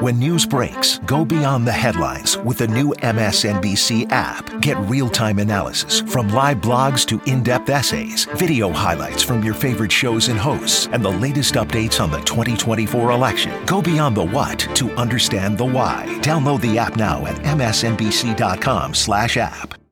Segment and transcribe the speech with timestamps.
[0.00, 4.60] When news breaks, go beyond the headlines with the new MSNBC app.
[4.60, 9.54] Get real time analysis from live blogs to in depth essays, video highlights from your
[9.54, 13.52] favorite shows and hosts, and the latest updates on the 2024 election.
[13.66, 16.04] Go beyond the what to understand the why.
[16.20, 19.87] Download the app now at msnbc.com/slash app.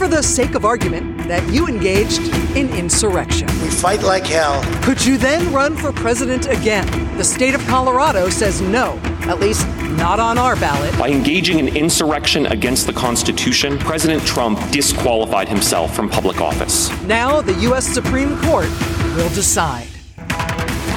[0.00, 2.22] For the sake of argument, that you engaged
[2.56, 3.46] in insurrection.
[3.60, 4.62] We fight like hell.
[4.82, 6.86] Could you then run for president again?
[7.18, 8.98] The state of Colorado says no,
[9.28, 9.66] at least
[9.98, 10.98] not on our ballot.
[10.98, 16.88] By engaging in insurrection against the Constitution, President Trump disqualified himself from public office.
[17.02, 17.86] Now the U.S.
[17.86, 18.70] Supreme Court
[19.14, 19.99] will decide.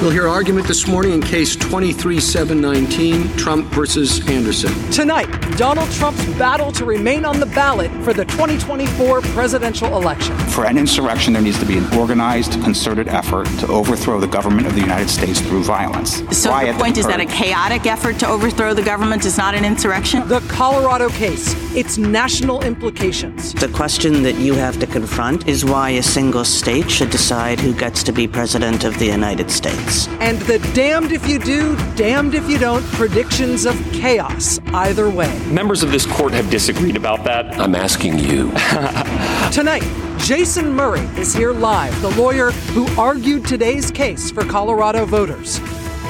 [0.00, 4.72] We'll hear argument this morning in case 23719, Trump versus Anderson.
[4.90, 10.36] Tonight, Donald Trump's battle to remain on the ballot for the 2024 presidential election.
[10.48, 14.66] For an insurrection, there needs to be an organized, concerted effort to overthrow the government
[14.66, 16.22] of the United States through violence.
[16.36, 19.54] So Riot the point is that a chaotic effort to overthrow the government is not
[19.54, 20.26] an insurrection?
[20.28, 23.54] The Colorado case, its national implications.
[23.54, 27.72] The question that you have to confront is why a single state should decide who
[27.72, 29.83] gets to be president of the United States.
[30.20, 35.38] And the damned if you do, damned if you don't predictions of chaos either way.
[35.46, 37.58] Members of this court have disagreed about that.
[37.58, 38.50] I'm asking you.
[39.52, 39.84] Tonight,
[40.18, 45.60] Jason Murray is here live, the lawyer who argued today's case for Colorado voters.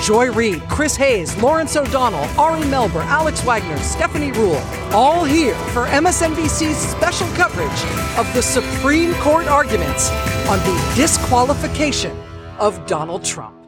[0.03, 5.87] Joy Reid, Chris Hayes, Lawrence O'Donnell, Ari Melber, Alex Wagner, Stephanie Ruhle, all here for
[5.87, 10.11] MSNBC's special coverage of the Supreme Court arguments
[10.49, 12.17] on the disqualification
[12.59, 13.64] of Donald Trump.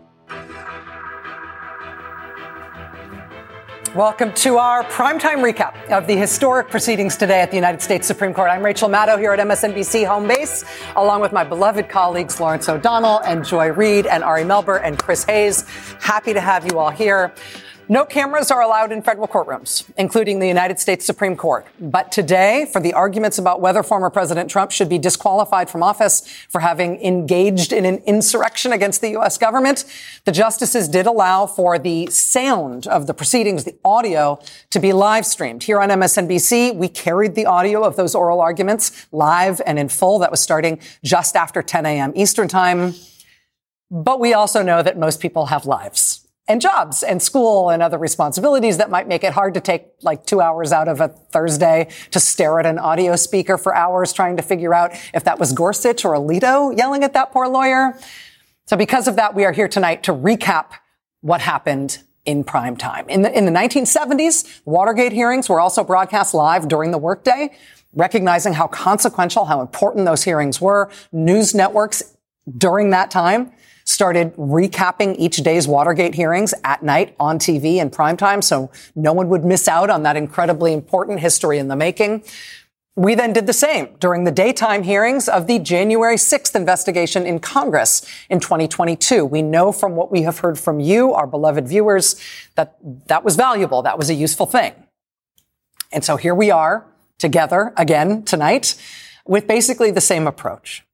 [3.97, 8.35] Welcome to our primetime recap of the historic proceedings today at the United States Supreme
[8.35, 8.51] Court.
[8.51, 10.67] I'm Rachel Maddow here at MSNBC Home Base,
[10.97, 15.25] along with my beloved colleagues Lawrence O'Donnell and Joy Reid and Ari Melber and Chris
[15.25, 15.63] Hayes.
[15.99, 17.33] Happy to have you all here.
[17.89, 21.65] No cameras are allowed in federal courtrooms, including the United States Supreme Court.
[21.79, 26.27] But today, for the arguments about whether former President Trump should be disqualified from office
[26.49, 29.39] for having engaged in an insurrection against the U.S.
[29.39, 29.85] government,
[30.25, 35.25] the justices did allow for the sound of the proceedings, the audio, to be live
[35.25, 35.63] streamed.
[35.63, 40.19] Here on MSNBC, we carried the audio of those oral arguments live and in full.
[40.19, 42.13] That was starting just after 10 a.m.
[42.17, 42.95] Eastern Time.
[43.93, 47.99] But we also know that most people have lives and jobs and school and other
[47.99, 51.89] responsibilities that might make it hard to take like two hours out of a Thursday
[52.13, 55.53] to stare at an audio speaker for hours trying to figure out if that was
[55.53, 57.99] Gorsuch or Alito yelling at that poor lawyer.
[58.67, 60.67] So because of that, we are here tonight to recap
[61.21, 63.09] what happened in prime time.
[63.09, 67.57] In the, in the 1970s, Watergate hearings were also broadcast live during the workday,
[67.93, 70.91] recognizing how consequential, how important those hearings were.
[71.13, 72.17] News networks
[72.59, 73.53] during that time
[73.87, 79.29] started recapping each day's Watergate hearings at night on TV in primetime so no one
[79.29, 82.23] would miss out on that incredibly important history in the making.
[82.97, 87.39] We then did the same during the daytime hearings of the January 6th investigation in
[87.39, 89.25] Congress in 2022.
[89.25, 92.19] We know from what we have heard from you, our beloved viewers,
[92.55, 92.77] that
[93.07, 93.83] that was valuable.
[93.83, 94.73] That was a useful thing.
[95.93, 96.87] And so here we are
[97.19, 98.75] together again tonight
[99.27, 100.86] with basically the same approach.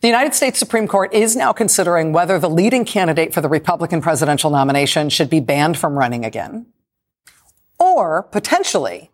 [0.00, 4.00] The United States Supreme Court is now considering whether the leading candidate for the Republican
[4.00, 6.66] presidential nomination should be banned from running again.
[7.80, 9.10] Or potentially,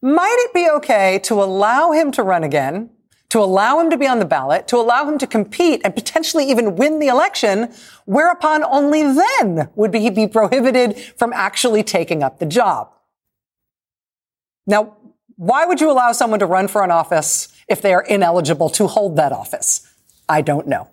[0.00, 2.88] might it be okay to allow him to run again,
[3.28, 6.48] to allow him to be on the ballot, to allow him to compete and potentially
[6.48, 7.70] even win the election,
[8.06, 12.90] whereupon only then would he be prohibited from actually taking up the job?
[14.66, 14.96] Now,
[15.36, 18.86] why would you allow someone to run for an office if they are ineligible to
[18.86, 19.83] hold that office?
[20.28, 20.88] I don't know.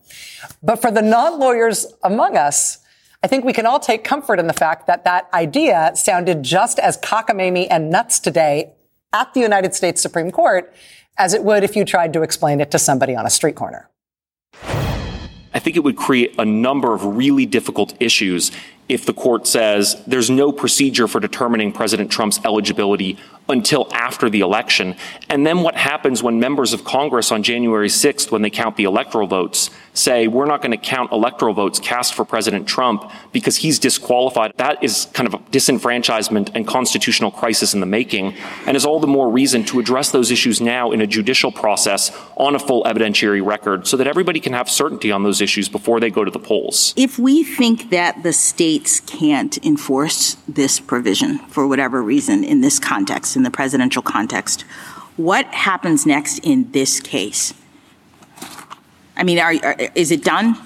[0.62, 2.80] But for the non-lawyers among us,
[3.24, 6.80] I think we can all take comfort in the fact that that idea sounded just
[6.80, 8.74] as cockamamie and nuts today
[9.14, 10.74] at the United States Supreme Court
[11.18, 13.90] as it would if you tried to explain it to somebody on a street corner.
[15.54, 18.52] I think it would create a number of really difficult issues
[18.92, 23.18] if the court says there's no procedure for determining President Trump's eligibility
[23.48, 24.96] until after the election.
[25.30, 28.84] And then what happens when members of Congress on January 6th, when they count the
[28.84, 33.58] electoral votes, say we're not going to count electoral votes cast for President Trump because
[33.58, 34.54] he's disqualified?
[34.58, 38.36] That is kind of a disenfranchisement and constitutional crisis in the making,
[38.66, 42.12] and is all the more reason to address those issues now in a judicial process
[42.36, 46.00] on a full evidentiary record so that everybody can have certainty on those issues before
[46.00, 46.94] they go to the polls.
[46.98, 52.80] If we think that the states can't enforce this provision for whatever reason in this
[52.80, 54.62] context, in the presidential context,
[55.18, 57.54] what happens next in this case?
[59.22, 60.58] I mean, are, are, is it done?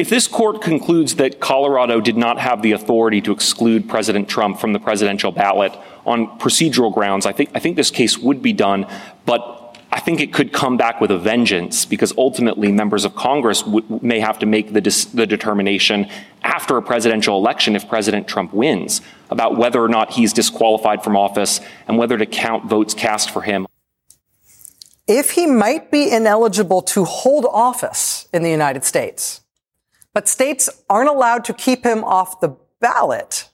[0.00, 4.58] If this court concludes that Colorado did not have the authority to exclude President Trump
[4.58, 5.72] from the presidential ballot
[6.04, 8.88] on procedural grounds, I think, I think this case would be done.
[9.26, 13.62] But I think it could come back with a vengeance because ultimately members of Congress
[13.62, 16.08] w- may have to make the, dis- the determination
[16.42, 21.16] after a presidential election if President Trump wins about whether or not he's disqualified from
[21.16, 23.68] office and whether to count votes cast for him.
[25.06, 29.42] If he might be ineligible to hold office in the United States,
[30.14, 33.48] but states aren't allowed to keep him off the ballot,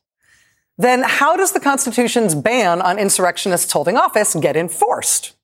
[0.79, 5.35] then how does the Constitution's ban on insurrectionists holding office get enforced?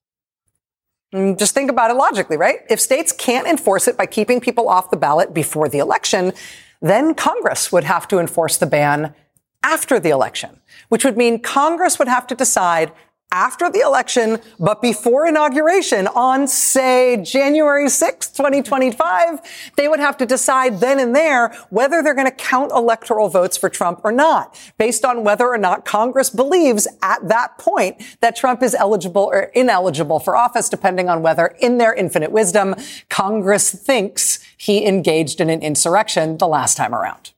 [1.12, 2.60] Mm, just think about it logically, right?
[2.70, 6.32] If states can't enforce it by keeping people off the ballot before the election,
[6.80, 9.14] then Congress would have to enforce the ban
[9.62, 12.92] after the election, which would mean Congress would have to decide
[13.36, 20.24] after the election, but before inauguration on, say, January 6th, 2025, they would have to
[20.24, 24.58] decide then and there whether they're going to count electoral votes for Trump or not,
[24.78, 29.42] based on whether or not Congress believes at that point that Trump is eligible or
[29.54, 32.74] ineligible for office, depending on whether, in their infinite wisdom,
[33.10, 37.32] Congress thinks he engaged in an insurrection the last time around.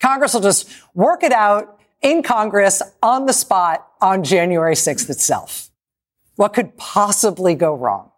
[0.00, 5.70] Congress will just work it out in Congress on the spot on January 6th itself.
[6.36, 8.10] What could possibly go wrong?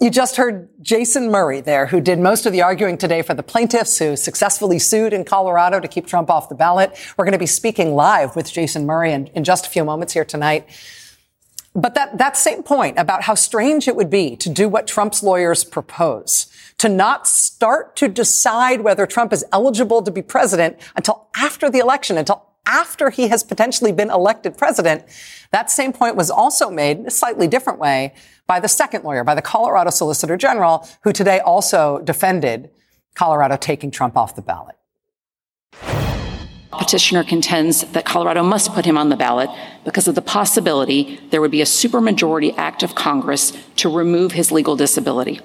[0.00, 3.42] You just heard Jason Murray there, who did most of the arguing today for the
[3.42, 6.98] plaintiffs who successfully sued in Colorado to keep Trump off the ballot.
[7.18, 10.14] We're going to be speaking live with Jason Murray in, in just a few moments
[10.14, 10.66] here tonight.
[11.74, 15.22] But that, that same point about how strange it would be to do what Trump's
[15.22, 21.28] lawyers propose, to not start to decide whether Trump is eligible to be president until
[21.36, 25.04] after the election, until after he has potentially been elected president.
[25.50, 28.14] That same point was also made in a slightly different way
[28.46, 32.70] by the second lawyer, by the Colorado Solicitor General, who today also defended
[33.14, 34.76] Colorado taking Trump off the ballot.
[36.72, 39.50] Petitioner contends that Colorado must put him on the ballot
[39.84, 44.52] because of the possibility there would be a supermajority act of Congress to remove his
[44.52, 45.40] legal disability.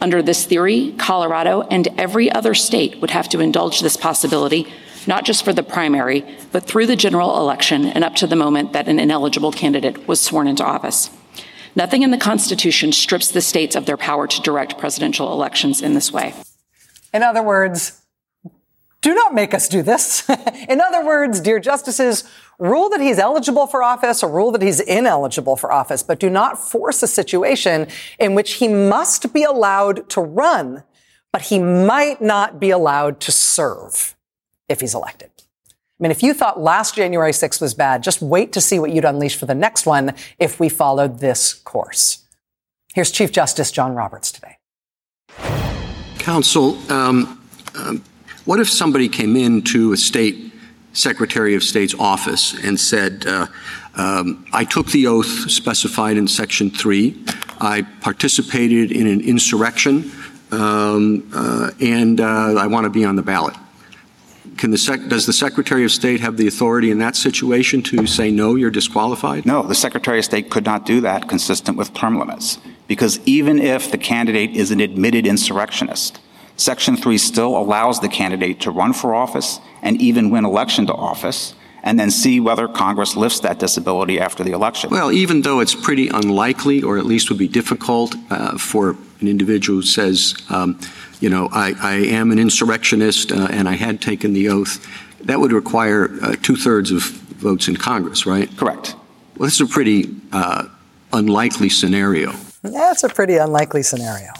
[0.00, 4.66] Under this theory, Colorado and every other state would have to indulge this possibility
[5.06, 8.72] not just for the primary, but through the general election and up to the moment
[8.72, 11.10] that an ineligible candidate was sworn into office.
[11.76, 15.94] Nothing in the Constitution strips the states of their power to direct presidential elections in
[15.94, 16.34] this way.
[17.12, 18.00] In other words,
[19.00, 20.28] do not make us do this.
[20.68, 22.24] in other words, dear justices,
[22.58, 26.30] rule that he's eligible for office or rule that he's ineligible for office, but do
[26.30, 30.84] not force a situation in which he must be allowed to run,
[31.32, 34.13] but he might not be allowed to serve
[34.68, 35.30] if he's elected.
[35.68, 38.90] I mean, if you thought last January 6th was bad, just wait to see what
[38.90, 42.26] you'd unleash for the next one if we followed this course.
[42.94, 44.58] Here's Chief Justice John Roberts today.
[46.18, 47.40] Counsel, um,
[47.76, 48.02] um,
[48.44, 50.52] what if somebody came into a state
[50.94, 53.46] Secretary of State's office and said, uh,
[53.96, 57.24] um, I took the oath specified in Section 3.
[57.60, 60.10] I participated in an insurrection,
[60.50, 63.54] um, uh, and uh, I want to be on the ballot.
[64.56, 68.06] Can the sec- does the Secretary of State have the authority in that situation to
[68.06, 69.46] say no, you're disqualified?
[69.46, 72.58] No, the Secretary of State could not do that consistent with term limits.
[72.86, 76.20] Because even if the candidate is an admitted insurrectionist,
[76.56, 80.94] Section 3 still allows the candidate to run for office and even win election to
[80.94, 84.90] office and then see whether Congress lifts that disability after the election.
[84.90, 89.28] Well, even though it's pretty unlikely, or at least would be difficult uh, for an
[89.28, 90.80] individual who says, um,
[91.20, 94.86] you know, I, I, am an insurrectionist uh, and I had taken the oath,
[95.22, 98.54] that would require uh, two thirds of votes in Congress, right?
[98.56, 98.94] Correct.
[99.36, 100.68] Well, this is a pretty uh,
[101.12, 102.32] unlikely scenario.
[102.62, 104.30] That's a pretty unlikely scenario.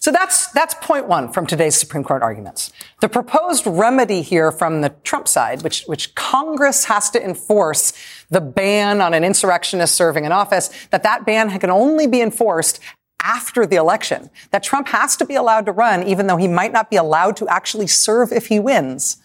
[0.00, 2.72] So that's, that's point one from today's Supreme Court arguments.
[3.02, 7.92] The proposed remedy here from the Trump side, which, which Congress has to enforce
[8.30, 12.80] the ban on an insurrectionist serving in office, that that ban can only be enforced
[13.22, 16.72] after the election, that Trump has to be allowed to run even though he might
[16.72, 19.16] not be allowed to actually serve if he wins.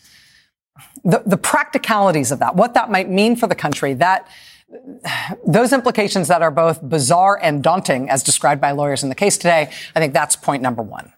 [1.03, 4.27] The, the practicalities of that, what that might mean for the country, that,
[5.45, 9.37] those implications that are both bizarre and daunting, as described by lawyers in the case
[9.37, 11.13] today, I think that's point number one.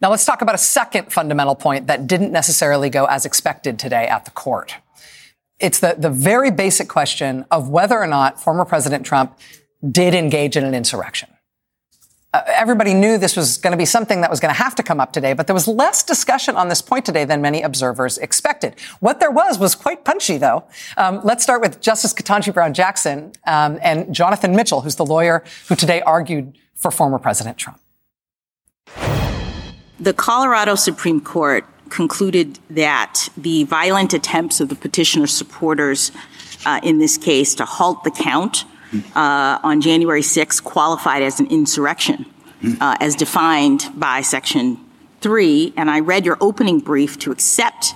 [0.00, 4.06] Now let's talk about a second fundamental point that didn't necessarily go as expected today
[4.06, 4.76] at the court.
[5.58, 9.38] It's the, the very basic question of whether or not former President Trump
[9.88, 11.28] did engage in an insurrection
[12.32, 14.82] uh, everybody knew this was going to be something that was going to have to
[14.82, 18.18] come up today, but there was less discussion on this point today than many observers
[18.18, 18.76] expected.
[19.00, 20.64] What there was was quite punchy, though.
[20.96, 25.42] Um, let's start with Justice Ketanji Brown Jackson um, and Jonathan Mitchell, who's the lawyer
[25.68, 27.80] who today argued for former President Trump.
[29.98, 36.12] The Colorado Supreme Court concluded that the violent attempts of the petitioner's supporters
[36.64, 38.64] uh, in this case to halt the count
[39.14, 42.26] uh, on January 6 qualified as an insurrection,
[42.80, 44.78] uh, as defined by Section
[45.20, 45.74] 3.
[45.76, 47.94] And I read your opening brief to accept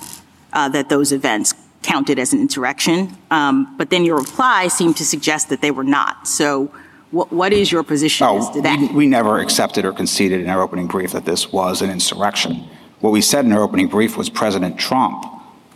[0.53, 5.05] uh, that those events counted as an insurrection, um, but then your reply seemed to
[5.05, 6.27] suggest that they were not.
[6.27, 6.73] So,
[7.11, 8.79] what, what is your position oh, as to that?
[8.81, 12.69] We, we never accepted or conceded in our opening brief that this was an insurrection.
[13.01, 15.25] What we said in our opening brief was President Trump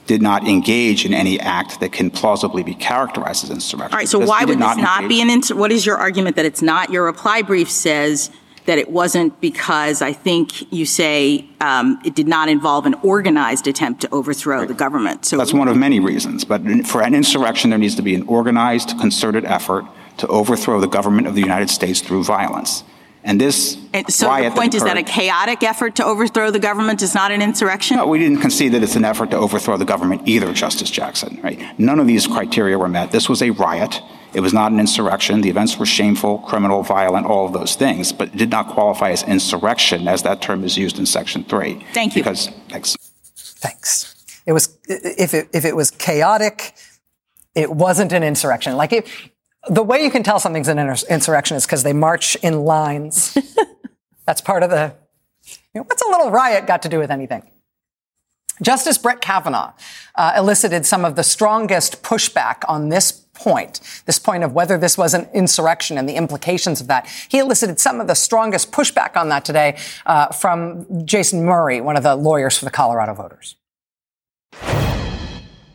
[0.09, 3.93] did not engage in any act that can plausibly be characterized as insurrection.
[3.93, 5.61] All right, so why would this not be an insurrection?
[5.61, 6.91] What is your argument that it's not?
[6.91, 8.31] Your reply brief says
[8.65, 13.67] that it wasn't because I think you say um, it did not involve an organized
[13.67, 14.69] attempt to overthrow right.
[14.69, 15.27] the government.
[15.27, 16.45] So that's one of many reasons.
[16.45, 19.85] But for an insurrection, there needs to be an organized, concerted effort
[20.19, 22.83] to overthrow the government of the United States through violence.
[23.29, 26.51] And this and so riot the point that is that a chaotic effort to overthrow
[26.51, 27.99] the government is not an insurrection?
[27.99, 31.39] No, we didn't concede that it's an effort to overthrow the government either, Justice Jackson.
[31.43, 31.79] Right?
[31.79, 33.13] None of these criteria were met.
[33.13, 34.01] This was a riot.
[34.33, 35.43] It was not an insurrection.
[35.43, 39.11] The events were shameful, criminal, violent, all of those things, but it did not qualify
[39.11, 41.85] as insurrection as that term is used in Section 3.
[41.93, 42.23] Thank you.
[42.23, 42.97] Because, thanks.
[43.35, 44.43] Thanks.
[44.47, 46.75] It was, if it, if it was chaotic,
[47.55, 48.75] it wasn't an insurrection.
[48.79, 49.29] Like if,
[49.69, 53.37] the way you can tell something's an insurrection is because they march in lines.
[54.27, 54.95] That's part of the,
[55.47, 57.43] you know, what's a little riot got to do with anything?
[58.61, 59.73] Justice Brett Kavanaugh
[60.17, 64.99] uh, elicited some of the strongest pushback on this point, this point of whether this
[64.99, 67.07] was an insurrection and the implications of that.
[67.29, 71.97] He elicited some of the strongest pushback on that today uh, from Jason Murray, one
[71.97, 73.55] of the lawyers for the Colorado voters.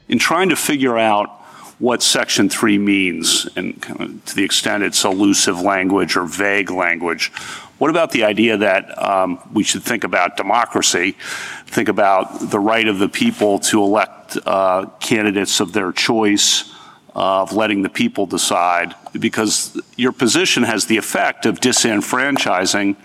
[0.10, 1.43] In trying to figure out
[1.84, 3.82] what Section 3 means, and
[4.26, 7.30] to the extent it's elusive language or vague language.
[7.78, 11.18] What about the idea that um, we should think about democracy,
[11.66, 16.72] think about the right of the people to elect uh, candidates of their choice,
[17.18, 22.96] uh, of letting the people decide, because your position has the effect of disenfranchising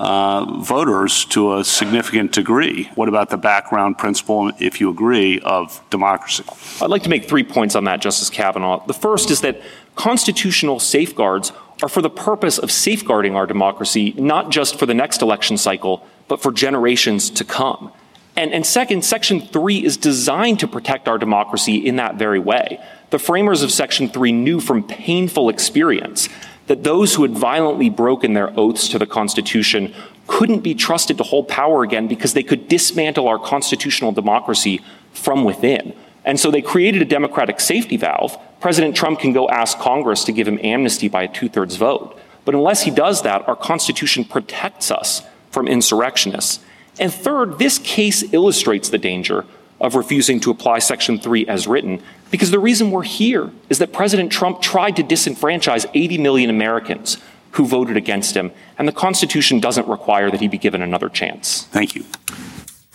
[0.00, 2.90] uh, voters to a significant degree.
[2.94, 6.42] What about the background principle, if you agree, of democracy?
[6.80, 8.84] I'd like to make three points on that, Justice Kavanaugh.
[8.86, 9.60] The first is that
[9.96, 11.52] constitutional safeguards
[11.82, 16.06] are for the purpose of safeguarding our democracy, not just for the next election cycle,
[16.28, 17.92] but for generations to come.
[18.36, 22.82] And, and, second, Section 3 is designed to protect our democracy in that very way.
[23.10, 26.30] The framers of Section 3 knew from painful experience
[26.70, 29.92] that those who had violently broken their oaths to the Constitution
[30.28, 34.80] couldn't be trusted to hold power again because they could dismantle our constitutional democracy
[35.12, 35.92] from within.
[36.24, 38.38] And so they created a democratic safety valve.
[38.60, 42.16] President Trump can go ask Congress to give him amnesty by a two thirds vote.
[42.44, 46.60] But unless he does that, our Constitution protects us from insurrectionists.
[47.00, 49.44] And third, this case illustrates the danger
[49.80, 52.00] of refusing to apply Section 3 as written
[52.30, 57.18] because the reason we're here is that President Trump tried to disenfranchise 80 million Americans
[57.52, 61.64] who voted against him, and the Constitution doesn't require that he be given another chance.
[61.64, 62.04] Thank you.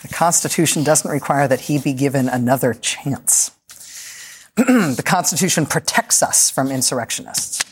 [0.01, 3.51] The Constitution doesn't require that he be given another chance.
[4.55, 7.63] the Constitution protects us from insurrectionists.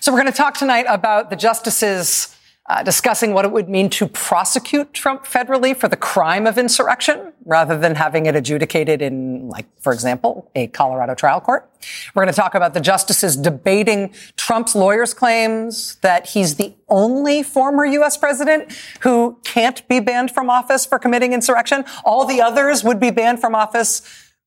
[0.00, 2.35] So we're going to talk tonight about the justices
[2.68, 7.32] uh, discussing what it would mean to prosecute Trump federally for the crime of insurrection
[7.44, 11.70] rather than having it adjudicated in, like, for example, a Colorado trial court.
[12.14, 17.44] We're going to talk about the justices debating Trump's lawyers' claims that he's the only
[17.44, 18.16] former U.S.
[18.16, 21.84] president who can't be banned from office for committing insurrection.
[22.04, 24.02] All the others would be banned from office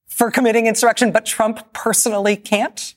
[0.08, 2.96] for committing insurrection, but Trump personally can't.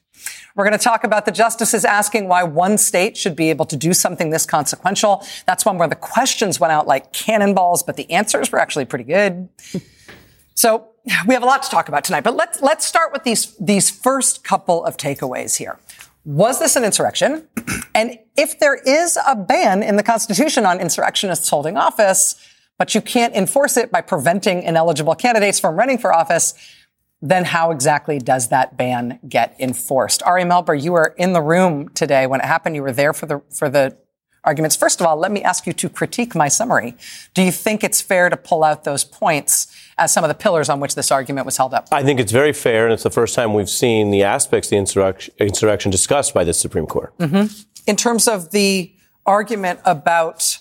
[0.54, 3.76] We're going to talk about the justices asking why one state should be able to
[3.76, 5.26] do something this consequential.
[5.46, 9.04] That's one where the questions went out like cannonballs, but the answers were actually pretty
[9.04, 9.48] good.
[10.54, 10.88] so
[11.26, 13.90] we have a lot to talk about tonight, but let's, let's start with these, these
[13.90, 15.78] first couple of takeaways here.
[16.24, 17.48] Was this an insurrection?
[17.94, 22.36] And if there is a ban in the Constitution on insurrectionists holding office,
[22.78, 26.54] but you can't enforce it by preventing ineligible candidates from running for office,
[27.22, 30.22] then how exactly does that ban get enforced?
[30.24, 32.74] Ari Melber, you were in the room today when it happened.
[32.74, 33.96] You were there for the for the
[34.44, 34.74] arguments.
[34.74, 36.96] First of all, let me ask you to critique my summary.
[37.32, 40.68] Do you think it's fair to pull out those points as some of the pillars
[40.68, 41.86] on which this argument was held up?
[41.92, 44.70] I think it's very fair, and it's the first time we've seen the aspects of
[44.70, 47.16] the insurrection, insurrection discussed by the Supreme Court.
[47.18, 47.54] Mm-hmm.
[47.86, 48.92] In terms of the
[49.26, 50.58] argument about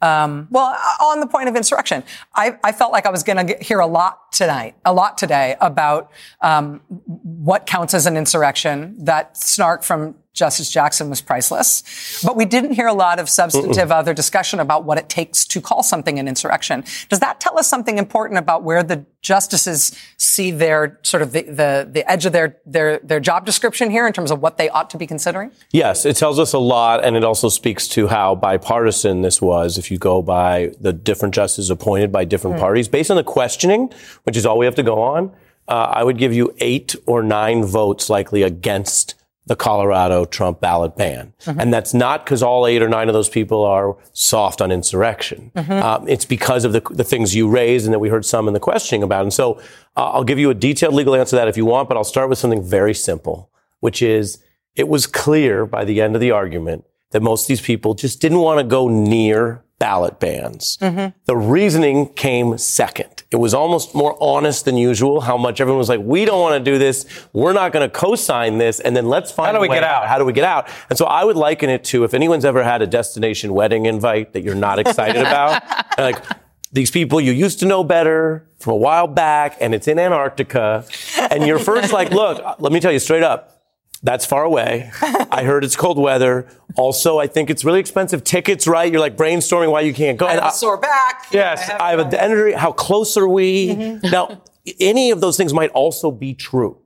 [0.00, 3.56] um, well, on the point of insurrection, I, I felt like I was going to
[3.60, 8.96] hear a lot tonight, a lot today about um, what counts as an insurrection.
[8.98, 12.22] That snark from Justice Jackson was priceless.
[12.24, 15.60] But we didn't hear a lot of substantive other discussion about what it takes to
[15.60, 16.84] call something an insurrection.
[17.08, 21.42] Does that tell us something important about where the justices see their sort of the,
[21.42, 24.68] the, the edge of their, their, their job description here in terms of what they
[24.70, 25.50] ought to be considering?
[25.72, 29.76] Yes, it tells us a lot, and it also speaks to how bipartisan this was
[29.76, 32.60] if you go by the different justices appointed by different mm.
[32.60, 32.86] parties.
[32.86, 33.92] Based on the questioning,
[34.22, 35.34] which is all we have to go on,
[35.66, 39.14] uh, I would give you eight or nine votes likely against
[39.48, 41.32] the Colorado Trump ballot ban.
[41.40, 41.58] Mm-hmm.
[41.58, 45.50] And that's not because all eight or nine of those people are soft on insurrection.
[45.56, 45.72] Mm-hmm.
[45.72, 48.52] Um, it's because of the, the, things you raised and that we heard some in
[48.52, 49.22] the questioning about.
[49.22, 49.54] And so
[49.96, 52.04] uh, I'll give you a detailed legal answer to that if you want, but I'll
[52.04, 53.50] start with something very simple,
[53.80, 54.38] which is
[54.76, 58.20] it was clear by the end of the argument that most of these people just
[58.20, 60.76] didn't want to go near ballot bans.
[60.80, 61.16] Mm-hmm.
[61.26, 63.22] The reasoning came second.
[63.30, 66.62] It was almost more honest than usual how much everyone was like, we don't want
[66.64, 67.06] to do this.
[67.32, 68.80] We're not going to co-sign this.
[68.80, 70.04] And then let's find How do we get out?
[70.04, 70.08] out?
[70.08, 70.68] How do we get out?
[70.88, 74.32] And so I would liken it to if anyone's ever had a destination wedding invite
[74.32, 75.62] that you're not excited about,
[75.98, 76.24] like,
[76.72, 80.84] these people you used to know better from a while back and it's in Antarctica
[81.30, 83.57] and you're first like, look, let me tell you straight up,
[84.02, 84.90] that's far away.
[85.02, 86.48] I heard it's cold weather.
[86.76, 88.90] Also, I think it's really expensive tickets, right?
[88.90, 90.26] You're like brainstorming why you can't go.
[90.26, 91.26] I have a sore back.
[91.32, 92.52] Yes, I have, I have a energy.
[92.54, 93.68] How close are we?
[93.68, 94.10] Mm-hmm.
[94.10, 94.42] Now,
[94.80, 96.78] any of those things might also be true.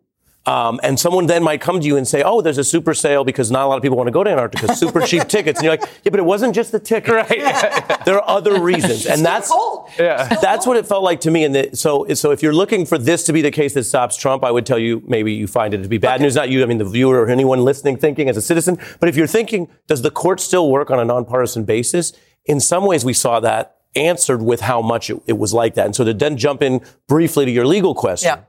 [0.45, 3.23] Um, and someone then might come to you and say, "Oh, there's a super sale
[3.23, 4.75] because not a lot of people want to go to Antarctica.
[4.75, 7.15] Super cheap tickets." And you're like, "Yeah, but it wasn't just the ticket.
[7.15, 8.01] Right?
[8.05, 9.89] there are other reasons." And that's cold.
[9.99, 11.45] yeah, that's what it felt like to me.
[11.45, 14.17] And the, so, so if you're looking for this to be the case that stops
[14.17, 16.25] Trump, I would tell you maybe you find it to be bad okay.
[16.25, 16.35] news.
[16.35, 18.79] Not you, I mean the viewer or anyone listening, thinking as a citizen.
[18.99, 22.13] But if you're thinking, does the court still work on a nonpartisan basis?
[22.47, 25.87] In some ways, we saw that answered with how much it, it was like that.
[25.87, 28.27] And so to then jump in briefly to your legal question.
[28.37, 28.45] Yeah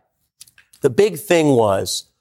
[0.84, 2.12] the big thing was,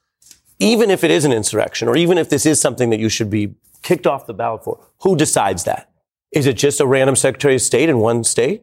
[0.59, 3.29] even if it is an insurrection, or even if this is something that you should
[3.29, 5.91] be kicked off the ballot for, who decides that?
[6.31, 8.63] Is it just a random Secretary of State in one state?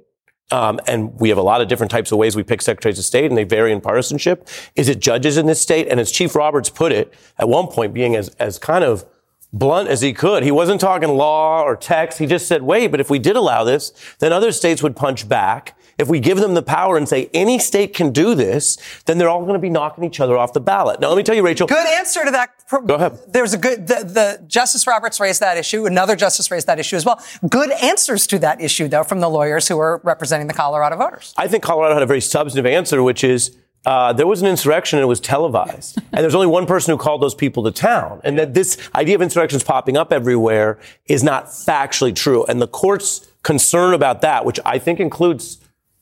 [0.52, 3.06] Um, and we have a lot of different types of ways we pick secretaries of
[3.06, 4.48] state, and they vary in partisanship.
[4.76, 5.88] Is it judges in this state?
[5.90, 9.06] And as Chief Roberts put it, at one point, being as, as kind of
[9.52, 12.18] blunt as he could, he wasn't talking law or text.
[12.20, 15.28] He just said, wait, but if we did allow this, then other states would punch
[15.28, 19.18] back if we give them the power and say any state can do this, then
[19.18, 21.02] they're all going to be knocking each other off the ballot.
[21.02, 21.68] Now, let me tell you, Rachel.
[21.68, 22.52] Good answer to that.
[22.88, 23.20] Go ahead.
[23.28, 25.86] There's a good, the, the Justice Roberts raised that issue.
[25.86, 27.22] Another justice raised that issue as well.
[27.48, 31.34] Good answers to that issue, though, from the lawyers who are representing the Colorado voters.
[31.38, 35.00] I think Colorado had a very substantive answer, which is, uh, there was an insurrection
[35.00, 35.98] and it was televised.
[36.14, 38.22] and there's only one person who called those people to town.
[38.24, 42.46] And that this idea of insurrections popping up everywhere is not factually true.
[42.46, 45.58] And the court's concern about that, which I think includes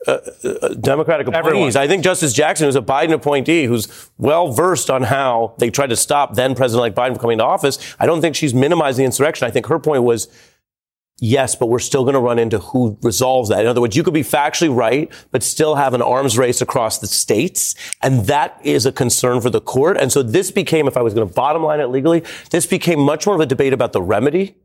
[0.06, 1.48] uh, uh, Democratic appointees.
[1.48, 1.78] Everyone.
[1.78, 5.90] I think Justice Jackson, who's a Biden appointee, who's well versed on how they tried
[5.90, 7.80] to stop then President-elect Biden from coming to office.
[8.00, 9.48] I don't think she's minimizing the insurrection.
[9.48, 10.28] I think her point was,
[11.20, 13.62] yes, but we're still going to run into who resolves that.
[13.62, 17.00] In other words, you could be factually right, but still have an arms race across
[17.00, 17.74] the states.
[18.04, 19.98] And that is a concern for the court.
[19.98, 23.00] And so this became, if I was going to bottom line it legally, this became
[23.00, 24.58] much more of a debate about the remedy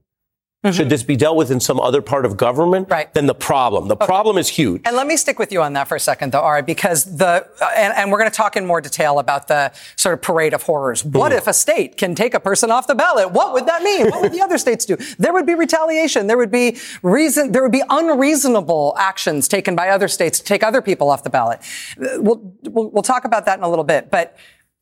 [0.65, 0.77] Mm-hmm.
[0.77, 3.13] Should this be dealt with in some other part of government right.
[3.13, 3.89] Then the problem?
[3.89, 4.07] The okay.
[4.07, 4.83] problem is huge.
[4.85, 7.49] And let me stick with you on that for a second, though, Ari, because the,
[7.61, 10.55] uh, and, and, we're going to talk in more detail about the sort of parade
[10.55, 11.05] of horrors.
[11.05, 11.39] What mm.
[11.39, 13.33] if a state can take a person off the ballot?
[13.33, 14.09] What would that mean?
[14.11, 14.97] what would the other states do?
[15.19, 16.29] There would be retaliation.
[16.29, 20.63] There would be reason, there would be unreasonable actions taken by other states to take
[20.63, 21.59] other people off the ballot.
[22.01, 24.37] Uh, we'll, we'll, we'll talk about that in a little bit, but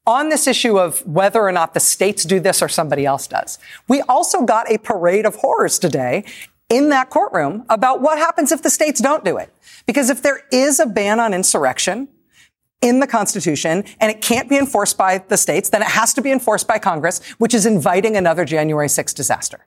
[0.07, 3.59] on this issue of whether or not the states do this or somebody else does.
[3.89, 6.25] We also got a parade of horrors today
[6.69, 9.53] in that courtroom about what happens if the states don't do it.
[9.87, 12.09] Because if there is a ban on insurrection
[12.81, 16.23] in the Constitution and it can't be enforced by the states, then it has to
[16.23, 19.67] be enforced by Congress, which is inviting another January 6th disaster.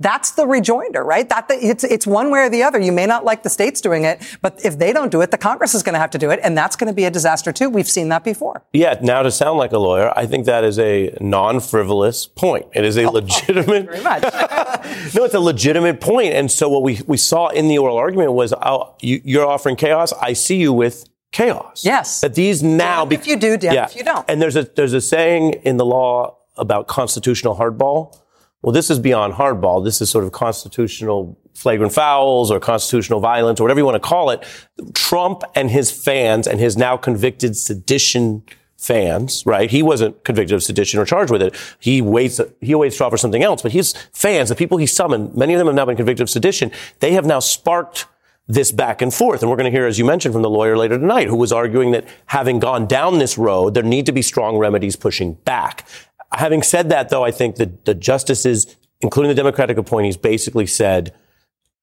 [0.00, 1.28] That's the rejoinder, right?
[1.28, 2.78] That it's it's one way or the other.
[2.78, 5.38] You may not like the states doing it, but if they don't do it, the
[5.38, 7.52] Congress is going to have to do it, and that's going to be a disaster
[7.52, 7.68] too.
[7.68, 8.62] We've seen that before.
[8.72, 8.98] Yeah.
[9.02, 12.66] Now, to sound like a lawyer, I think that is a non-frivolous point.
[12.74, 13.86] It is a oh, legitimate.
[13.86, 14.22] very much.
[15.14, 16.32] no, it's a legitimate point.
[16.32, 19.74] And so what we we saw in the oral argument was, oh, you, you're offering
[19.74, 20.12] chaos.
[20.12, 21.84] I see you with chaos.
[21.84, 22.20] Yes.
[22.20, 23.86] That these now, damn if you do, damn yeah.
[23.86, 24.24] if you don't.
[24.28, 28.16] And there's a there's a saying in the law about constitutional hardball
[28.62, 29.84] well, this is beyond hardball.
[29.84, 34.08] This is sort of constitutional flagrant fouls or constitutional violence or whatever you want to
[34.08, 34.44] call it.
[34.94, 38.42] Trump and his fans and his now convicted sedition
[38.76, 39.70] fans, right?
[39.70, 41.54] He wasn't convicted of sedition or charged with it.
[41.80, 45.34] He waits, he awaits trial for something else, but his fans, the people he summoned,
[45.34, 46.70] many of them have now been convicted of sedition.
[47.00, 48.06] They have now sparked
[48.48, 49.42] this back and forth.
[49.42, 51.52] And we're going to hear, as you mentioned, from the lawyer later tonight, who was
[51.52, 55.86] arguing that having gone down this road, there need to be strong remedies pushing back.
[56.38, 61.12] Having said that, though, I think that the justices, including the Democratic appointees, basically said,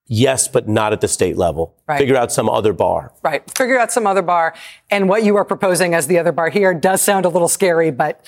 [0.08, 1.76] yes, but not at the state level.
[1.88, 1.98] Right.
[1.98, 3.12] Figure out some other bar.
[3.22, 3.44] Right.
[3.52, 4.56] Figure out some other bar.
[4.90, 7.92] And what you are proposing as the other bar here does sound a little scary,
[7.92, 8.26] but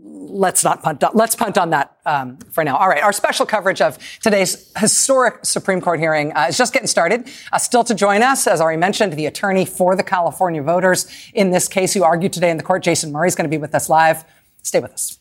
[0.00, 1.04] let's not punt.
[1.04, 2.76] On, let's punt on that um, for now.
[2.76, 6.88] All right, our special coverage of today's historic Supreme Court hearing uh, is just getting
[6.88, 7.28] started.
[7.52, 11.50] Uh, still to join us, as already mentioned, the attorney for the California voters in
[11.50, 13.74] this case who argued today in the court, Jason Murray, is going to be with
[13.76, 14.24] us live.
[14.62, 15.18] Stay with us.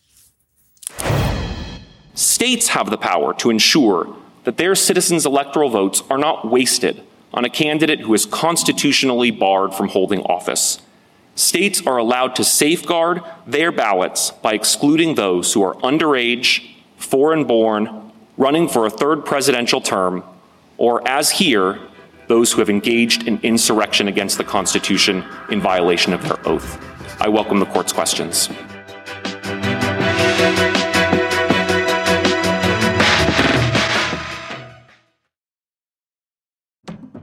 [2.18, 7.46] States have the power to ensure that their citizens' electoral votes are not wasted on
[7.46, 10.80] a candidate who is constitutionally barred from holding office.
[11.36, 18.12] States are allowed to safeguard their ballots by excluding those who are underage, foreign born,
[18.36, 20.24] running for a third presidential term,
[20.80, 21.78] or, as here,
[22.28, 26.84] those who have engaged in insurrection against the Constitution in violation of their oath.
[27.22, 28.50] I welcome the court's questions.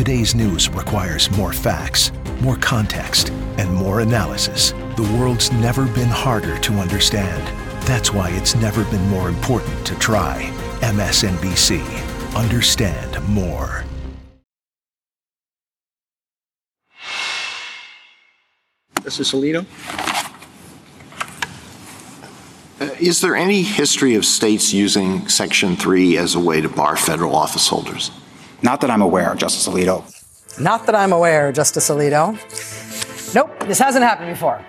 [0.00, 2.10] Today's news requires more facts,
[2.40, 4.72] more context, and more analysis.
[4.96, 7.46] The world's never been harder to understand.
[7.86, 10.44] That's why it's never been more important to try.
[10.80, 11.84] MSNBC.
[12.34, 13.84] Understand more.
[19.02, 19.66] Justice Alito?
[22.80, 26.96] Uh, is there any history of states using Section 3 as a way to bar
[26.96, 28.10] federal office holders?
[28.62, 30.04] Not that I'm aware, Justice Alito.
[30.60, 32.34] Not that I'm aware, Justice Alito.
[33.34, 34.62] Nope, this hasn't happened before.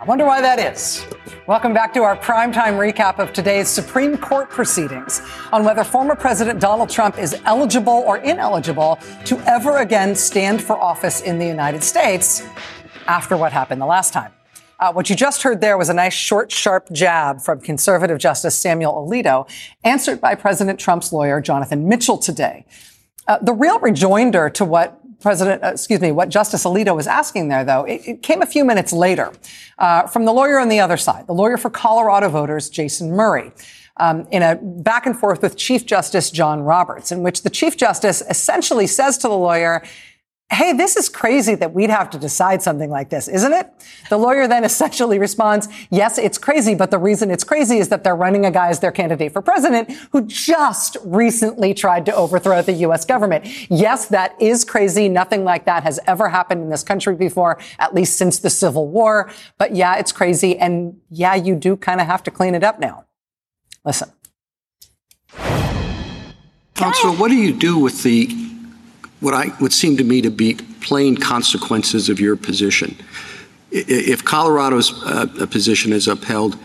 [0.00, 1.06] I wonder why that is.
[1.46, 5.22] Welcome back to our primetime recap of today's Supreme Court proceedings
[5.52, 10.80] on whether former President Donald Trump is eligible or ineligible to ever again stand for
[10.80, 12.42] office in the United States
[13.06, 14.32] after what happened the last time.
[14.80, 18.56] Uh, what you just heard there was a nice short, sharp jab from conservative Justice
[18.56, 19.46] Samuel Alito,
[19.84, 22.64] answered by President Trump's lawyer, Jonathan Mitchell, today.
[23.28, 27.48] Uh, the real rejoinder to what President, uh, excuse me, what Justice Alito was asking
[27.48, 29.32] there, though, it, it came a few minutes later
[29.78, 33.52] uh, from the lawyer on the other side, the lawyer for Colorado voters, Jason Murray.
[33.98, 37.76] Um, in a back and forth with Chief Justice John Roberts, in which the Chief
[37.76, 39.82] Justice essentially says to the lawyer,
[40.52, 43.70] Hey, this is crazy that we'd have to decide something like this, isn't it?
[44.08, 48.02] The lawyer then essentially responds, yes, it's crazy, but the reason it's crazy is that
[48.02, 52.62] they're running a guy as their candidate for president who just recently tried to overthrow
[52.62, 53.04] the U.S.
[53.04, 53.46] government.
[53.70, 55.08] Yes, that is crazy.
[55.08, 58.88] Nothing like that has ever happened in this country before, at least since the Civil
[58.88, 59.30] War.
[59.56, 60.58] But yeah, it's crazy.
[60.58, 63.04] And yeah, you do kind of have to clean it up now.
[63.84, 64.10] Listen.
[66.74, 68.49] Counselor, what do you do with the
[69.20, 72.96] what I would seem to me to be plain consequences of your position.
[73.70, 76.56] If Colorado's uh, position is upheld,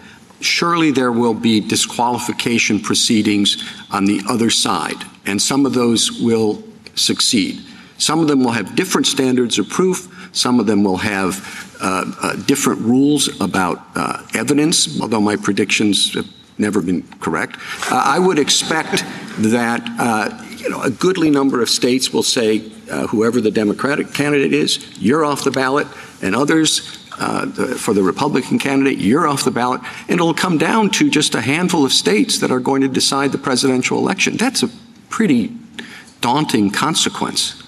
[0.42, 6.64] surely there will be disqualification proceedings on the other side, and some of those will
[6.96, 7.62] succeed.
[7.98, 10.30] Some of them will have different standards of proof.
[10.34, 16.14] Some of them will have uh, uh, different rules about uh, evidence, although my predictions
[16.14, 17.58] have never been correct.
[17.92, 19.04] Uh, I would expect
[19.40, 24.14] that uh, you know, a goodly number of states will say, uh, whoever the Democratic
[24.16, 25.86] candidate is, you're off the ballot,
[26.24, 29.80] and others, uh, the, for the Republican candidate, you're off the ballot.
[30.10, 33.32] And it'll come down to just a handful of states that are going to decide
[33.32, 34.38] the presidential election.
[34.38, 34.70] That's a
[35.10, 35.56] pretty
[36.22, 37.62] daunting consequence.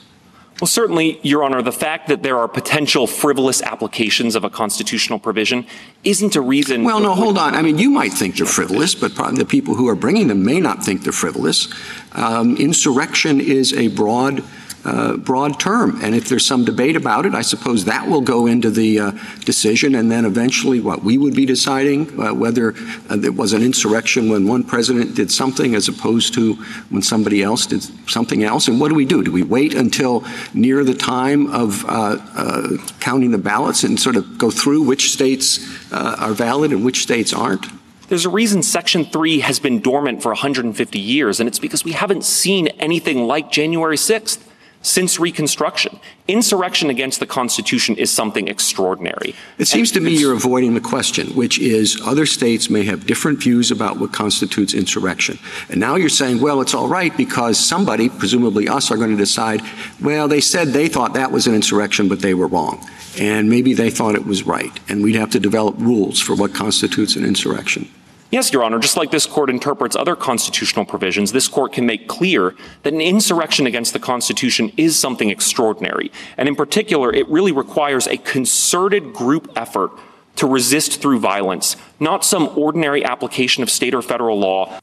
[0.59, 5.19] Well, certainly, Your Honor, the fact that there are potential frivolous applications of a constitutional
[5.19, 5.67] provision
[6.03, 6.83] isn't a reason.
[6.83, 7.53] Well, no, hold on.
[7.53, 10.59] I mean, you might think they're frivolous, but the people who are bringing them may
[10.59, 11.71] not think they're frivolous.
[12.13, 14.43] Um, insurrection is a broad
[14.87, 15.99] uh, broad term.
[16.01, 19.11] And if there's some debate about it, I suppose that will go into the uh,
[19.43, 19.95] decision.
[19.95, 22.73] And then eventually, what we would be deciding uh, whether
[23.09, 26.53] uh, there was an insurrection when one president did something as opposed to
[26.89, 28.69] when somebody else did something else.
[28.69, 29.23] And what do we do?
[29.23, 30.23] Do we wait until
[30.53, 35.11] near the time of uh, uh, counting the ballots and sort of go through which
[35.11, 35.59] states
[35.91, 37.65] are valid and which states aren't?
[38.07, 41.91] There's a reason Section 3 has been dormant for 150 years, and it's because we
[41.91, 44.46] haven't seen anything like January 6th.
[44.81, 45.99] Since Reconstruction.
[46.27, 49.35] Insurrection against the Constitution is something extraordinary.
[49.57, 53.41] It seems to me you're avoiding the question, which is other states may have different
[53.41, 55.39] views about what constitutes insurrection.
[55.69, 59.17] And now you're saying, well, it's all right because somebody, presumably us, are going to
[59.17, 59.61] decide,
[60.01, 62.85] well, they said they thought that was an insurrection, but they were wrong.
[63.19, 64.79] And maybe they thought it was right.
[64.89, 67.89] And we'd have to develop rules for what constitutes an insurrection.
[68.29, 68.79] Yes, Your Honor.
[68.79, 72.99] Just like this court interprets other constitutional provisions, this court can make clear that an
[72.99, 76.11] insurrection against the Constitution is something extraordinary.
[76.37, 79.91] And in particular, it really requires a concerted group effort
[80.35, 84.77] to resist through violence, not some ordinary application of state or federal law.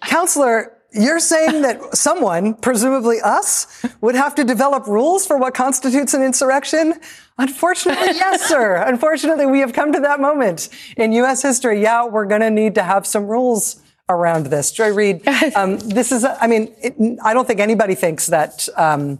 [0.00, 3.66] Counselor, you're saying that someone, presumably us,
[4.00, 6.94] would have to develop rules for what constitutes an insurrection?
[7.38, 8.76] Unfortunately, yes, sir.
[8.76, 11.42] Unfortunately, we have come to that moment in U.S.
[11.42, 11.82] history.
[11.82, 14.70] Yeah, we're going to need to have some rules around this.
[14.70, 15.26] Joy Reid,
[15.56, 19.18] um, this is, I mean, it, I don't think anybody thinks that, um,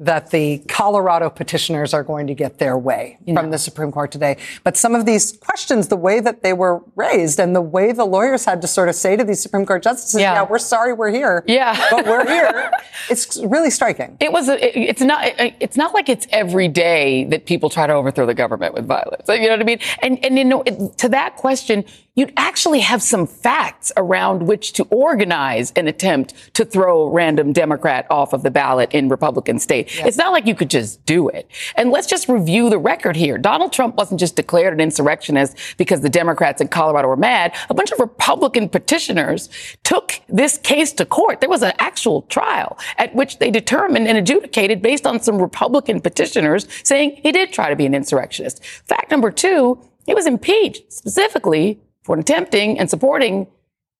[0.00, 4.36] that the Colorado petitioners are going to get their way from the Supreme Court today.
[4.62, 8.04] But some of these questions, the way that they were raised and the way the
[8.04, 10.92] lawyers had to sort of say to these Supreme Court justices, yeah, yeah we're sorry
[10.92, 11.42] we're here.
[11.48, 11.84] Yeah.
[11.90, 12.70] But we're here.
[13.10, 14.16] it's really striking.
[14.20, 17.92] It was, a, it's not, it's not like it's every day that people try to
[17.92, 19.28] overthrow the government with violence.
[19.28, 19.80] You know what I mean?
[20.00, 21.84] And, and you know, to that question,
[22.18, 27.52] you'd actually have some facts around which to organize an attempt to throw a random
[27.52, 29.88] Democrat off of the ballot in Republican state.
[30.04, 31.48] It's not like you could just do it.
[31.76, 33.38] And let's just review the record here.
[33.38, 37.54] Donald Trump wasn't just declared an insurrectionist because the Democrats in Colorado were mad.
[37.70, 39.48] A bunch of Republican petitioners
[39.84, 41.40] took this case to court.
[41.40, 46.00] There was an actual trial at which they determined and adjudicated based on some Republican
[46.00, 48.64] petitioners saying he did try to be an insurrectionist.
[48.64, 53.46] Fact number two, he was impeached specifically for attempting and supporting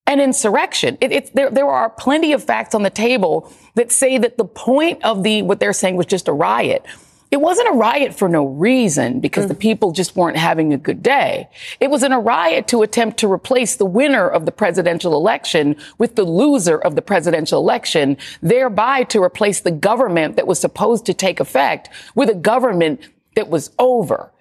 [0.06, 0.96] an insurrection.
[1.02, 5.04] It, there, there are plenty of facts on the table that say that the point
[5.04, 6.86] of the what they're saying was just a riot.
[7.30, 9.48] It wasn't a riot for no reason because mm.
[9.48, 11.50] the people just weren't having a good day.
[11.80, 15.76] It was in a riot to attempt to replace the winner of the presidential election
[15.98, 21.04] with the loser of the presidential election, thereby to replace the government that was supposed
[21.04, 23.02] to take effect with a government
[23.36, 24.32] that was over.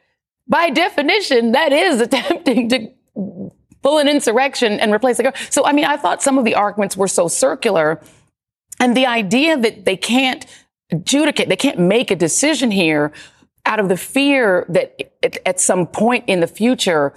[0.48, 2.92] By definition, that is attempting to
[3.82, 5.54] pull an insurrection and replace the government.
[5.54, 8.02] So, I mean, I thought some of the arguments were so circular.
[8.80, 10.46] And the idea that they can't
[10.92, 13.12] adjudicate, they can't make a decision here
[13.66, 15.12] out of the fear that
[15.46, 17.14] at some point in the future,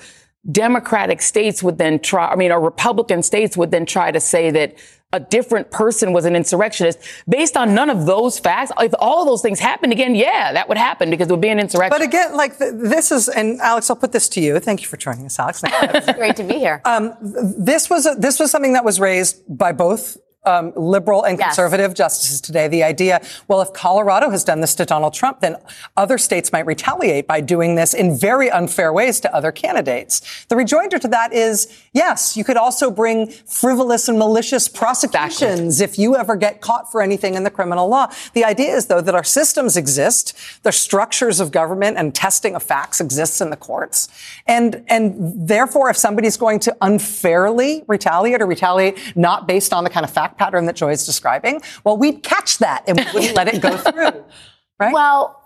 [0.50, 4.50] Democratic states would then try, I mean, or Republican states would then try to say
[4.50, 4.74] that
[5.12, 8.70] a different person was an insurrectionist based on none of those facts.
[8.78, 11.48] If all of those things happened again, yeah, that would happen because it would be
[11.48, 11.98] an insurrection.
[11.98, 14.58] But again, like this is, and Alex, I'll put this to you.
[14.60, 15.62] Thank you for joining us, Alex.
[16.14, 16.80] Great to be here.
[16.84, 21.38] Um, this was a, this was something that was raised by both um, liberal and
[21.38, 22.66] conservative justices today.
[22.66, 25.56] The idea, well, if Colorado has done this to Donald Trump, then
[25.96, 30.46] other states might retaliate by doing this in very unfair ways to other candidates.
[30.46, 35.84] The rejoinder to that is, yes, you could also bring frivolous and malicious prosecutions exactly.
[35.84, 38.10] if you ever get caught for anything in the criminal law.
[38.32, 42.62] The idea is, though, that our systems exist, the structures of government and testing of
[42.62, 44.08] facts exists in the courts,
[44.46, 49.90] and and therefore, if somebody's going to unfairly retaliate or retaliate not based on the
[49.90, 53.48] kind of pattern that Joy is describing, well, we'd catch that and we wouldn't let
[53.48, 54.24] it go through.
[54.82, 54.94] Right?
[54.94, 55.40] Well,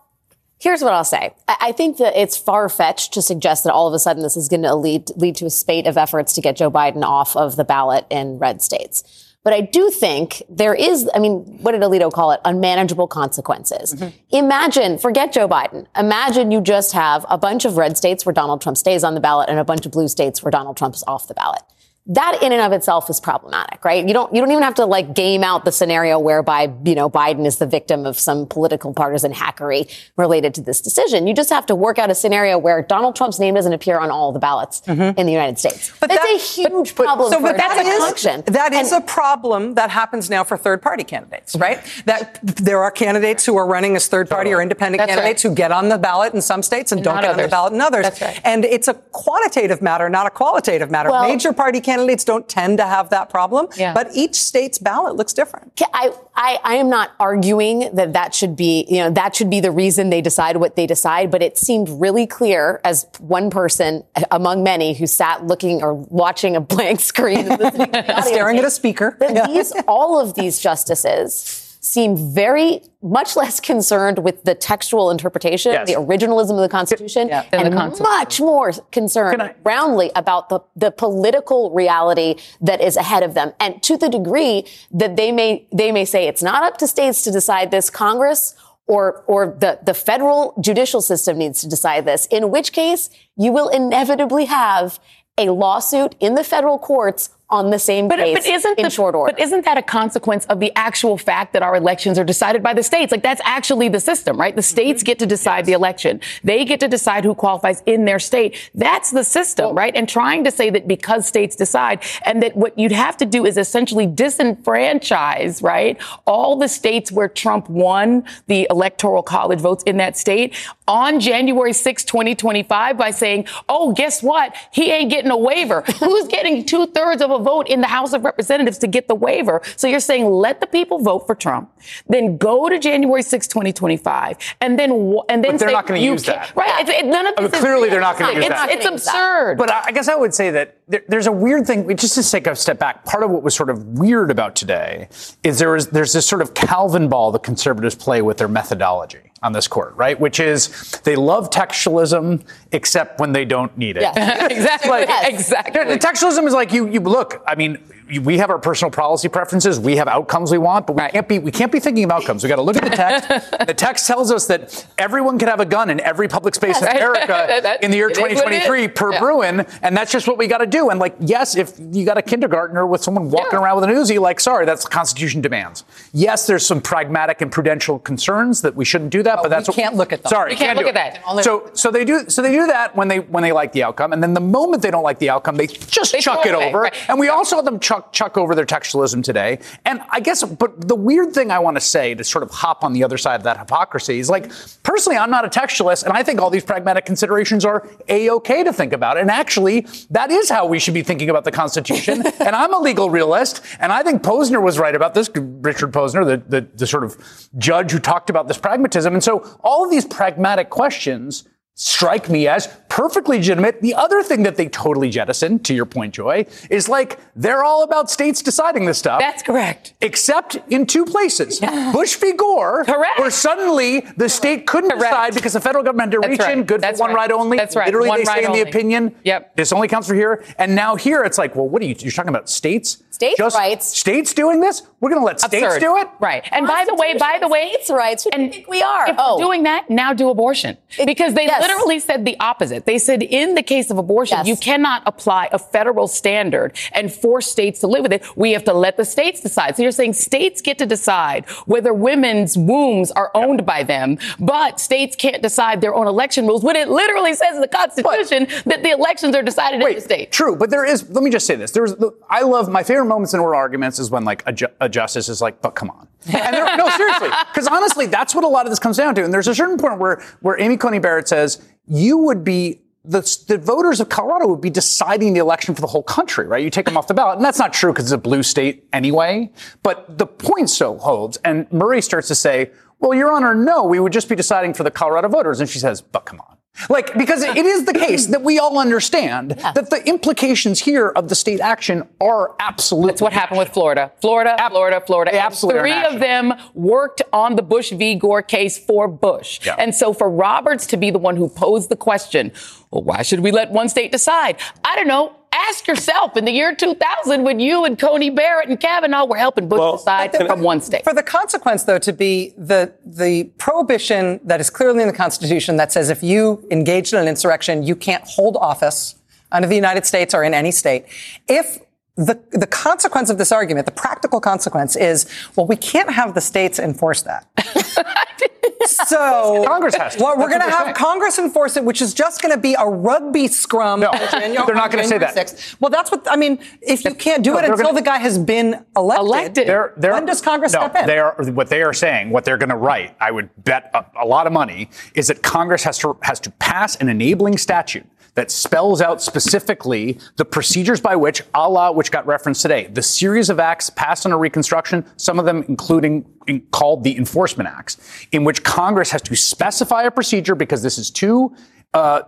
[0.65, 1.35] Here's what I'll say.
[1.47, 4.49] I think that it's far fetched to suggest that all of a sudden this is
[4.49, 7.57] going to lead, lead to a spate of efforts to get Joe Biden off of
[7.57, 9.35] the ballot in red states.
[9.43, 12.41] But I do think there is, I mean, what did Alito call it?
[12.47, 13.95] Unmanageable consequences.
[13.95, 14.17] Mm-hmm.
[14.31, 15.87] Imagine, forget Joe Biden.
[15.99, 19.21] Imagine you just have a bunch of red states where Donald Trump stays on the
[19.21, 21.61] ballot and a bunch of blue states where Donald Trump is off the ballot
[22.07, 24.07] that in and of itself is problematic, right?
[24.07, 27.09] You don't, you don't even have to like game out the scenario whereby, you know,
[27.09, 31.27] Biden is the victim of some political partisan hackery related to this decision.
[31.27, 34.11] You just have to work out a scenario where Donald Trump's name doesn't appear on
[34.11, 35.19] all the ballots mm-hmm.
[35.19, 35.95] in the United States.
[35.99, 38.43] But that's that, a huge but, problem but, so, but that is, election.
[38.49, 41.83] That is and, a problem that happens now for third party candidates, right?
[42.05, 45.51] That there are candidates who are running as third party or independent that's candidates right.
[45.51, 47.39] who get on the ballot in some states and, and don't get others.
[47.39, 48.03] on the ballot in others.
[48.03, 48.41] That's right.
[48.45, 51.09] And it's a quantitative matter, not a qualitative matter.
[51.09, 53.95] Well, Major party candidates candidates don't tend to have that problem, yeah.
[53.95, 55.81] but each state's ballot looks different.
[55.93, 59.61] I, I, I am not arguing that that should be, you know, that should be
[59.61, 64.05] the reason they decide what they decide, but it seemed really clear as one person
[64.31, 67.47] among many who sat looking or watching a blank screen,
[68.23, 69.47] staring at a speaker, that yeah.
[69.47, 75.87] these, all of these justices seem very much less concerned with the textual interpretation, Yes.
[75.87, 78.03] the originalism of the Constitution, than and the concept.
[78.09, 83.53] much more concerned roundly about the, the political reality that is ahead of them.
[83.61, 87.21] And to the degree that they may they may say it's not up to states
[87.23, 88.55] to decide this, Congress
[88.87, 93.53] or or the, the federal judicial system needs to decide this, in which case you
[93.53, 94.99] will inevitably have
[95.37, 98.85] a lawsuit in the federal courts on the same But, uh, case but isn't in
[98.85, 99.33] the, short order.
[99.33, 102.75] But isn't that a consequence of the actual fact that our elections are decided by
[102.75, 103.13] the states?
[103.13, 104.57] Like that's actually the system, right?
[104.57, 105.07] The states mm-hmm.
[105.07, 106.21] get to decide the election.
[106.43, 108.71] They get to decide who qualifies in their state.
[108.75, 109.95] That's the system, right?
[109.95, 113.45] And trying to say that because states decide and that what you'd have to do
[113.45, 116.01] is essentially disenfranchise, right?
[116.27, 120.55] All the states where Trump won the electoral college votes in that state
[120.87, 124.55] on January 6, 2025 by saying, oh, guess what?
[124.73, 125.83] He ain't getting a waiver.
[126.01, 129.15] Who's getting two thirds of a vote in the House of Representatives to get the
[129.15, 129.63] waiver?
[129.77, 131.71] So you're saying let the people vote for Trump,
[132.09, 134.91] then go to January 6, 2025, and then,
[135.29, 136.55] and then But they're say not gonna use that.
[136.57, 136.81] Right.
[136.81, 138.71] It's, it, none of I this mean, is- clearly they're not gonna use it's, that.
[138.71, 139.57] It's absurd.
[139.59, 141.95] But I I guess I would say that there, there's a weird thing.
[141.97, 145.09] Just to take a step back, part of what was sort of weird about today
[145.43, 149.53] is there is there's this sort of Calvinball the conservatives play with their methodology on
[149.53, 150.19] this court, right?
[150.19, 154.03] Which is they love textualism except when they don't need it.
[154.03, 154.51] Yes.
[154.55, 154.91] Exactly.
[154.91, 155.99] Like, Exactly.
[155.99, 156.89] Textualism is like you.
[156.89, 157.43] You look.
[157.47, 157.79] I mean,
[158.21, 159.79] we have our personal policy preferences.
[159.81, 161.39] We have outcomes we want, but we can't be.
[161.39, 162.43] We can't be thinking of outcomes.
[162.43, 163.51] We got to look at the text.
[163.67, 166.89] the text tells us that everyone can have a gun in every public space in
[166.89, 167.27] America
[167.63, 168.41] That- in the year it is what it is.
[168.41, 169.19] 2023 per Yeah.
[169.21, 170.91] Bruen, and that's just what we got to do.
[170.91, 174.19] And like, yes, if you got a kindergartner with someone walking around with an Uzi,
[174.21, 175.85] like, sorry, that's the Constitution demands.
[176.13, 179.49] Yes, there's some pragmatic and prudential concerns that we shouldn't do that, oh, but, But
[179.51, 180.31] that's we can't look at them.
[180.31, 181.45] Sorry, We can't do look at that.
[181.45, 182.29] So, so they do.
[182.29, 184.83] So they do that when they when they like the outcome, and then the moment
[184.83, 186.81] they don't like the outcome, they just They chuck it away, over.
[186.81, 186.95] right.
[187.09, 189.59] And we also had them chuck chuck over their textualism today.
[189.85, 192.85] And I guess, but the weird thing I want to say to sort of hop
[192.85, 194.51] on the other side of that hypocrisy is like,
[194.83, 198.65] personally, I'm not a textualist, and I think all these pragmatic considerations are a okay
[198.65, 199.17] to think about.
[199.17, 202.27] And actually, that is how we should be thinking about the Constitution.
[202.41, 205.31] and I'm a legal realist, and I think Posner was right about this.
[205.35, 209.15] Richard Posner, the, the the sort of judge who talked about this pragmatism.
[209.15, 213.81] And so all of these pragmatic questions strike me as perfectly legitimate.
[213.83, 217.83] The other thing that they totally jettison, to your point, Joy, is like they're all
[217.83, 219.19] about states deciding this stuff.
[219.21, 219.95] That's correct.
[220.01, 221.59] Except in two places.
[221.93, 222.33] Bush v.
[222.35, 223.19] Gore, Correct.
[223.19, 225.05] where suddenly the state couldn't Correct.
[225.11, 227.31] decide because the federal government had to That's reach in, good That's for one right.
[227.31, 227.57] right only.
[227.57, 227.87] That's right.
[227.87, 229.57] Literally, One they say right in the opinion, Yep.
[229.57, 230.45] this only counts for here.
[230.59, 233.03] And now here it's like, well, what are you, you're talking about states?
[233.11, 233.87] States' Just rights.
[233.97, 234.83] States doing this?
[235.01, 235.81] We're going to let states Absurd.
[235.81, 236.09] do it?
[236.19, 236.45] Right.
[236.51, 238.25] And by the way, by the way, states' rights.
[238.25, 239.09] Who do you think we are?
[239.09, 240.77] If oh, we're doing that, now do abortion.
[241.07, 241.64] Because they yes.
[241.67, 242.85] Literally said the opposite.
[242.87, 244.47] They said in the case of abortion, Yes.
[244.47, 248.23] you cannot apply a federal standard and force states to live with it.
[248.37, 249.77] We have to let the states decide.
[249.77, 254.81] So you're saying states get to decide whether women's wombs are owned by them, but
[254.81, 258.83] states can't decide their own election rules when it literally says in the Constitution that
[258.83, 260.33] the elections are decided in the state.
[260.33, 261.09] True, but there is.
[261.11, 261.95] Let me just say this: there's.
[262.29, 265.29] I love my favorite moments in oral arguments is when like a, ju- a justice
[265.29, 268.73] is like, "But come on." And no, seriously, because honestly, that's what a lot of
[268.73, 269.25] this comes down to.
[269.25, 272.81] And there's a certain point where where Amy Coney Barrett says you would be.
[273.07, 276.65] The, the voters of Colorado would be deciding the election for the whole country, right?
[276.65, 277.37] You take them off the ballot.
[277.37, 279.53] And that's not true because it's a blue state anyway.
[279.83, 281.37] But the point still holds.
[281.45, 284.85] And Murray starts to say, well, Your Honor, no, we would just be deciding for
[284.85, 285.61] the Colorado voters.
[285.61, 286.57] And she says, but come on.
[286.89, 291.29] Like, because it is the case that we all understand that the implications here of
[291.29, 293.07] the state action are absolute.
[293.07, 294.11] That's what happened with Florida.
[294.21, 295.41] Florida, Florida, Florida.
[295.41, 298.17] Absolutely Three of them worked on the Bush v.
[298.17, 299.61] Gore case for Bush.
[299.65, 299.77] Yeah.
[299.79, 302.51] And so for Roberts to be the one who posed the question,
[302.91, 304.57] well, why should we let one state decide?
[304.85, 305.37] I don't know.
[305.55, 309.69] Ask yourself in the year 2000 when you and Coney Barrett and Kavanaugh were helping
[309.69, 311.05] Bush decide from one state.
[311.05, 315.77] For the consequence, though, to be the the prohibition that is clearly in the Constitution
[315.77, 319.15] that says if you engage in an insurrection, you can't hold office
[319.53, 321.07] under the United States or in any state.
[321.49, 321.79] If
[322.17, 326.41] the, the consequence of this argument, the practical consequence is, well, we can't have the
[326.41, 327.49] states enforce that.
[328.87, 330.23] so Congress has to.
[330.23, 330.95] Well, we're going to have saying.
[330.95, 334.01] Congress enforce it, which is just going to be a rugby scrum.
[334.01, 335.35] No, January- they're not gonna say that.
[335.35, 335.77] 6th.
[335.81, 336.59] Well, that's what I mean.
[336.81, 339.69] If you can't do No, it until gonna- the guy has been elected, Elected.
[339.69, 341.07] They're, they're, when does Congress no, step in?
[341.07, 342.31] They are what they are saying.
[342.31, 345.43] What they're going to write, I would bet a, a lot of money, is that
[345.43, 351.01] Congress has to has to pass an enabling statute that spells out specifically the procedures
[351.01, 355.39] by which, a which got referenced today, the series of acts passed under Reconstruction, some
[355.39, 360.11] of them including in, called the Enforcement Acts, in which Congress has to specify a
[360.11, 361.55] procedure because this is too.
[361.95, 362.23] Uh,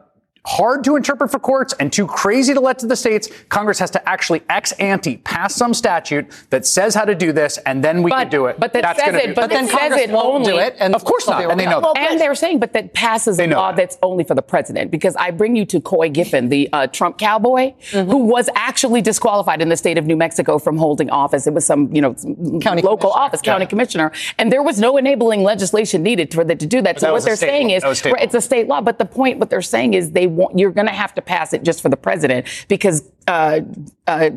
[0.46, 3.90] hard to interpret for courts and too crazy to let to the states, Congress has
[3.90, 8.02] to actually ex ante pass some statute that says how to do this, and then
[8.02, 8.58] we but, can do it.
[8.60, 9.26] But that That's says it.
[9.28, 10.52] be- But, then Congress says it won't only.
[10.52, 12.00] do it, and of course not, they'll and they be know okay.
[12.02, 12.10] that.
[12.12, 13.76] and they're saying, but that passes a law that.
[13.76, 14.90] that's only for the president.
[14.90, 18.10] Because I bring you to Couy Griffin, the uh, Trump cowboy, Mm-hmm.
[18.10, 21.46] who was actually disqualified in the state of New Mexico from holding office.
[21.46, 22.14] It was some, you know,
[22.60, 26.66] County local office, county commissioner, and there was no enabling legislation needed for them to
[26.66, 26.96] do that.
[26.96, 27.74] But so that what they're saying law.
[27.76, 28.80] is, That was state right, it's a state law.
[28.80, 31.52] But the point, what they're saying is, they want you're going to have to pass
[31.52, 33.02] it just for the president because.
[33.26, 33.60] Uh,
[34.06, 34.30] uh,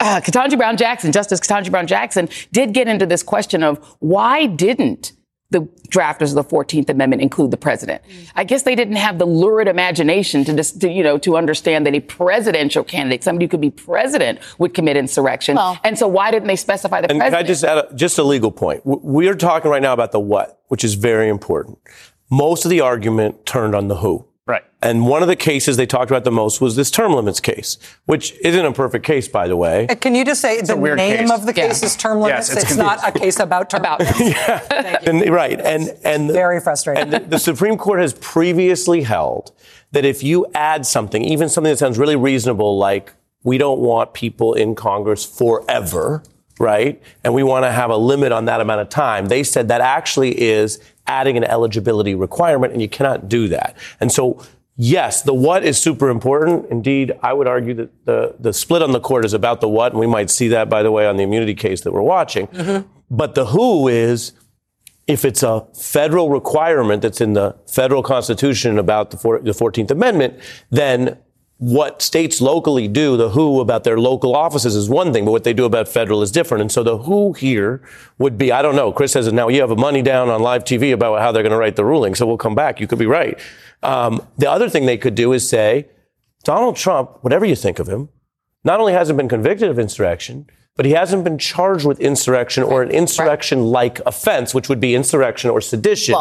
[0.00, 4.46] uh, Ketanji Brown Jackson, Justice Ketanji Brown Jackson, did get into this question of why
[4.46, 5.12] didn't
[5.50, 8.02] the drafters of the 14th Amendment include the president?
[8.34, 11.86] I guess they didn't have the lurid imagination to, just, to you know, to understand
[11.86, 15.58] that a presidential candidate, somebody who could be president, would commit insurrection.
[15.84, 17.38] and so why didn't they specify the And president?
[17.38, 18.82] can I just add a, just a legal point?
[18.84, 21.78] We are talking right now about the what, which is very important.
[22.30, 24.26] Most of the argument turned on the who.
[24.82, 24.90] Right.
[24.90, 27.78] And one of the cases they talked about the most was this term limits case,
[28.06, 29.86] which isn't a perfect case, by the way.
[29.88, 31.30] Uh, Can you just say the name case.
[31.30, 31.68] of the Yeah.
[31.68, 32.64] case is term Yes, limits?
[32.64, 34.20] it's it's not a case about term limits.
[35.06, 35.60] And, right.
[35.60, 37.02] And, and Very frustrating.
[37.02, 39.52] And the, the Supreme Court has previously held
[39.92, 43.12] that if you add something, even something that sounds really reasonable, like
[43.44, 46.22] we don't want people in Congress forever,
[46.58, 47.02] right?
[47.24, 49.26] And we want to have a limit on that amount of time.
[49.26, 53.76] They said that actually is adding an eligibility requirement, and you cannot do that.
[54.00, 54.40] And so,
[54.76, 56.66] yes, the what is super important.
[56.70, 59.92] Indeed, I would argue that the, the split on the court is about the what,
[59.92, 62.46] and we might see that, by the way, on the immunity case that we're watching.
[62.48, 62.88] Mm-hmm.
[63.10, 64.32] But the who is
[65.06, 69.90] if it's a federal requirement that's in the federal constitution about the, four, the 14th
[69.90, 70.38] Amendment,
[70.70, 71.18] then
[71.58, 75.44] what states locally do, the who about their local offices is one thing, but what
[75.44, 76.60] they do about federal is different.
[76.60, 77.80] And so the who here
[78.18, 80.64] would be, I don't know, Chris says now you have a money down on live
[80.64, 82.16] TV about how they're going to write the ruling.
[82.16, 82.80] So we'll come back.
[82.80, 83.38] You could be right.
[83.82, 85.88] Um, the other thing they could do is say,
[86.44, 88.08] Donald Trump, whatever you think of him,
[88.64, 92.82] not only hasn't been convicted of insurrection, but he hasn't been charged with insurrection or
[92.82, 96.14] an insurrection like offense, which would be insurrection or sedition.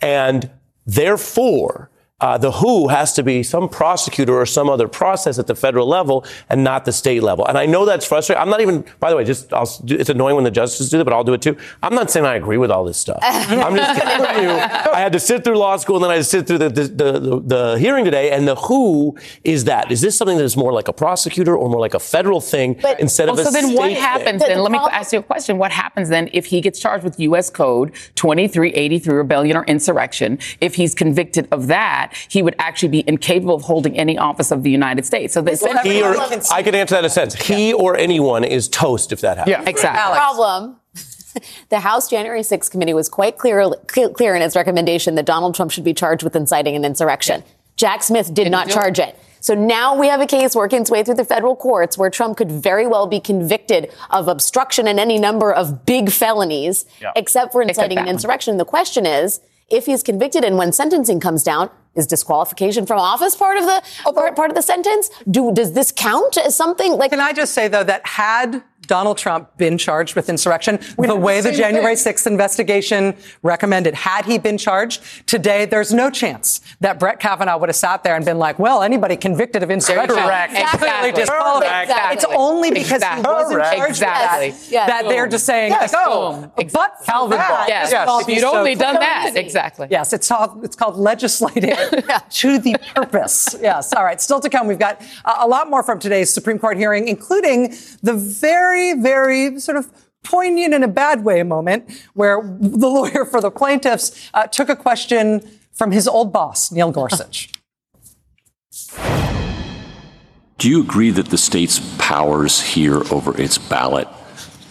[0.00, 0.50] And
[0.86, 1.90] therefore,
[2.22, 5.86] uh, the who has to be some prosecutor or some other process at the federal
[5.88, 7.44] level and not the state level.
[7.46, 8.40] And I know that's frustrating.
[8.40, 11.04] I'm not even, by the way, just I'll, it's annoying when the justices do that,
[11.04, 11.56] but I'll do it too.
[11.82, 13.18] I'm not saying I agree with all this stuff.
[13.22, 16.20] I'm just telling you, I had to sit through law school and then I had
[16.20, 18.30] to sit through the, the, the, the, the hearing today.
[18.30, 19.90] And the who is that?
[19.90, 22.80] Is this something that is more like a prosecutor or more like a federal thing
[23.00, 23.96] instead Well, of a so then state what thing?
[23.96, 24.60] happens then?
[24.60, 25.58] Let me ask you a question.
[25.58, 27.50] What happens then if he gets charged with U.S.
[27.50, 30.38] Code 2383 rebellion or insurrection?
[30.60, 34.62] If he's convicted of that, he would actually be incapable of holding any office of
[34.62, 35.34] the United States.
[35.34, 35.52] So the
[35.82, 36.16] He or,
[36.52, 37.34] I can answer that in a sense.
[37.34, 39.50] He or anyone is toast if that happens.
[39.50, 40.18] Yeah, exactly.
[40.18, 40.76] Problem.
[41.70, 45.70] The House January 6th committee was quite clear, clear in its recommendation that Donald Trump
[45.70, 47.42] should be charged with inciting an insurrection.
[47.76, 49.18] Jack Smith did not do charge it.
[49.40, 52.36] So now we have a case working its way through the federal courts where Trump
[52.36, 57.12] could very well be convicted of obstruction and any number of big felonies, Yeah.
[57.16, 58.14] except for inciting that an one.
[58.14, 58.58] insurrection.
[58.58, 59.40] The question is,
[59.72, 64.12] if he's convicted and when sentencing comes down, is disqualification from office part of the
[64.12, 65.10] part, part of the sentence?
[65.30, 67.10] Do does this count as something like?
[67.10, 68.62] Can I just say though that had
[68.92, 72.12] Donald Trump been charged with insurrection the way the same January thing.
[72.12, 77.70] 6th investigation recommended, had he been charged today, there's no chance that Brett Kavanaugh would
[77.70, 80.52] have sat there and been like, well, anybody convicted of insurrection Correct.
[80.52, 81.22] is clearly Exactly.
[81.22, 81.82] disqualified.
[81.84, 82.14] Exactly.
[82.16, 83.22] It's only because Exactly.
[83.22, 84.46] he wasn't charged Exactly.
[84.50, 84.88] with that Yes.
[84.88, 85.92] that they're just saying, Yes.
[85.94, 86.68] like, oh, Boom.
[86.74, 87.58] but for Calvin that, Ball.
[87.66, 88.20] this Yes.
[88.22, 89.08] If you'd so only done clear.
[89.08, 89.32] that.
[89.36, 89.88] Exactly.
[89.90, 91.74] Yes, it's called, it's called legislating
[92.40, 93.56] to the purpose.
[93.62, 93.94] Yes.
[93.94, 94.20] All right.
[94.20, 97.74] Still to come, we've got uh, a lot more from today's Supreme Court hearing, including
[98.02, 99.90] the very, very sort of
[100.24, 104.76] poignant in a bad way moment where the lawyer for the plaintiffs uh, took a
[104.76, 105.40] question
[105.72, 107.50] from his old boss, Neil Gorsuch.
[110.58, 114.08] Do you agree that the state's powers here over its ballot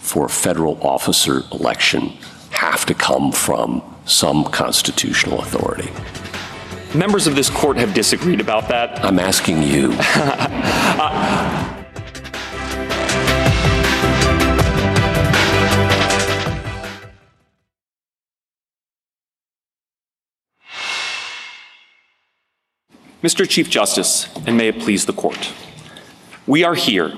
[0.00, 2.14] for a federal officer election
[2.50, 5.90] have to come from some constitutional authority?
[6.96, 9.04] Members of this court have disagreed about that.
[9.04, 9.92] I'm asking you.
[23.22, 23.48] Mr.
[23.48, 25.52] Chief Justice, and may it please the court.
[26.44, 27.12] We are here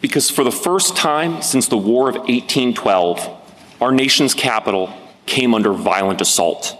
[0.00, 3.30] because for the first time since the War of 1812,
[3.80, 4.92] our nation's capital
[5.26, 6.76] came under violent assault.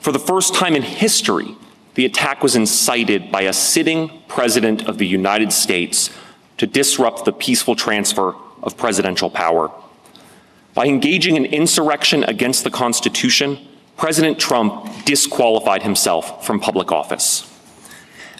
[0.00, 1.54] For the first time in history,
[1.94, 6.10] the attack was incited by a sitting president of the United States
[6.58, 9.70] to disrupt the peaceful transfer of presidential power.
[10.74, 13.58] By engaging in insurrection against the Constitution,
[13.96, 17.49] President Trump disqualified himself from public office.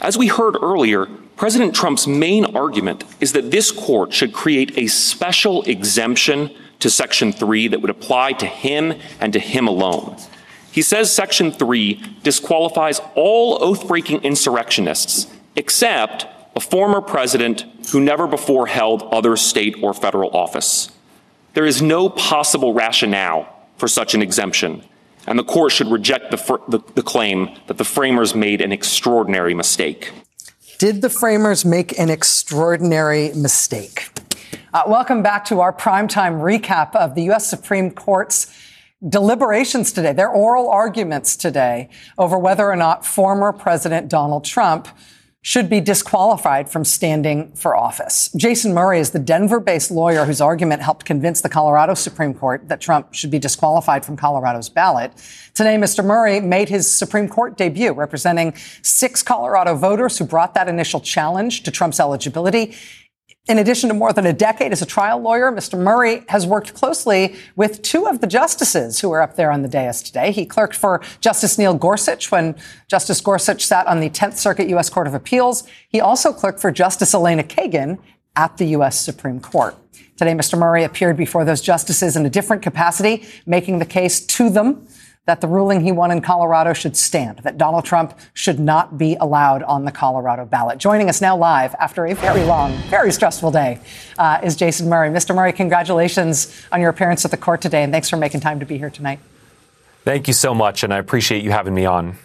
[0.00, 4.86] As we heard earlier, President Trump's main argument is that this court should create a
[4.86, 10.16] special exemption to Section 3 that would apply to him and to him alone.
[10.72, 16.26] He says Section 3 disqualifies all oath breaking insurrectionists except
[16.56, 20.90] a former president who never before held other state or federal office.
[21.52, 24.82] There is no possible rationale for such an exemption,
[25.26, 28.72] and the court should reject the, fr- the, the claim that the framers made an
[28.72, 30.12] extraordinary mistake.
[30.78, 34.08] Did the framers make an extraordinary mistake?
[34.72, 37.48] Uh, welcome back to our primetime recap of the U.S.
[37.48, 38.54] Supreme Court's
[39.06, 44.88] deliberations today, their oral arguments today over whether or not former President Donald Trump
[45.42, 48.30] should be disqualified from standing for office.
[48.36, 52.68] Jason Murray is the Denver based lawyer whose argument helped convince the Colorado Supreme Court
[52.68, 55.12] that Trump should be disqualified from Colorado's ballot.
[55.54, 56.04] Today, Mr.
[56.04, 61.62] Murray made his Supreme Court debut representing six Colorado voters who brought that initial challenge
[61.62, 62.74] to Trump's eligibility.
[63.48, 65.78] In addition to more than a decade as a trial lawyer, Mr.
[65.78, 69.68] Murray has worked closely with two of the justices who are up there on the
[69.68, 70.30] dais today.
[70.30, 72.54] He clerked for Justice Neil Gorsuch when
[72.86, 74.90] Justice Gorsuch sat on the 10th Circuit U.S.
[74.90, 75.66] Court of Appeals.
[75.88, 77.98] He also clerked for Justice Elena Kagan
[78.36, 79.00] at the U.S.
[79.00, 79.74] Supreme Court.
[80.16, 80.58] Today, Mr.
[80.58, 84.86] Murray appeared before those justices in a different capacity, making the case to them
[85.30, 89.14] that the ruling he won in Colorado should stand, that Donald Trump should not be
[89.20, 90.78] allowed on the Colorado ballot.
[90.78, 93.78] Joining us now live after a very long, very stressful day
[94.18, 95.08] uh, is Jason Murray.
[95.08, 95.32] Mr.
[95.32, 98.66] Murray, congratulations on your appearance at the court today, and thanks for making time to
[98.66, 99.20] be here tonight.
[100.02, 102.18] Thank you so much, and I appreciate you having me on.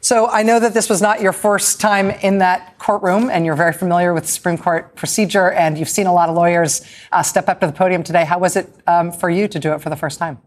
[0.00, 3.54] So I know that this was not your first time in that courtroom, and you're
[3.54, 7.48] very familiar with Supreme Court procedure, and you've seen a lot of lawyers uh, step
[7.48, 8.24] up to the podium today.
[8.24, 10.38] How was it um, for you to do it for the first time?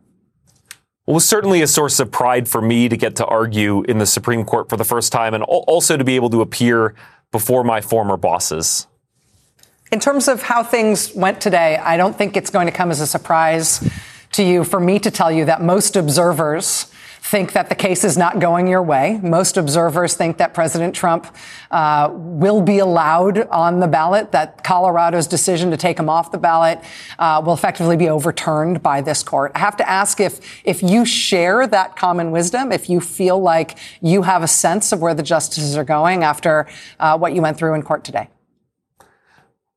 [1.11, 3.97] Well, it was certainly a source of pride for me to get to argue in
[3.97, 6.95] the Supreme Court for the first time and also to be able to appear
[7.33, 8.87] before my former bosses.
[9.91, 13.01] In terms of how things went today, I don't think it's going to come as
[13.01, 13.85] a surprise
[14.31, 16.89] to you for me to tell you that most observers
[17.21, 19.19] think that the case is not going your way.
[19.21, 21.27] Most observers think that President Trump
[21.69, 26.39] uh, will be allowed on the ballot, that Colorado's decision to take him off the
[26.39, 26.79] ballot
[27.19, 29.51] uh, will effectively be overturned by this court.
[29.53, 33.77] I have to ask if, if you share that common wisdom, if you feel like
[34.01, 36.67] you have a sense of where the justices are going after
[36.99, 38.29] uh, what you went through in court today.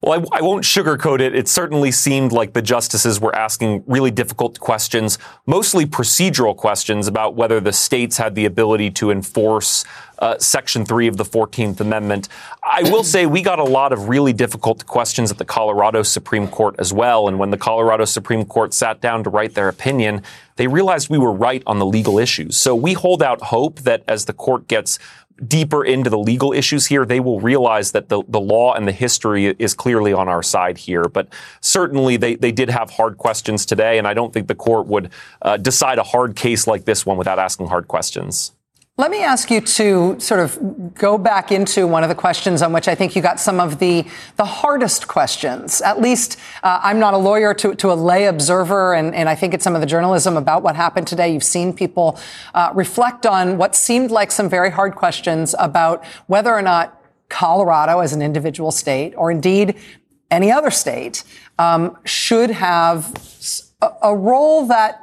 [0.04, 1.34] Well, I, I, won't sugarcoat it.
[1.34, 7.36] It certainly seemed like the justices were asking really difficult questions, mostly procedural questions about
[7.36, 9.86] whether the states had the ability to enforce
[10.18, 12.28] uh, Section 3 of the 14th Amendment.
[12.62, 16.48] I will say we got a lot of really difficult questions at the Colorado Supreme
[16.48, 17.26] Court as well.
[17.26, 20.22] And when the Colorado Supreme Court sat down to write their opinion,
[20.56, 22.56] they realized we were right on the legal issues.
[22.56, 24.98] So we hold out hope that as the court gets
[25.46, 28.92] deeper into the legal issues here, they will realize that the, the law and the
[28.92, 31.04] history is clearly on our side here.
[31.04, 31.28] But
[31.60, 35.10] certainly they, they did have hard questions today, and I don't think the court would
[35.42, 38.52] uh, decide a hard case like this one without asking hard questions.
[38.96, 42.72] Let me ask you to sort of go back into one of the questions on
[42.72, 45.80] which I think you got some of the, the hardest questions.
[45.80, 49.34] At least uh, I'm not a lawyer to, to a lay observer, and, and I
[49.34, 51.32] think it's some of the journalism about what happened today.
[51.32, 52.20] You've seen people
[52.54, 57.98] uh, reflect on what seemed like some very hard questions about whether or not Colorado
[57.98, 59.74] as an individual state, or indeed
[60.30, 61.24] any other state,
[61.58, 63.12] um, should have
[63.82, 65.00] a, a role that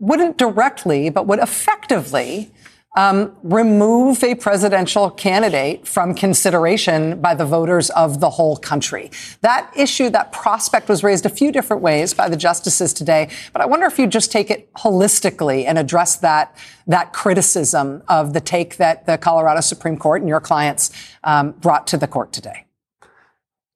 [0.00, 2.50] wouldn't directly, but would effectively
[2.96, 9.10] um, remove a presidential candidate from consideration by the voters of the whole country.
[9.42, 13.62] That issue, that prospect was raised a few different ways by the justices today, but
[13.62, 18.40] I wonder if you'd just take it holistically and address that, that criticism of the
[18.40, 20.90] take that the Colorado Supreme Court and your clients
[21.22, 22.64] um, brought to the court today.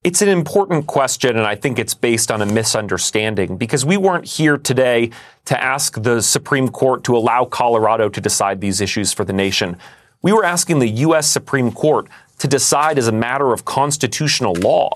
[0.05, 4.27] It's an important question, and I think it's based on a misunderstanding because we weren't
[4.27, 5.11] here today
[5.47, 9.79] to ask the Supreme Court to allow Colorado to decide these issues for the nation.
[10.21, 11.27] We were asking the U.S.
[11.31, 12.07] Supreme Court
[12.41, 14.91] to decide as a matter of constitutional law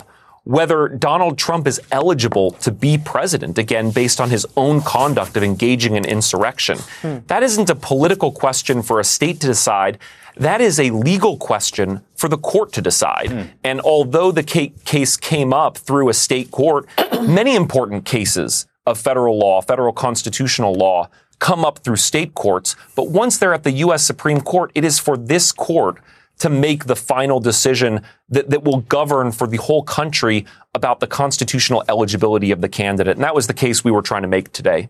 [0.49, 5.43] whether Donald Trump is eligible to be president, again, based on his own conduct of
[5.43, 6.79] engaging in insurrection.
[7.03, 7.19] Hmm.
[7.27, 9.99] That isn't a political question for a state to decide.
[10.39, 13.27] That is a legal question for the court to decide.
[13.27, 13.51] Mm.
[13.63, 16.87] And although the case came up through a state court,
[17.21, 22.75] many important cases of federal law, federal constitutional law, come up through state courts.
[22.97, 24.03] But once they're at the U.S.
[24.03, 25.99] Supreme Court, it is for this court
[26.39, 31.07] to make the final decision that, that will govern for the whole country about the
[31.07, 33.16] constitutional eligibility of the candidate.
[33.16, 34.89] And that was the case we were trying to make today.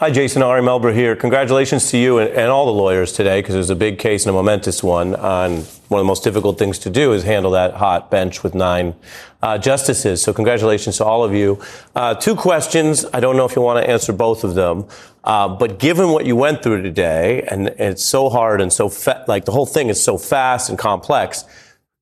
[0.00, 1.16] Hi, Jason Ari Melber here.
[1.16, 4.24] Congratulations to you and, and all the lawyers today, because it was a big case
[4.24, 5.16] and a momentous one.
[5.16, 5.56] On
[5.88, 8.94] one of the most difficult things to do is handle that hot bench with nine
[9.42, 10.22] uh, justices.
[10.22, 11.60] So, congratulations to all of you.
[11.96, 13.06] Uh, two questions.
[13.12, 14.86] I don't know if you want to answer both of them,
[15.24, 19.24] uh, but given what you went through today, and it's so hard and so fa-
[19.26, 21.44] like the whole thing is so fast and complex.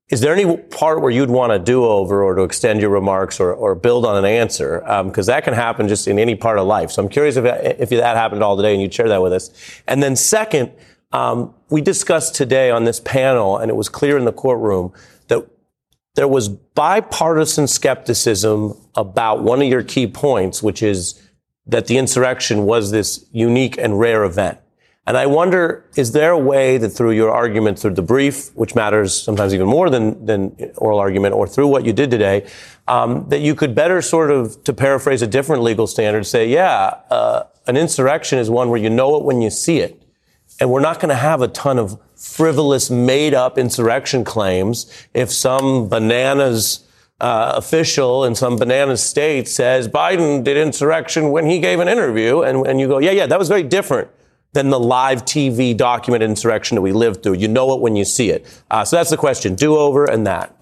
[0.09, 3.41] Is there any part where you'd want to do over or to extend your remarks
[3.41, 4.79] or, or build on an answer?
[5.05, 6.93] Because um, that can happen just in any part of life.
[6.93, 9.51] So I'm curious if, if that happened all today and you'd share that with us.
[9.89, 10.71] And then second,
[11.11, 14.93] um, we discussed today on this panel, and it was clear in the courtroom
[15.27, 15.45] that
[16.15, 21.21] there was bipartisan skepticism about one of your key points, which is
[21.67, 24.59] that the insurrection was this unique and rare event.
[25.07, 28.75] And I wonder, is there a way that through your argument, through the brief, which
[28.75, 32.45] matters sometimes even more than, than oral argument, or through what you did today,
[32.89, 36.95] um, that you could better sort of, to paraphrase a different legal standard, say, yeah,
[37.11, 40.03] uh, an insurrection is one where you know it when you see it.
[40.61, 45.31] And we're not going to have a ton of frivolous, made up insurrection claims if
[45.31, 46.85] some bananas
[47.21, 52.43] uh, official in some banana state says Biden did insurrection when he gave an interview.
[52.43, 54.09] And, and you go, yeah, yeah, that was very different
[54.57, 57.35] than the live TV documented insurrection that we lived through.
[57.35, 58.47] You know it when you see it.
[58.71, 60.56] Uh, so that's the question do over and that.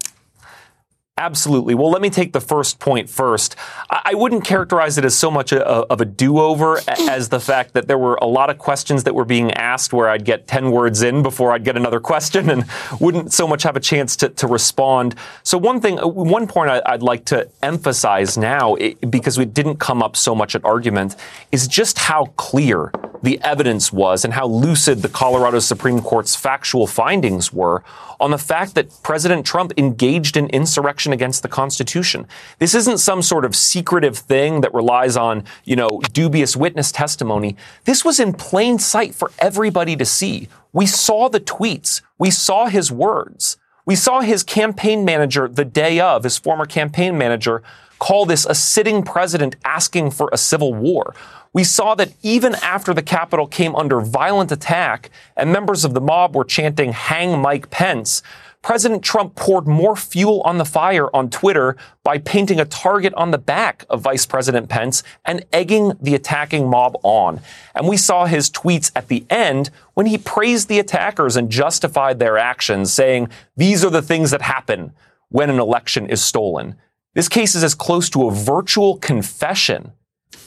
[1.17, 1.75] Absolutely.
[1.75, 3.55] Well, let me take the first point first.
[3.89, 7.71] I wouldn't characterize it as so much a, of a do over as the fact
[7.71, 10.71] that there were a lot of questions that were being asked where I'd get 10
[10.71, 12.65] words in before I'd get another question and
[12.99, 15.15] wouldn't so much have a chance to, to respond.
[15.43, 18.75] So, one thing, uh, one point I, would like to emphasize now,
[19.09, 21.15] because it didn't come up so much at argument,
[21.49, 22.91] is just how clear
[23.23, 27.83] the evidence was and how lucid the Colorado Supreme Court's factual findings were
[28.19, 32.27] on the fact that President Trump engaged in insurrection against the Constitution.
[32.59, 37.55] This isn't some sort of secretive thing that relies on, you know, dubious witness testimony.
[37.85, 40.47] This was in plain sight for everybody to see.
[40.73, 42.01] We saw the tweets.
[42.17, 43.57] We saw his words.
[43.85, 47.61] We saw his campaign manager the day of, his former campaign manager,
[47.99, 51.13] call this a sitting president asking for a civil war.
[51.55, 56.01] We saw that even after the Capitol came under violent attack and members of the
[56.01, 58.21] mob were chanting, hang Mike Pence,
[58.61, 63.31] President Trump poured more fuel on the fire on Twitter by painting a target on
[63.31, 67.39] the back of Vice President Pence and egging the attacking mob on.
[67.73, 72.19] And we saw his tweets at the end when he praised the attackers and justified
[72.19, 74.91] their actions, saying, these are the things that happen
[75.29, 76.75] when an election is stolen.
[77.13, 79.93] This case is as close to a virtual confession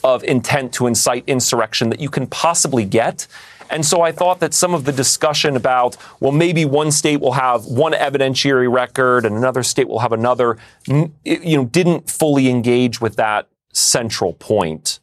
[0.03, 3.27] of intent to incite insurrection that you can possibly get.
[3.69, 7.33] And so I thought that some of the discussion about, well, maybe one state will
[7.33, 11.11] have one evidentiary record and another state will have another, you
[11.57, 14.99] know, didn't fully engage with that central point.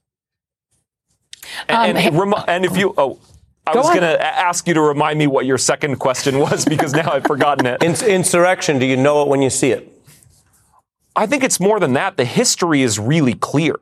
[1.69, 3.21] And, um, and, and if you, oh,
[3.67, 6.65] I Go was going to ask you to remind me what your second question was
[6.65, 7.83] because now I've forgotten it.
[7.83, 9.93] insurrection, do you know it when you see it?
[11.15, 12.17] I think it's more than that.
[12.17, 13.77] The history is really clear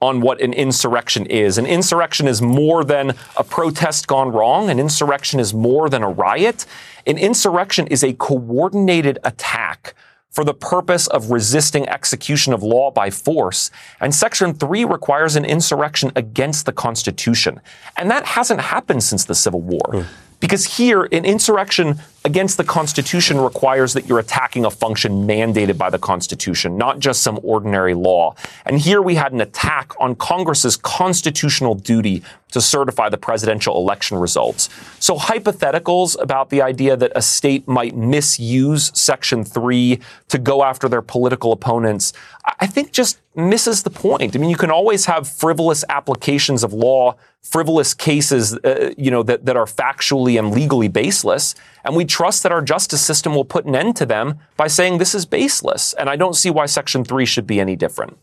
[0.00, 1.58] on what an insurrection is.
[1.58, 4.70] An insurrection is more than a protest gone wrong.
[4.70, 6.64] An insurrection is more than a riot.
[7.06, 9.94] An insurrection is a coordinated attack
[10.30, 13.70] for the purpose of resisting execution of law by force.
[14.00, 17.60] And Section 3 requires an insurrection against the Constitution.
[17.96, 19.80] And that hasn't happened since the Civil War.
[19.88, 20.06] Mm.
[20.40, 25.88] Because here, an insurrection against the Constitution requires that you're attacking a function mandated by
[25.88, 28.34] the Constitution, not just some ordinary law.
[28.66, 32.22] And here we had an attack on Congress's constitutional duty
[32.52, 34.68] to certify the presidential election results.
[34.98, 40.88] So hypotheticals about the idea that a state might misuse Section 3 to go after
[40.88, 42.12] their political opponents,
[42.58, 44.34] I think just misses the point.
[44.34, 49.22] I mean, you can always have frivolous applications of law, frivolous cases, uh, you know,
[49.22, 51.54] that, that are factually and legally baseless.
[51.84, 54.98] And we trust that our justice system will put an end to them by saying
[54.98, 55.94] this is baseless.
[55.94, 58.18] And I don't see why Section 3 should be any different.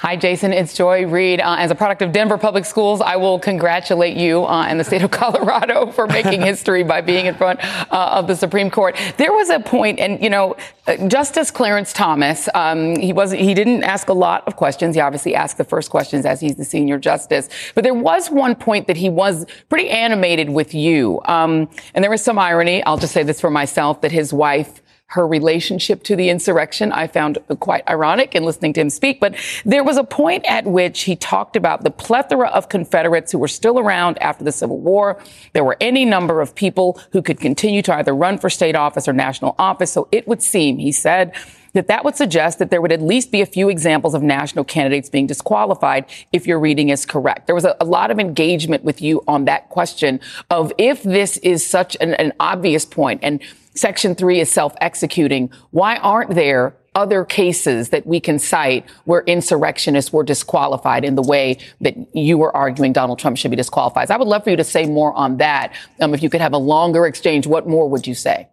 [0.00, 0.52] Hi, Jason.
[0.52, 1.40] It's Joy Reid.
[1.40, 4.84] Uh, as a product of Denver Public Schools, I will congratulate you uh, and the
[4.84, 7.58] state of Colorado for making history by being in front
[7.92, 8.96] uh, of the Supreme Court.
[9.16, 10.54] There was a point, and you know,
[10.86, 14.94] uh, Justice Clarence Thomas, um, he was he didn't ask a lot of questions.
[14.94, 17.48] He obviously asked the first questions as he's the senior justice.
[17.74, 22.10] But there was one point that he was pretty animated with you, um, and there
[22.12, 22.84] was some irony.
[22.84, 26.92] I'll just say this for myself that his wife her relationship to the insurrection.
[26.92, 29.20] I found quite ironic in listening to him speak.
[29.20, 33.38] But there was a point at which he talked about the plethora of Confederates who
[33.38, 35.18] were still around after the Civil War.
[35.54, 39.08] There were any number of people who could continue to either run for state office
[39.08, 39.92] or national office.
[39.92, 41.32] So it would seem, he said,
[41.72, 44.64] that that would suggest that there would at least be a few examples of national
[44.64, 47.46] candidates being disqualified if your reading is correct.
[47.46, 51.36] There was a, a lot of engagement with you on that question of if this
[51.38, 53.40] is such an, an obvious point and
[53.78, 60.12] Section 3 is self-executing, why aren't there other cases that we can cite where insurrectionists
[60.12, 64.10] were disqualified in the way that you were arguing Donald Trump should be disqualified.
[64.10, 65.72] I would love for you to say more on that.
[66.00, 68.48] Um, if you could have a longer exchange, what more would you say?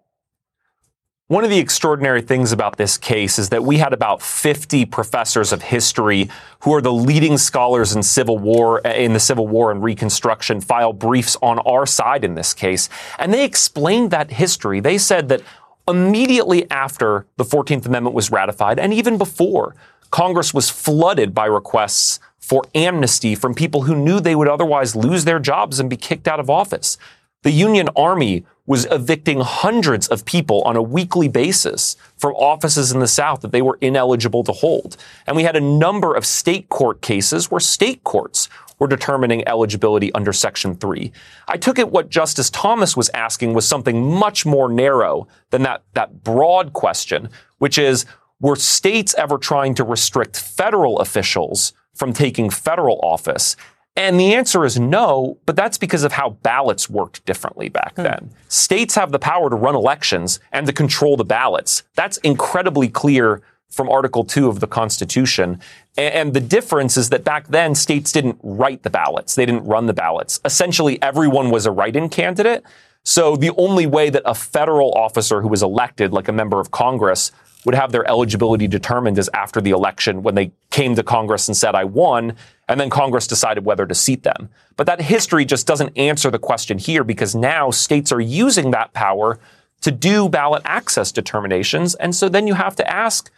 [1.27, 5.51] One of the extraordinary things about this case is that we had about 50 professors
[5.51, 9.81] of history who are the leading scholars in Civil War, in the Civil War and
[9.81, 12.89] Reconstruction file briefs on our side in this case.
[13.17, 14.79] And they explained that history.
[14.79, 15.41] They said that
[15.87, 19.75] immediately after the 14th Amendment was ratified, and even before,
[20.11, 25.25] Congress was flooded by requests for amnesty from people who knew they would otherwise lose
[25.25, 26.99] their jobs and be kicked out of office.
[27.45, 33.01] The Union Army was evicting hundreds of people on a weekly basis from offices in
[33.01, 34.97] the South that they were ineligible to hold.
[35.27, 40.11] And we had a number of state court cases where state courts were determining eligibility
[40.13, 41.11] under Section 3.
[41.47, 45.83] I took it what Justice Thomas was asking was something much more narrow than that,
[45.93, 47.29] that broad question,
[47.59, 48.07] which is,
[48.39, 53.55] were states ever trying to restrict federal officials from taking federal office?
[53.97, 58.03] And the answer is no, but that's because of how ballots worked differently back hmm.
[58.03, 58.31] then.
[58.49, 61.83] States have the power to run elections and to control the ballots.
[61.95, 65.59] That's incredibly clear from Article 2 of the Constitution.
[65.97, 69.35] And the difference is that back then, states didn't write the ballots.
[69.35, 70.39] They didn't run the ballots.
[70.45, 72.63] Essentially, everyone was a write-in candidate.
[73.03, 76.71] So the only way that a federal officer who was elected, like a member of
[76.71, 77.31] Congress,
[77.65, 81.57] would have their eligibility determined is after the election when they came to Congress and
[81.57, 82.35] said, I won,
[82.69, 84.49] and then Congress decided whether to seat them.
[84.77, 88.93] But that history just doesn't answer the question here because now states are using that
[88.93, 89.39] power
[89.81, 91.95] to do ballot access determinations.
[91.95, 93.31] And so then you have to ask,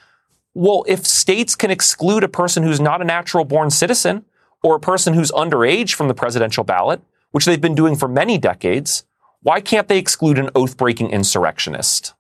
[0.53, 4.25] well, if states can exclude a person who's not a natural born citizen
[4.63, 7.01] or a person who's underage from the presidential ballot,
[7.31, 9.05] which they've been doing for many decades,
[9.41, 12.13] why can't they exclude an oath breaking insurrectionist?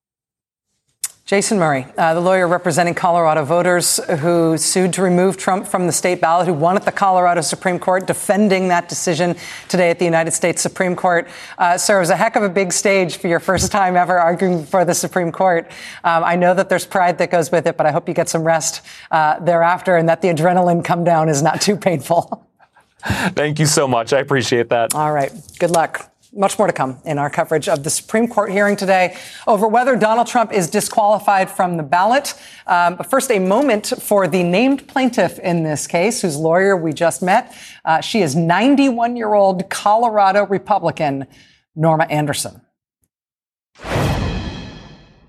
[1.27, 5.91] Jason Murray, uh, the lawyer representing Colorado voters who sued to remove Trump from the
[5.91, 9.35] state ballot, who won at the Colorado Supreme Court, defending that decision
[9.67, 11.27] today at the United States Supreme Court.
[11.57, 14.17] Uh, sir, it was a heck of a big stage for your first time ever
[14.17, 15.69] arguing before the Supreme Court.
[16.05, 18.29] Um, I know that there's pride that goes with it, but I hope you get
[18.29, 22.47] some rest uh, thereafter and that the adrenaline come down is not too painful.
[23.01, 24.13] Thank you so much.
[24.13, 24.95] I appreciate that.
[24.95, 25.33] All right.
[25.59, 29.17] Good luck much more to come in our coverage of the Supreme Court hearing today
[29.45, 32.33] over whether Donald Trump is disqualified from the ballot.
[32.65, 36.93] Um, but first, a moment for the named plaintiff in this case, whose lawyer we
[36.93, 37.55] just met.
[37.85, 41.27] Uh, she is 91 year old Colorado Republican
[41.75, 42.61] Norma Anderson.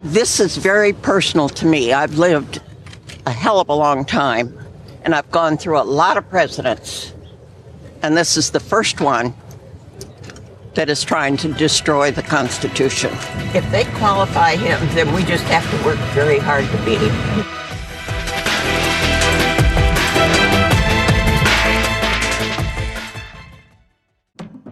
[0.03, 1.93] This is very personal to me.
[1.93, 2.61] I've lived
[3.27, 4.57] a hell of a long time,
[5.03, 7.13] and I've gone through a lot of presidents.
[8.03, 9.35] And this is the first one
[10.79, 13.11] that is trying to destroy the Constitution.
[13.53, 17.58] If they qualify him, then we just have to work very hard to beat him.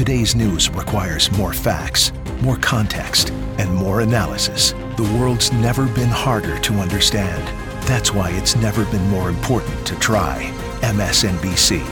[0.00, 3.28] Today's news requires more facts, more context,
[3.58, 4.72] and more analysis.
[4.96, 7.46] The world's never been harder to understand.
[7.86, 10.50] That's why it's never been more important to try.
[10.80, 11.84] MSNBC.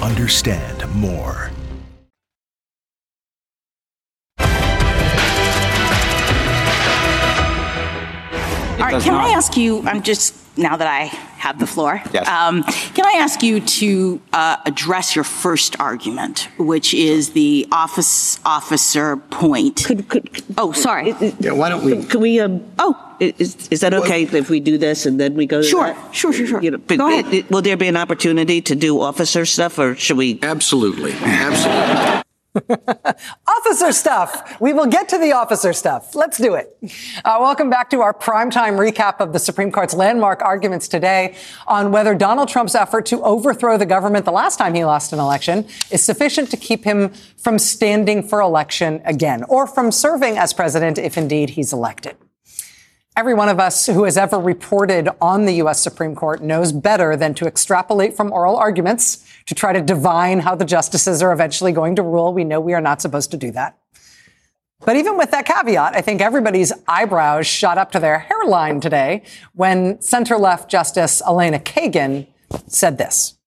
[0.00, 1.50] Understand more.
[4.38, 4.46] All
[8.78, 9.24] right, can not.
[9.24, 9.82] I ask you?
[9.88, 11.06] I'm just now that I
[11.46, 12.02] have the floor.
[12.12, 12.26] Yes.
[12.28, 18.40] Um, can I ask you to uh, address your first argument, which is the office
[18.44, 19.84] officer point?
[19.84, 21.14] Could, could, oh, sorry.
[21.38, 22.04] Yeah, why don't we?
[22.04, 22.40] Could we?
[22.40, 23.02] Um, oh.
[23.18, 25.62] Is, is that okay well, if we do this and then we go?
[25.62, 26.62] Sure, sure, sure, sure.
[26.62, 27.48] You know, Go ahead.
[27.48, 30.38] Will there be an opportunity to do officer stuff, or should we?
[30.42, 32.22] Absolutely, absolutely.
[33.46, 34.60] Officer stuff.
[34.60, 36.14] We will get to the officer stuff.
[36.14, 36.76] Let's do it.
[37.24, 41.36] Uh, welcome back to our primetime recap of the Supreme Court's landmark arguments today
[41.66, 45.18] on whether Donald Trump's effort to overthrow the government the last time he lost an
[45.18, 50.52] election is sufficient to keep him from standing for election again or from serving as
[50.52, 52.16] president if indeed he's elected.
[53.16, 55.80] Every one of us who has ever reported on the U.S.
[55.80, 60.54] Supreme Court knows better than to extrapolate from oral arguments to try to divine how
[60.54, 62.34] the justices are eventually going to rule.
[62.34, 63.78] We know we are not supposed to do that.
[64.84, 69.22] But even with that caveat, I think everybody's eyebrows shot up to their hairline today
[69.54, 72.26] when center left Justice Elena Kagan
[72.66, 73.38] said this.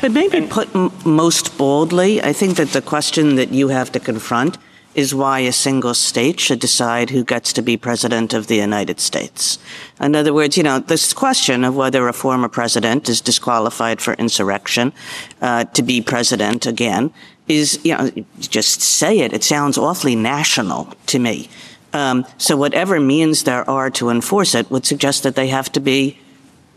[0.00, 4.00] But maybe put m- most boldly, I think that the question that you have to
[4.00, 4.56] confront
[4.96, 8.98] is why a single state should decide who gets to be president of the United
[8.98, 9.58] States.
[10.00, 14.14] In other words, you know, this question of whether a former president is disqualified for
[14.14, 14.94] insurrection
[15.42, 17.12] uh, to be president again
[17.46, 19.34] is, you know, just say it.
[19.34, 21.50] It sounds awfully national to me.
[21.92, 25.80] Um, so whatever means there are to enforce it would suggest that they have to
[25.80, 26.18] be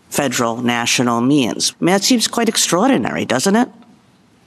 [0.09, 1.73] federal national means.
[1.79, 3.69] I mean, that seems quite extraordinary, doesn't it?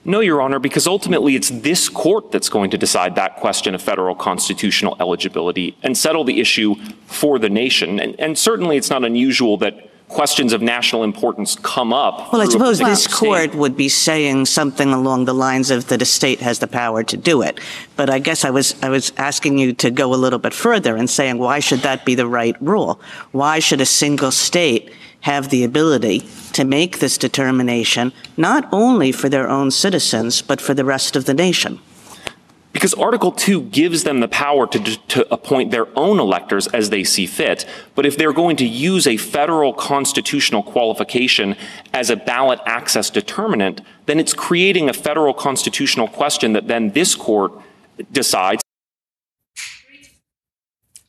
[0.04, 3.82] No, Your Honor, because ultimately it's this court that's going to decide that question of
[3.82, 6.74] federal constitutional eligibility and settle the issue
[7.06, 8.00] for the nation.
[8.00, 12.32] And, and certainly it's not unusual that questions of national importance come up.
[12.32, 13.14] Well, I suppose this state.
[13.14, 17.02] court would be saying something along the lines of that a state has the power
[17.04, 17.58] to do it.
[17.96, 20.96] But I guess I was I was asking you to go a little bit further
[20.96, 23.00] and saying why should that be the right rule?
[23.30, 24.92] Why should a single state
[25.22, 26.20] have the ability
[26.52, 31.24] to make this determination not only for their own citizens but for the rest of
[31.24, 31.80] the nation?
[32.72, 37.04] Because Article 2 gives them the power to, to appoint their own electors as they
[37.04, 37.66] see fit.
[37.94, 41.54] But if they're going to use a federal constitutional qualification
[41.92, 47.14] as a ballot access determinant, then it's creating a federal constitutional question that then this
[47.14, 47.52] court
[48.10, 48.62] decides.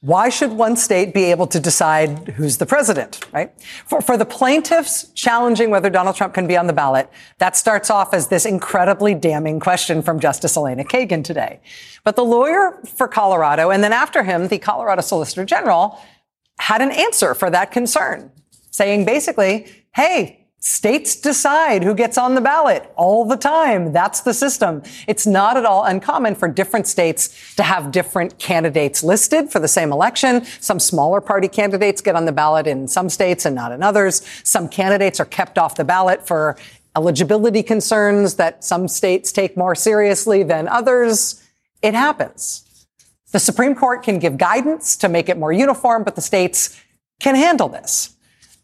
[0.04, 3.54] Why should one state be able to decide who's the president, right?
[3.86, 7.90] For, for the plaintiffs challenging whether Donald Trump can be on the ballot, that starts
[7.90, 11.62] off as this incredibly damning question from Justice Elena Kagan today.
[12.04, 15.98] But the lawyer for Colorado, and then after him, the Colorado Solicitor General,
[16.60, 18.30] had an answer for that concern,
[18.72, 23.92] saying basically, hey, States decide who gets on the ballot all the time.
[23.92, 24.82] That's the system.
[25.10, 29.68] It's not at all uncommon for different states to have different candidates listed for the
[29.68, 30.46] same election.
[30.62, 34.26] Some smaller party candidates get on the ballot in some states and not in others.
[34.46, 36.56] Some candidates are kept off the ballot for
[36.96, 41.44] eligibility concerns that some states take more seriously than others.
[41.82, 42.88] It happens.
[43.34, 46.82] The Supreme Court can give guidance to make it more uniform, but the states
[47.20, 48.13] can handle this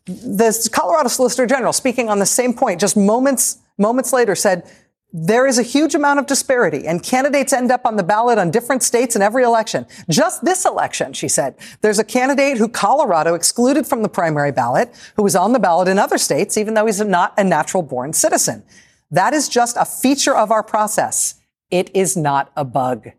[0.09, 4.69] the Colorado Solicitor General, speaking on the same point, just moments moments later, said
[5.11, 8.51] there is a huge amount of disparity, and candidates end up on the ballot on
[8.51, 9.87] different states in every election.
[10.07, 14.93] Just this election, she said, there's a candidate who Colorado excluded from the primary ballot,
[15.15, 18.13] who was on the ballot in other states, even though he's not a natural born
[18.13, 18.63] citizen.
[19.09, 21.35] That is just a feature of our process.
[21.71, 23.09] It is not a bug.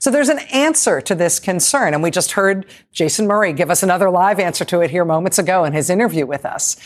[0.00, 1.92] So there's an answer to this concern.
[1.92, 5.38] And we just heard Jason Murray give us another live answer to it here moments
[5.38, 6.76] ago in his interview with us.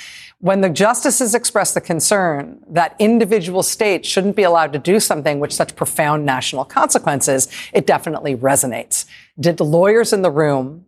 [0.40, 5.38] When the justices expressed the concern that individual states shouldn't be allowed to do something
[5.38, 9.06] with such profound national consequences, it definitely resonates.
[9.38, 10.84] Did the lawyers in the room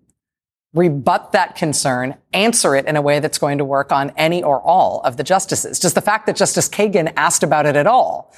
[0.74, 4.60] rebut that concern, answer it in a way that's going to work on any or
[4.60, 5.78] all of the justices?
[5.78, 8.34] Does the fact that Justice Kagan asked about it at all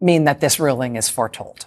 [0.00, 1.66] mean that this ruling is foretold?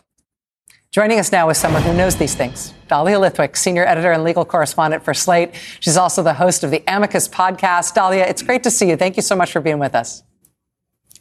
[0.92, 2.74] Joining us now is someone who knows these things.
[2.88, 5.54] Dahlia Lithwick, senior editor and legal correspondent for Slate.
[5.82, 7.94] She's also the host of the Amicus podcast.
[7.94, 8.96] Dahlia, it's great to see you.
[8.96, 10.24] Thank you so much for being with us.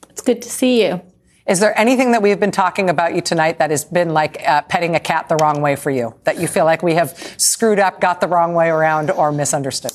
[0.09, 1.03] It's good to see you.
[1.49, 4.63] Is there anything that we've been talking about you tonight that has been like uh,
[4.63, 6.15] petting a cat the wrong way for you?
[6.25, 9.93] That you feel like we have screwed up, got the wrong way around, or misunderstood?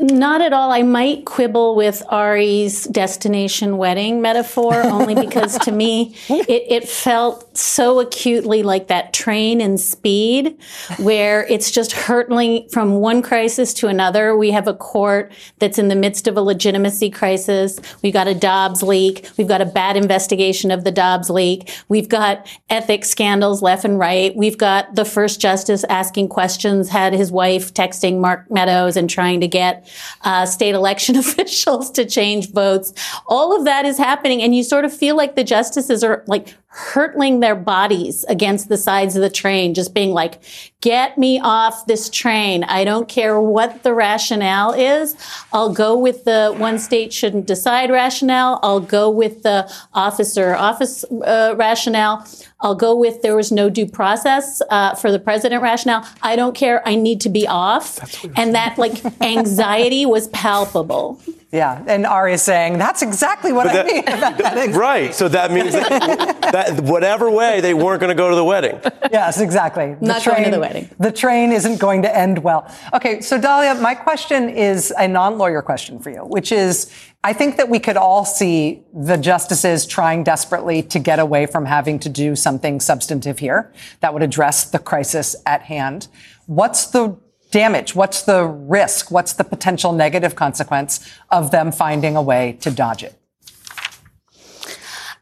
[0.00, 0.70] Not at all.
[0.72, 7.56] I might quibble with Ari's destination wedding metaphor, only because to me it, it, felt
[7.56, 10.58] so acutely like that train in speed,
[10.98, 14.36] where it's just hurtling from one crisis to another.
[14.36, 17.80] We have a court that's in the midst of a legitimacy crisis.
[18.02, 19.30] We've got a Dobbs leak.
[19.38, 21.70] We've got a bad investigation of the Dobbs leak.
[21.88, 24.36] We've got ethics scandals left and right.
[24.36, 29.39] We've got the first justice asking questions, had his wife texting Mark Meadows and trying
[29.40, 29.88] to get get
[30.22, 32.92] uh, state election officials to change votes.
[33.26, 36.54] All of that is happening, and you sort of feel like the justices are like
[36.72, 40.40] hurtling their bodies against the sides of the train, just being like,
[40.80, 42.62] get me off this train.
[42.62, 45.16] I don't care what the rationale is.
[45.52, 48.60] I'll go with the one state shouldn't decide rationale.
[48.62, 52.24] I'll go with the officer office uh, rationale.
[52.60, 56.06] I'll go with there was no due process uh, for the president rationale.
[56.22, 56.86] I don't care.
[56.86, 58.24] I need to be off.
[58.36, 61.20] And that like anxiety was palpable.
[61.52, 64.02] Yeah, and Ari is saying that's exactly what But I mean.
[64.06, 65.12] about that right.
[65.12, 68.78] So that means that, that whatever way they weren't going to go to the wedding.
[69.10, 69.96] yes, exactly.
[70.00, 70.88] Not going to the wedding.
[71.00, 72.72] The train isn't going to end well.
[72.94, 76.92] Okay, so Dahlia, my question is a non-lawyer question for you, which is,
[77.24, 81.64] I think that we could all see the justices trying desperately to get away from
[81.66, 86.06] having to do something substantive here that would address the crisis at hand.
[86.46, 87.18] What's the
[87.50, 87.94] damage?
[87.94, 89.10] What's the risk?
[89.10, 93.19] What's the potential negative consequence of them finding a way to dodge it?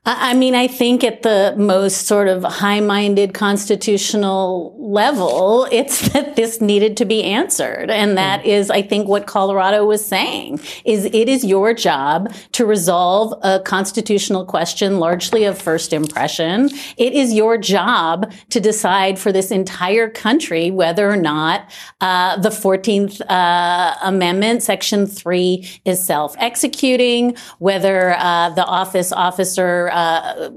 [0.06, 6.34] I mean, I think at the most sort of high minded constitutional level, it's that
[6.34, 7.90] this needed to be answered.
[7.90, 12.64] And that is, I think, what Colorado was saying is it is your job to
[12.64, 16.70] resolve a constitutional question largely of first impression.
[16.96, 21.70] It is your job to decide for this entire country whether or not
[22.00, 29.90] uh, the 14th uh, Amendment, Section 3, is self executing, whether uh, the office officer
[29.98, 30.50] uh,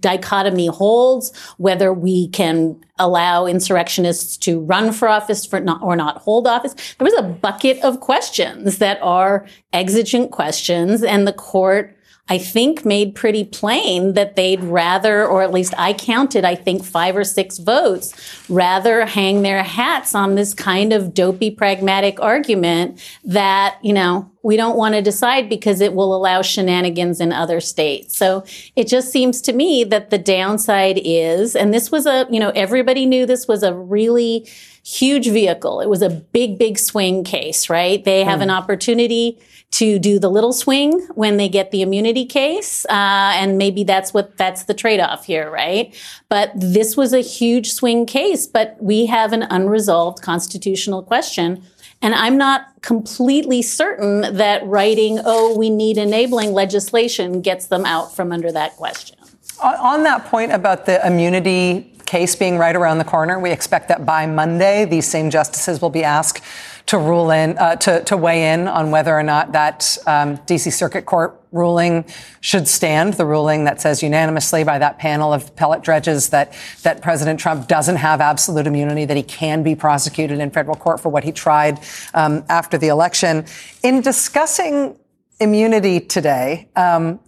[0.00, 6.18] dichotomy holds, whether we can allow insurrectionists to run for office for not, or not
[6.18, 6.74] hold office.
[6.98, 11.97] There was a bucket of questions that are exigent questions, and the court
[12.28, 16.84] I think made pretty plain that they'd rather, or at least I counted, I think
[16.84, 18.14] five or six votes,
[18.48, 24.56] rather hang their hats on this kind of dopey pragmatic argument that, you know, we
[24.56, 28.16] don't want to decide because it will allow shenanigans in other states.
[28.16, 28.44] So
[28.76, 32.50] it just seems to me that the downside is, and this was a, you know,
[32.50, 34.48] everybody knew this was a really
[34.88, 35.80] huge vehicle.
[35.80, 38.02] It was a big, big swing case, right?
[38.04, 38.44] They have Mm.
[38.44, 39.38] an opportunity
[39.72, 42.86] to do the little swing when they get the immunity case.
[42.88, 45.94] Uh, and maybe that's what, that's the trade off here, right?
[46.30, 51.62] But this was a huge swing case, but we have an unresolved constitutional question.
[52.00, 58.14] And I'm not completely certain that writing, oh, we need enabling legislation gets them out
[58.16, 59.16] from under that question.
[59.62, 63.88] On- On that point about the immunity case being right around the corner, we expect
[63.88, 66.42] that by Monday, these same justices will be asked
[66.86, 70.72] to rule in, uh, to, to weigh in on whether or not that um, DC
[70.72, 72.06] Circuit Court ruling
[72.40, 77.02] should stand, the ruling that says unanimously by that panel of appellate judges that, that
[77.02, 81.10] President Trump doesn't have absolute immunity, that he can be prosecuted in federal court for
[81.10, 81.78] what he tried
[82.14, 83.44] um, after the election.
[83.82, 84.96] In discussing
[85.40, 87.20] immunity today, um,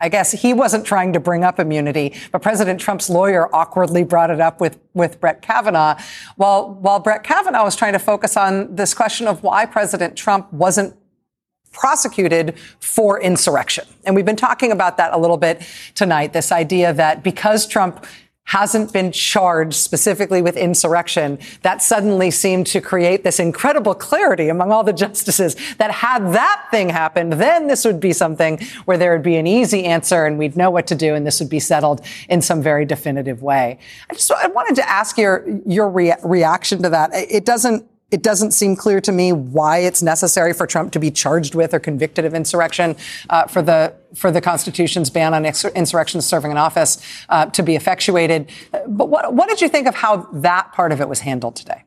[0.00, 4.30] I guess he wasn't trying to bring up immunity, but President Trump's lawyer awkwardly brought
[4.30, 5.98] it up with, with Brett Kavanaugh.
[6.36, 10.52] While, while Brett Kavanaugh was trying to focus on this question of why President Trump
[10.52, 10.94] wasn't
[11.72, 13.86] prosecuted for insurrection.
[14.04, 15.62] And we've been talking about that a little bit
[15.94, 18.06] tonight, this idea that because Trump
[18.48, 24.72] hasn't been charged specifically with insurrection, that suddenly seemed to create this incredible clarity among
[24.72, 29.12] all the justices that had that thing happened, then this would be something where there
[29.12, 31.60] would be an easy answer and we'd know what to do and this would be
[31.60, 33.78] settled in some very definitive way.
[34.10, 37.10] I just I wanted to ask your your rea- reaction to that.
[37.12, 41.10] It doesn't it doesn't seem clear to me why it's necessary for Trump to be
[41.10, 42.96] charged with or convicted of insurrection
[43.28, 47.62] uh, for the for the Constitution's ban on ins- insurrections serving in office uh, to
[47.62, 48.50] be effectuated.
[48.86, 51.84] But what what did you think of how that part of it was handled today?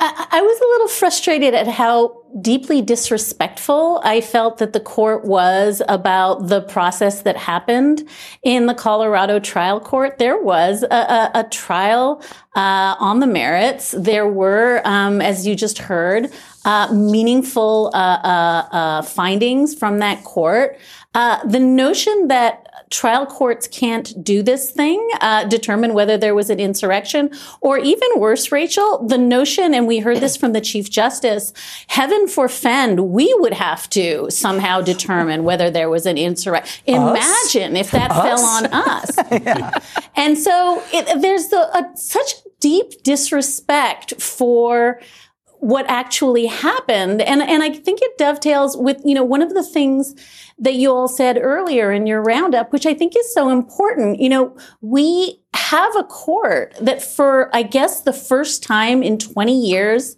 [0.00, 5.24] I, I was a little frustrated at how deeply disrespectful I felt that the court
[5.24, 8.08] was about the process that happened
[8.42, 10.18] in the Colorado trial court.
[10.18, 12.22] There was a, a, a trial
[12.56, 13.94] uh, on the merits.
[13.96, 16.30] There were, um, as you just heard,
[16.64, 20.78] uh, meaningful uh, uh, uh, findings from that court.
[21.14, 26.50] Uh, the notion that trial courts can't do this thing, uh, determine whether there was
[26.50, 27.30] an insurrection,
[27.60, 31.52] or even worse, Rachel, the notion, and we heard this from the Chief Justice,
[31.88, 36.82] heaven forfend, we would have to somehow determine whether there was an insurrection.
[36.86, 38.22] Imagine if that Us?
[38.22, 39.82] fell on us.
[40.16, 45.00] And so it, there's the, a, such deep disrespect for
[45.58, 47.22] what actually happened.
[47.22, 50.14] And, and I think it dovetails with, you know, one of the things
[50.58, 54.20] that you all said earlier in your roundup, which I think is so important.
[54.20, 59.58] You know, we have a court that for, I guess, the first time in 20
[59.58, 60.16] years,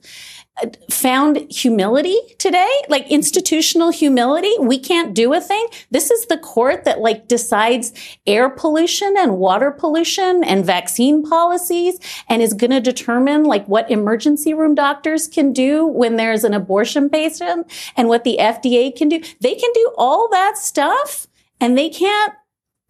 [0.91, 4.53] found humility today, like institutional humility.
[4.59, 5.67] We can't do a thing.
[5.91, 7.93] This is the court that like decides
[8.27, 11.99] air pollution and water pollution and vaccine policies
[12.29, 16.55] and is going to determine like what emergency room doctors can do when there's an
[16.55, 19.21] abortion patient and what the FDA can do.
[19.41, 21.27] They can do all that stuff
[21.61, 22.33] and they can't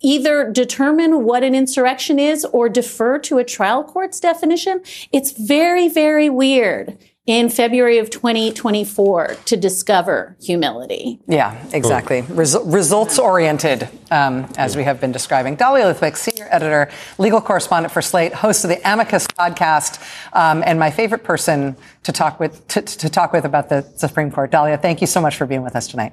[0.01, 4.83] either determine what an insurrection is or defer to a trial court's definition.
[5.11, 6.99] It's very, very weird.
[7.27, 11.21] In February of 2024 to discover humility.
[11.27, 12.23] Yeah, exactly.
[12.23, 15.57] Res- results oriented, um, as we have been describing.
[15.57, 20.01] Dahlia Lithwick, senior editor, legal correspondent for Slate, host of the Amicus podcast,
[20.35, 24.31] um, and my favorite person to talk with to, to talk with about the Supreme
[24.31, 24.53] Court.
[24.53, 26.13] Dahlia, thank you so much for being with us tonight.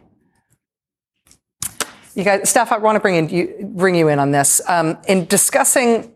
[2.15, 4.97] You guys, Steph, I want to bring in you, bring you in on this um,
[5.07, 6.11] in discussing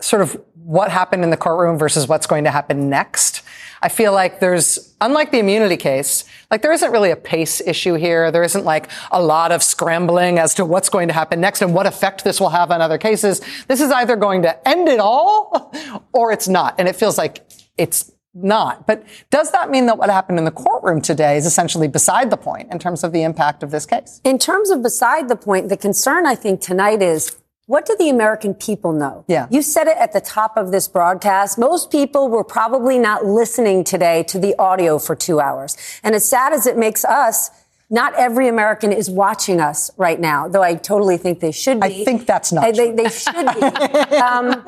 [0.00, 3.42] sort of what happened in the courtroom versus what's going to happen next.
[3.82, 7.94] I feel like there's, unlike the immunity case, like there isn't really a pace issue
[7.94, 8.30] here.
[8.30, 11.74] There isn't like a lot of scrambling as to what's going to happen next and
[11.74, 13.40] what effect this will have on other cases.
[13.68, 15.72] This is either going to end it all
[16.12, 16.74] or it's not.
[16.78, 17.46] And it feels like
[17.76, 18.86] it's not.
[18.86, 22.36] But does that mean that what happened in the courtroom today is essentially beside the
[22.36, 24.20] point in terms of the impact of this case?
[24.24, 27.36] In terms of beside the point, the concern I think tonight is
[27.66, 29.24] what do the American people know?
[29.26, 29.48] Yeah.
[29.50, 31.58] You said it at the top of this broadcast.
[31.58, 35.76] Most people were probably not listening today to the audio for two hours.
[36.04, 37.50] And as sad as it makes us,
[37.90, 41.86] not every American is watching us right now, though I totally think they should be.
[41.86, 42.72] I think that's not.
[42.74, 43.62] They, they, should be.
[44.16, 44.64] um,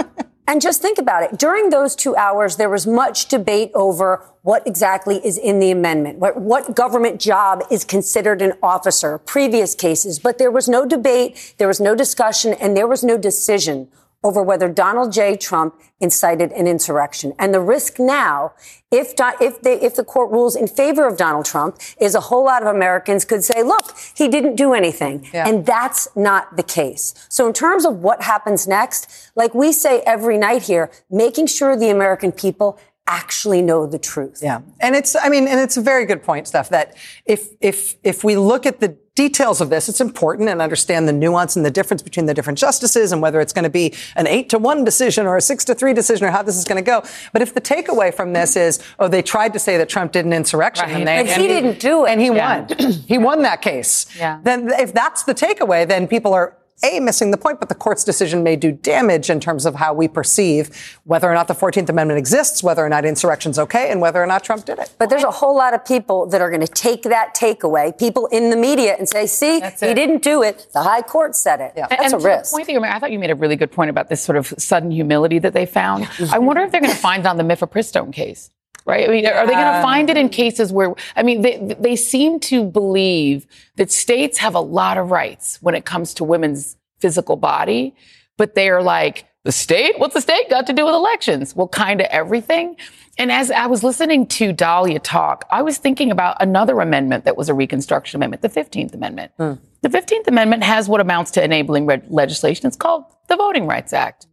[0.48, 1.38] and just think about it.
[1.38, 6.18] During those two hours, there was much debate over what exactly is in the amendment,
[6.18, 10.18] what, what government job is considered an officer, previous cases.
[10.18, 13.88] But there was no debate, there was no discussion, and there was no decision
[14.24, 15.36] over whether Donald J.
[15.36, 17.32] Trump incited an insurrection.
[17.38, 18.52] And the risk now,
[18.90, 22.44] if, if, they, if the court rules in favor of Donald Trump, is a whole
[22.44, 25.28] lot of Americans could say, look, he didn't do anything.
[25.32, 25.48] Yeah.
[25.48, 27.14] And that's not the case.
[27.28, 31.76] So in terms of what happens next, like we say every night here, making sure
[31.76, 34.40] the American people actually know the truth.
[34.42, 34.60] Yeah.
[34.80, 36.94] And it's, I mean, and it's a very good point, Steph, that
[37.24, 41.12] if, if, if we look at the details of this, it's important and understand the
[41.12, 44.28] nuance and the difference between the different justices and whether it's going to be an
[44.28, 46.76] eight to one decision or a six to three decision or how this is going
[46.84, 47.02] to go.
[47.32, 50.24] But if the takeaway from this is, oh, they tried to say that Trump did
[50.24, 50.96] an insurrection Right.
[50.98, 52.10] and they, But he didn't do it.
[52.10, 52.66] and he Yeah.
[52.68, 52.92] won.
[53.08, 54.06] he won that case.
[54.16, 54.38] Yeah.
[54.44, 58.04] Then if that's the takeaway, then people are a, missing the point, but the court's
[58.04, 61.88] decision may do damage in terms of how we perceive whether or not the 14th
[61.88, 64.94] Amendment exists, whether or not insurrection's okay, and whether or not Trump did it.
[64.98, 68.26] But there's a whole lot of people that are going to take that takeaway, people
[68.26, 70.68] in the media, and say, see, he didn't do it.
[70.72, 71.72] The high court said it.
[71.76, 72.52] Yeah, That's and a to the risk.
[72.52, 74.36] point that you made, I thought you made a really good point about this sort
[74.36, 76.08] of sudden humility that they found.
[76.30, 78.50] I wonder if they're going to find it on the mifepristone case.
[78.88, 79.06] Right?
[79.06, 81.94] I mean, are they going to find it in cases where, I mean, they, they
[81.94, 86.74] seem to believe that states have a lot of rights when it comes to women's
[86.98, 87.94] physical body,
[88.38, 89.98] but they are like, the state?
[89.98, 91.54] What's the state got to do with elections?
[91.54, 92.76] Well, kind of everything.
[93.18, 97.36] And as I was listening to Dahlia talk, I was thinking about another amendment that
[97.36, 99.32] was a Reconstruction Amendment, the 15th Amendment.
[99.36, 99.54] Hmm.
[99.82, 102.66] The 15th Amendment has what amounts to enabling re- legislation.
[102.66, 104.26] It's called the Voting Rights Act.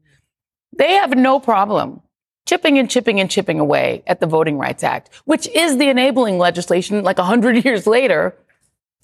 [0.78, 2.01] They have no problem
[2.46, 6.38] chipping and chipping and chipping away at the Voting Rights Act, which is the enabling
[6.38, 8.36] legislation like 100 years later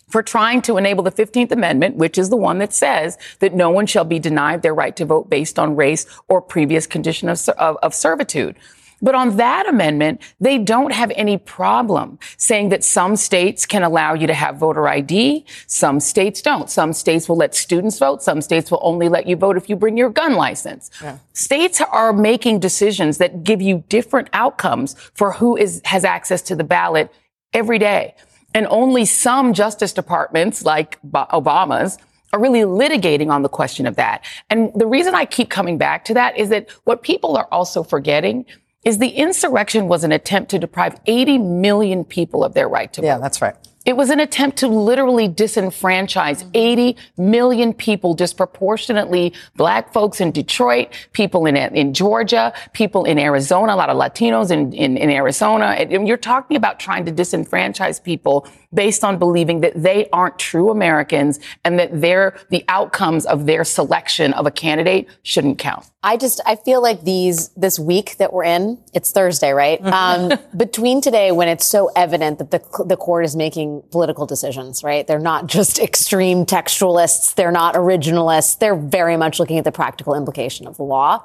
[0.09, 3.69] for trying to enable the 15th Amendment, which is the one that says that no
[3.69, 7.47] one shall be denied their right to vote based on race or previous condition of,
[7.57, 8.55] of, of servitude.
[9.01, 14.13] But on that amendment, they don't have any problem saying that some states can allow
[14.13, 15.45] you to have voter ID.
[15.67, 16.69] Some states don't.
[16.69, 18.21] Some states will let students vote.
[18.21, 20.91] Some states will only let you vote if you bring your gun license.
[21.33, 26.55] States are making decisions that give you different outcomes for who is, has access to
[26.55, 27.11] the ballot
[27.53, 28.15] every day.
[28.53, 31.97] And only some justice departments, like Obama's,
[32.33, 34.23] are really litigating on the question of that.
[34.49, 37.83] And the reason I keep coming back to that is that what people are also
[37.83, 38.45] forgetting
[38.83, 43.01] is the insurrection was an attempt to deprive 80 million people of their right to
[43.01, 43.07] vote.
[43.07, 43.55] Yeah, that's right.
[43.83, 46.49] It was an attempt to literally disenfranchise mm-hmm.
[46.53, 53.73] 80 million people, disproportionately black folks in Detroit, people in, in Georgia, people in Arizona,
[53.73, 55.65] a lot of Latinos in, in, in Arizona.
[55.65, 60.39] And and you're talking about trying to disenfranchise people based on believing that they aren't
[60.39, 65.85] true Americans and that their, the outcomes of their selection of a candidate shouldn't count.
[66.03, 69.79] I just I feel like these this week that we're in, it's Thursday, right?
[70.01, 74.83] Um, between today when it's so evident that the the court is making political decisions,
[74.83, 75.05] right?
[75.05, 80.15] They're not just extreme textualists, they're not originalists, they're very much looking at the practical
[80.15, 81.23] implication of the law.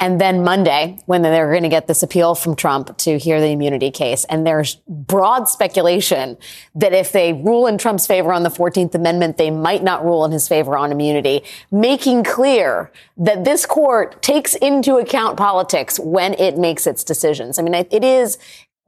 [0.00, 3.48] And then Monday, when they're going to get this appeal from Trump to hear the
[3.48, 6.36] immunity case, and there's broad speculation
[6.76, 10.24] that if they rule in Trump's favor on the 14th Amendment, they might not rule
[10.24, 11.42] in his favor on immunity,
[11.72, 17.58] making clear that this court takes into account politics when it makes its decisions.
[17.58, 18.38] I mean, it is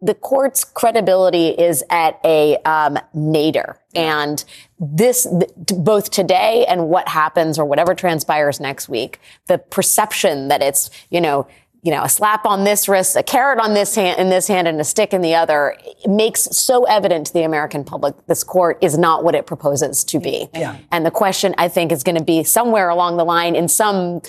[0.03, 3.79] the court's credibility is at a um, nadir.
[3.95, 4.43] And
[4.79, 10.63] this, th- both today and what happens or whatever transpires next week, the perception that
[10.63, 11.47] it's, you know,
[11.83, 14.69] you know, a slap on this wrist, a carrot on this hand, in this hand,
[14.69, 18.79] and a stick in the other makes so evident to the American public this court
[18.83, 20.49] is not what it proposes to be.
[20.55, 20.77] Yeah.
[20.93, 24.21] And the question, I think, is going to be somewhere along the line in some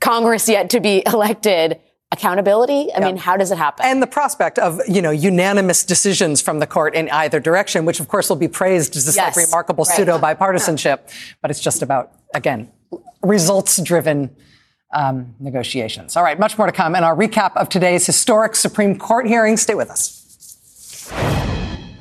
[0.00, 1.80] Congress yet to be elected.
[2.10, 2.88] Accountability?
[2.94, 3.84] I mean, how does it happen?
[3.84, 8.00] And the prospect of, you know, unanimous decisions from the court in either direction, which
[8.00, 9.94] of course will be praised as this Yes, like remarkable right.
[9.94, 11.00] pseudo bipartisanship.
[11.42, 12.70] But it's just about, again,
[13.22, 14.34] results driven
[14.94, 16.16] um, negotiations.
[16.16, 19.58] All right, much more to come in our recap of today's historic Supreme Court hearing.
[19.58, 20.14] Stay with us.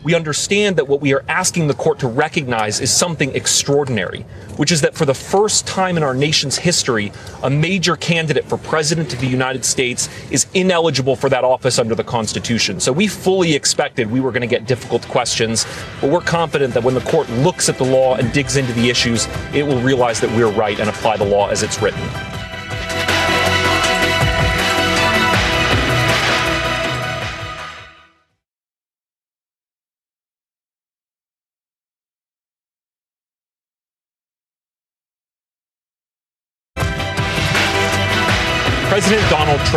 [0.07, 4.21] We understand that what we are asking the court to recognize is something extraordinary,
[4.55, 7.11] which is that for the first time in our nation's history,
[7.43, 11.93] a major candidate for president of the United States is ineligible for that office under
[11.93, 12.79] the Constitution.
[12.79, 15.65] So we fully expected we were going to get difficult questions,
[15.99, 18.89] but we're confident that when the court looks at the law and digs into the
[18.89, 22.36] issues, it will realize that we're right and apply the law as it's written.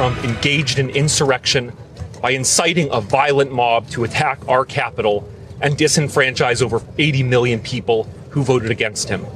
[0.00, 1.74] Trump engaged in insurrection
[2.22, 5.28] by inciting a violent mob to attack our Capitol
[5.60, 9.26] and disenfranchise over 80 million people who voted against him.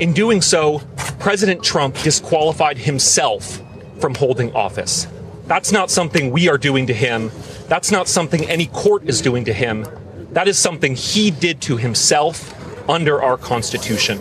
[0.00, 0.80] In doing so,
[1.20, 3.62] President Trump disqualified himself
[4.00, 5.06] from holding office.
[5.46, 7.30] That's not something we are doing to him.
[7.68, 9.86] That's not something any court is doing to him.
[10.32, 12.52] That is something he did to himself
[12.90, 14.18] under our Constitution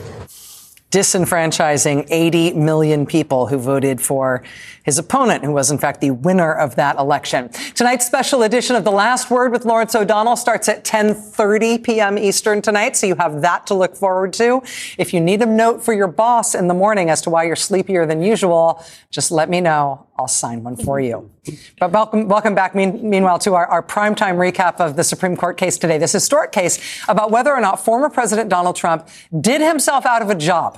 [0.91, 4.44] disenfranchising 80 million people who voted for
[4.84, 7.49] his opponent, who was in fact the winner of that election.
[7.76, 12.18] Tonight's special edition of The Last Word with Lawrence O'Donnell starts at 10:30 p.m.
[12.18, 14.64] Eastern tonight, so you have that to look forward to.
[14.98, 17.56] If you need a note for your boss in the morning as to why you're
[17.56, 20.09] sleepier than usual, just let me know.
[20.19, 21.31] I'll sign one for you.
[21.79, 25.57] But welcome, welcome back, mean, meanwhile, to our, our primetime recap of the Supreme Court
[25.57, 25.97] case today.
[25.97, 26.77] This historic case
[27.07, 29.07] about whether or not former President Donald Trump
[29.39, 30.77] did himself out of a job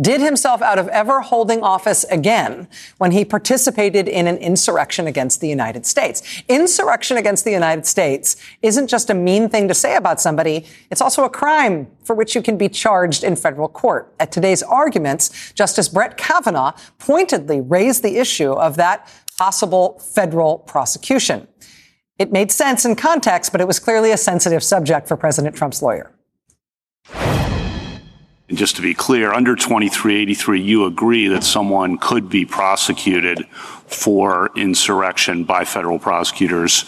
[0.00, 5.40] did himself out of ever holding office again when he participated in an insurrection against
[5.40, 6.42] the United States.
[6.48, 10.66] Insurrection against the United States isn't just a mean thing to say about somebody.
[10.90, 14.12] It's also a crime for which you can be charged in federal court.
[14.18, 19.08] At today's arguments, Justice Brett Kavanaugh pointedly raised the issue of that
[19.38, 21.48] possible federal prosecution.
[22.18, 25.82] It made sense in context, but it was clearly a sensitive subject for President Trump's
[25.82, 26.12] lawyer.
[28.54, 33.48] And just to be clear, under 2383, you agree that someone could be prosecuted
[33.88, 36.84] for insurrection by federal prosecutors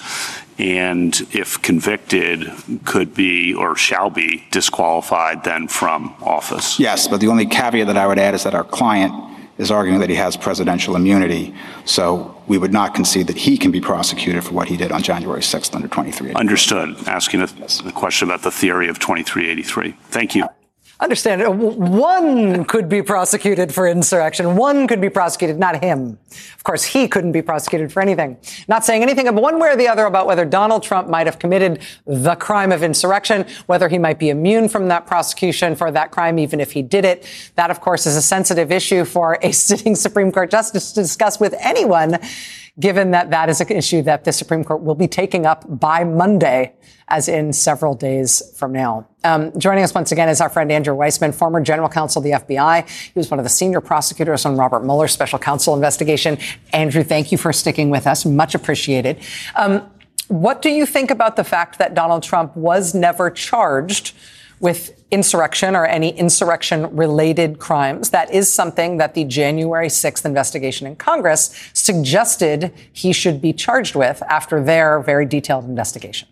[0.58, 2.52] and if convicted
[2.84, 6.78] could be or shall be disqualified then from office.
[6.78, 9.12] Yes, but the only caveat that I would add is that our client
[9.58, 11.52] is arguing that he has presidential immunity.
[11.84, 15.02] So we would not concede that he can be prosecuted for what he did on
[15.02, 16.34] January 6th under 2383.
[16.34, 17.08] Understood.
[17.08, 17.48] Asking a,
[17.88, 19.96] a question about the theory of 2383.
[20.10, 20.46] Thank you.
[20.98, 24.56] Understand, uh, one could be prosecuted for insurrection.
[24.56, 26.18] One could be prosecuted, not him.
[26.56, 28.38] Of course, he couldn't be prosecuted for anything.
[28.66, 31.82] Not saying anything one way or the other about whether Donald Trump might have committed
[32.06, 36.38] the crime of insurrection, whether he might be immune from that prosecution for that crime,
[36.38, 37.26] even if he did it.
[37.56, 41.38] That, of course, is a sensitive issue for a sitting Supreme Court justice to discuss
[41.38, 42.18] with anyone,
[42.78, 46.04] given that that is an issue that the Supreme Court will be taking up by
[46.04, 46.74] Monday
[47.08, 49.06] as in several days from now.
[49.24, 52.54] Um, joining us once again is our friend Andrew Weissmann, former general counsel of the
[52.54, 52.88] FBI.
[52.88, 56.36] He was one of the senior prosecutors on Robert Mueller's special counsel investigation.
[56.72, 58.24] Andrew, thank you for sticking with us.
[58.24, 59.20] Much appreciated.
[59.54, 59.88] Um,
[60.28, 64.12] what do you think about the fact that Donald Trump was never charged
[64.60, 68.10] with insurrection or any insurrection related crimes?
[68.10, 73.94] That is something that the January 6th investigation in Congress suggested he should be charged
[73.94, 76.28] with after their very detailed investigation.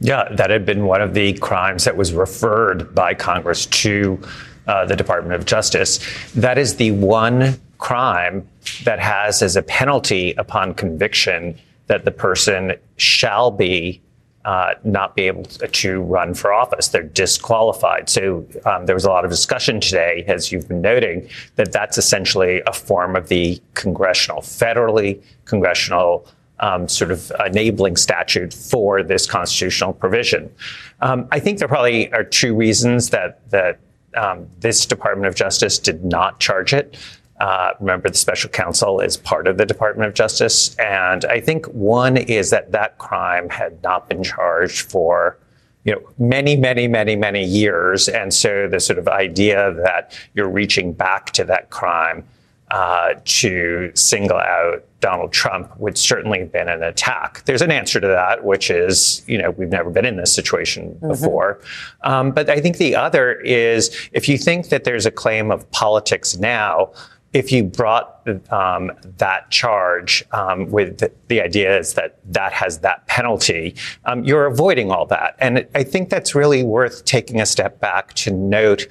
[0.00, 4.20] Yeah, that had been one of the crimes that was referred by Congress to
[4.66, 6.00] uh, the Department of Justice.
[6.34, 8.46] That is the one crime
[8.84, 14.00] that has as a penalty upon conviction that the person shall be
[14.44, 16.88] uh, not be able to run for office.
[16.88, 18.08] They're disqualified.
[18.08, 21.96] So um, there was a lot of discussion today, as you've been noting, that that's
[21.96, 26.26] essentially a form of the congressional, federally congressional
[26.58, 30.52] um, sort of enabling statute for this constitutional provision.
[31.00, 33.78] Um, I think there probably are two reasons that that
[34.14, 36.96] um, this Department of Justice did not charge it.
[37.42, 41.66] Uh, remember, the special counsel is part of the Department of Justice, and I think
[41.66, 45.36] one is that that crime had not been charged for
[45.84, 50.48] you know many, many, many, many years, and so the sort of idea that you're
[50.48, 52.22] reaching back to that crime
[52.70, 57.44] uh, to single out Donald Trump would certainly have been an attack.
[57.44, 60.92] There's an answer to that, which is, you know, we've never been in this situation
[60.92, 61.08] Mm-hmm.
[61.08, 61.60] before.
[62.04, 65.68] Um, but I think the other is if you think that there's a claim of
[65.72, 66.92] politics now,
[67.32, 72.80] if you brought um, that charge um, with the, the idea is that that has
[72.80, 75.34] that penalty, um, you're avoiding all that.
[75.38, 78.86] And I think that's really worth taking a step back to note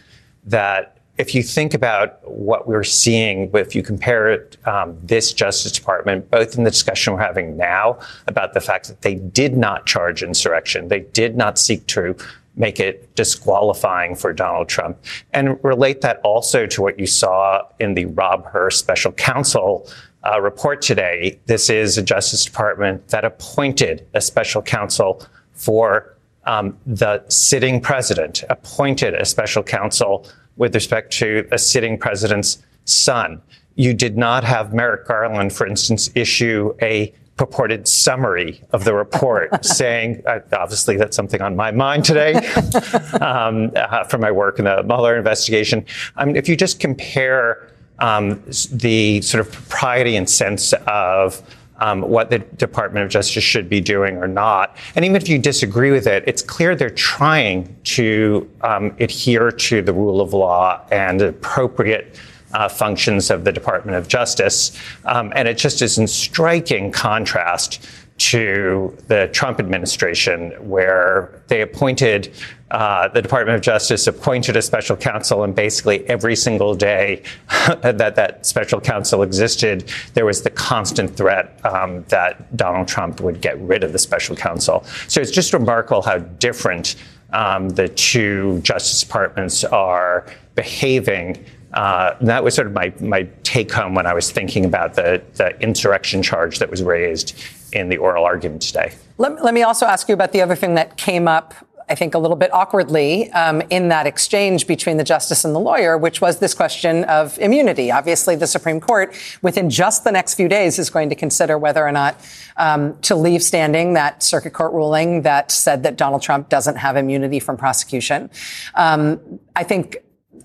[0.46, 5.72] that if you think about what we're seeing, if you compare it, um, this Justice
[5.72, 9.86] Department, both in the discussion we're having now about the fact that they did not
[9.86, 12.16] charge insurrection, they did not seek to
[12.62, 14.98] make it disqualifying for Donald Trump,
[15.34, 19.90] and relate that also to what you saw in the Rob Hur special counsel
[20.24, 21.40] uh, report today.
[21.48, 26.16] This is a Justice Department that appointed a special counsel for
[26.46, 33.42] um, the sitting president, appointed a special counsel with respect to a sitting president's son.
[33.76, 37.12] You did not have Merrick Garland, for instance, issue a
[37.42, 42.36] purported summary of the report saying, uh, obviously, that's something on my mind today
[43.20, 45.84] um, uh, from my work in the Mueller investigation.
[46.16, 51.42] I mean, if you just compare um, the sort of propriety and sense of
[51.78, 54.78] um, what the Department of Justice should be doing or not.
[54.96, 59.82] And even if you disagree with it, it's clear they're trying to um, adhere to
[59.82, 62.20] the rule of law and appropriate
[62.54, 64.78] uh, functions of the Department of Justice.
[65.06, 67.88] Um, and it just is in striking contrast
[68.18, 72.32] to the Trump administration, where they appointed
[72.72, 77.22] uh, the Department of Justice appointed a special counsel, and basically every single day
[77.82, 83.42] that that special counsel existed, there was the constant threat um, that Donald Trump would
[83.42, 84.86] get rid of the special counsel.
[85.08, 86.96] So it's just remarkable how different
[87.34, 90.26] um, the two Justice Departments are
[90.56, 91.44] behaving.
[91.74, 95.22] Uh, that was sort of my, my take home when I was thinking about the,
[95.36, 97.38] the insurrection charge that was raised
[97.72, 98.94] in the oral argument today.
[99.18, 101.54] Let, let me also ask you about the other thing that came up
[101.92, 105.60] I think, a little bit awkwardly um, in that exchange between the justice and the
[105.60, 107.92] lawyer, which was this question of immunity.
[107.92, 111.86] Obviously, the Supreme Court, within just the next few days, is going to consider whether
[111.86, 112.16] or not
[112.56, 116.96] um, to leave standing that circuit court ruling that said that Donald Trump doesn't have
[116.96, 118.30] immunity from prosecution.
[118.76, 119.20] Um,
[119.54, 119.98] I think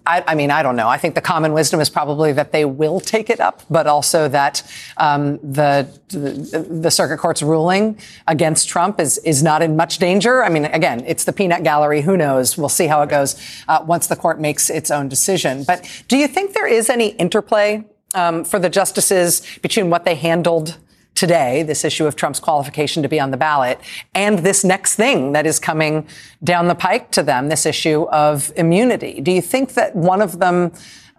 [0.06, 0.88] I, I, mean, I don't know.
[0.88, 4.28] I think the common wisdom is probably that they will take it up, but also
[4.28, 4.62] that
[4.96, 10.44] um, the, the, the circuit court's ruling against Trump is is not in much danger.
[10.44, 12.02] I mean, again, it's the peanut gallery.
[12.02, 12.56] Who knows?
[12.56, 15.64] We'll see how it goes uh, once the court makes its own decision.
[15.64, 17.84] But do you think there is any interplay
[18.14, 20.76] um, for the justices between what they handled?
[21.16, 23.80] Today, this issue of Trump's qualification to be on the ballot,
[24.14, 26.06] and this next thing that is coming
[26.44, 29.20] down the pike to them, this issue of immunity.
[29.20, 30.72] Do you think that one of them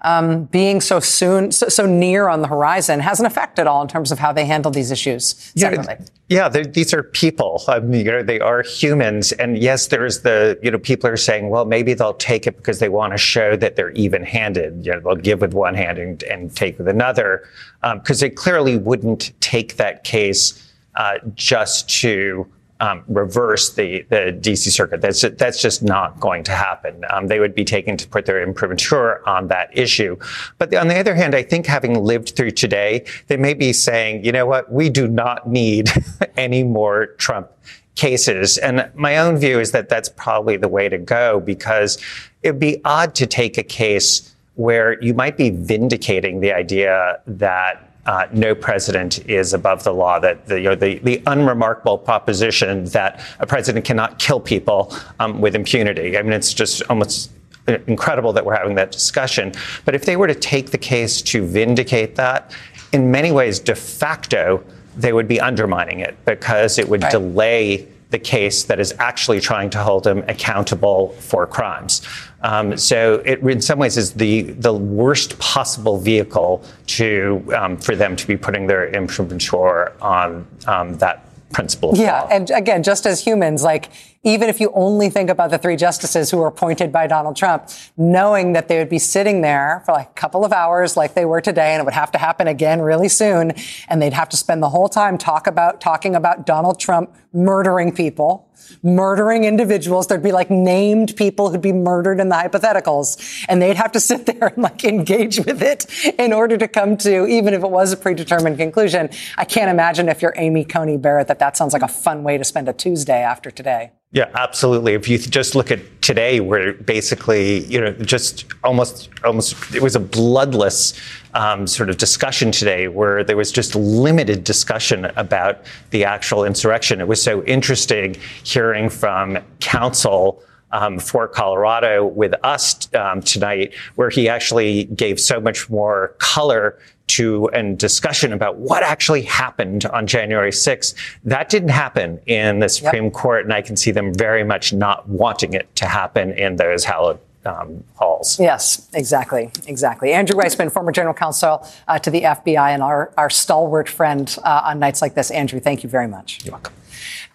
[0.04, 3.82] um, being so soon, so, so, near on the horizon, has an effect at all
[3.82, 5.96] in terms of how they handle these issues separately?
[6.28, 7.64] Yeah, yeah these are people.
[7.68, 11.18] I mean, you know, they are humans, and yes, there's the you know people are
[11.18, 14.86] saying, well, maybe they'll take it because they want to show that they're even-handed.
[14.86, 17.48] You know, they'll give with one hand and, and take with another,
[17.82, 22.48] because um, they clearly wouldn't take that case uh, just to
[22.80, 25.02] um, reverse the, the DC circuit.
[25.02, 27.04] That's just, that's just not going to happen.
[27.10, 30.18] Um, they would be taken to put their imprimatur on that issue.
[30.58, 34.24] But on the other hand, I think having lived through today, they may be saying,
[34.24, 35.90] you know what, we do not need
[36.38, 37.52] any more Trump
[37.96, 38.58] cases.
[38.60, 41.98] And my own view is that that's probably the way to go because
[42.44, 47.92] it'd be odd to take a case where you might be vindicating the idea that
[48.08, 50.18] uh, no president is above the law.
[50.18, 55.42] That the, you know, the, the unremarkable proposition that a president cannot kill people um,
[55.42, 56.18] with impunity.
[56.18, 57.32] I mean, it's just almost
[57.68, 59.52] incredible that we're having that discussion.
[59.84, 62.56] But if they were to take the case to vindicate that,
[62.94, 64.64] in many ways, de facto,
[64.96, 67.12] they would be undermining it because it would right.
[67.12, 72.08] delay the case that is actually trying to hold him accountable for crimes.
[72.42, 77.96] Um, so it, in some ways, is the the worst possible vehicle to um, for
[77.96, 81.94] them to be putting their imprimatur on um, that principle.
[81.96, 82.28] yeah, law.
[82.30, 83.90] and again, just as humans, like
[84.24, 87.70] even if you only think about the three justices who were appointed by Donald Trump,
[87.96, 91.26] knowing that they would be sitting there for like a couple of hours, like they
[91.26, 93.54] were today, and it would have to happen again really soon,
[93.88, 97.92] and they'd have to spend the whole time talk about talking about Donald Trump murdering
[97.92, 98.47] people
[98.84, 100.08] murdering individuals.
[100.08, 104.00] There'd be like named people who'd be murdered in the hypotheticals, and they'd have to
[104.08, 105.86] sit there and like engage with it
[106.20, 109.10] in order to come to, even if it was a predetermined conclusion.
[109.38, 112.38] I can't imagine if you're Amy Coney Barrett that that sounds like a fun way
[112.38, 113.92] to spend a Tuesday after today.
[114.12, 114.94] Yeah, absolutely.
[114.94, 119.98] If you just look at today, where basically, you know, just almost, almost, it was
[119.98, 120.94] a bloodless
[121.34, 127.02] um, sort of discussion today, where there was just limited discussion about the actual insurrection.
[127.02, 130.42] It was so interesting hearing from counsel.
[130.70, 136.78] Um, for Colorado with us um, tonight, where he actually gave so much more color
[137.08, 140.94] to and discussion about what actually happened on January 6th.
[141.24, 143.14] That didn't happen in the Supreme yep.
[143.14, 146.84] Court, and I can see them very much not wanting it to happen in those
[146.84, 148.40] hallowed um, halls.
[148.40, 150.12] Yes, exactly, exactly.
[150.12, 154.64] Andrew Weissmann, former general counsel uh, to the FBI, and our, our stalwart friend uh,
[154.66, 155.32] on nights like this.
[155.32, 156.44] Andrew, thank you very much.
[156.44, 156.74] You're welcome.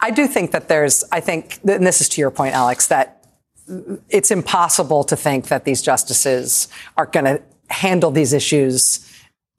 [0.00, 3.21] I do think that there's, I think, and this is to your point, Alex, that
[4.08, 9.08] it's impossible to think that these justices are going to handle these issues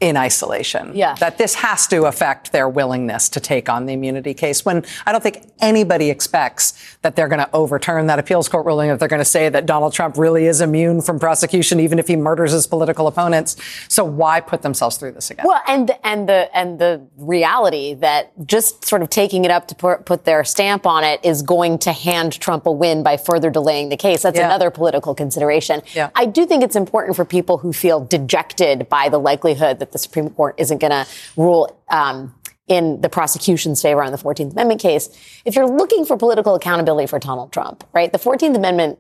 [0.04, 0.92] in isolation.
[0.94, 1.16] Yeah.
[1.16, 5.14] That this has to affect their willingness to take on the immunity case when I
[5.14, 9.08] don't think anybody expects that they're going to overturn that appeals court ruling, if they're
[9.08, 12.52] going to say that Donald Trump really is immune from prosecution, even if he murders
[12.52, 13.56] his political opponents.
[13.88, 15.46] So why put themselves through this again?
[15.48, 19.76] Well, and, and the, and the reality that just sort of taking it up to
[19.76, 23.50] put, put their stamp on it is going to hand Trump a win by further
[23.50, 24.24] delaying the case.
[24.24, 24.48] That's yeah.
[24.48, 25.82] another political consideration.
[25.94, 26.10] Yeah.
[26.14, 30.00] I do think it's important for people who feel dejected by the likelihood that the
[30.00, 31.08] Supreme Court isn't going to
[31.38, 32.36] rule um,
[32.68, 35.10] in the prosecution's favor on the 14th Amendment case.
[35.46, 39.00] If you're looking for political accountability for Donald Trump, right, the 14th Amendment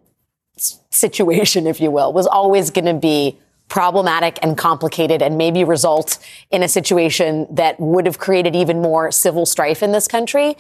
[0.91, 3.37] situation, if you will, was always going to be
[3.69, 6.19] problematic and complicated and maybe result
[6.51, 10.55] in a situation that would have created even more civil strife in this country.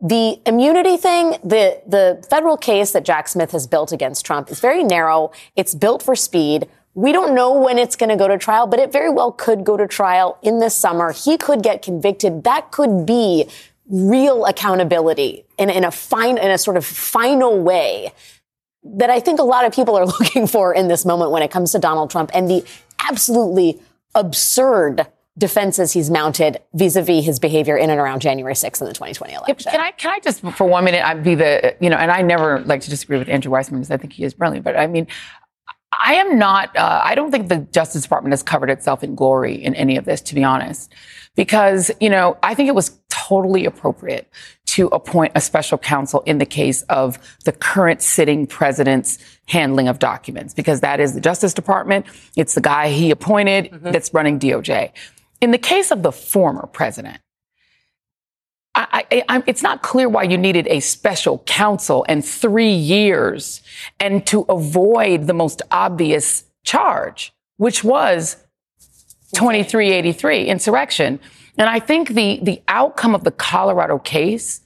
[0.00, 4.60] The immunity thing, the, the federal case that Jack Smith has built against Trump is
[4.60, 5.32] very narrow.
[5.56, 6.68] It's built for speed.
[6.94, 9.64] We don't know when it's going to go to trial, but it very well could
[9.64, 11.12] go to trial in this summer.
[11.12, 12.44] He could get convicted.
[12.44, 13.48] That could be
[13.88, 18.12] real accountability in, in a fine, in a sort of final way
[18.84, 21.50] that I think a lot of people are looking for in this moment when it
[21.50, 22.64] comes to Donald Trump and the
[23.08, 23.80] absolutely
[24.14, 25.06] absurd
[25.38, 29.72] defenses he's mounted vis-a-vis his behavior in and around January 6th in the 2020 election.
[29.72, 32.20] Can I, can I just, for one minute, I'd be the, you know, and I
[32.20, 34.86] never like to disagree with Andrew Weissmann because I think he is brilliant, but I
[34.86, 35.06] mean,
[35.92, 39.54] I am not, uh, I don't think the Justice Department has covered itself in glory
[39.54, 40.92] in any of this, to be honest.
[41.34, 44.30] Because, you know, I think it was totally appropriate
[44.66, 49.98] to appoint a special counsel in the case of the current sitting president's handling of
[49.98, 52.06] documents, because that is the Justice Department.
[52.36, 53.90] It's the guy he appointed mm-hmm.
[53.90, 54.92] that's running DOJ.
[55.40, 57.18] In the case of the former president,
[58.74, 63.60] I, I, it's not clear why you needed a special counsel and three years
[64.00, 68.36] and to avoid the most obvious charge, which was
[69.34, 71.20] 2383 insurrection.
[71.58, 74.62] And I think the, the outcome of the Colorado case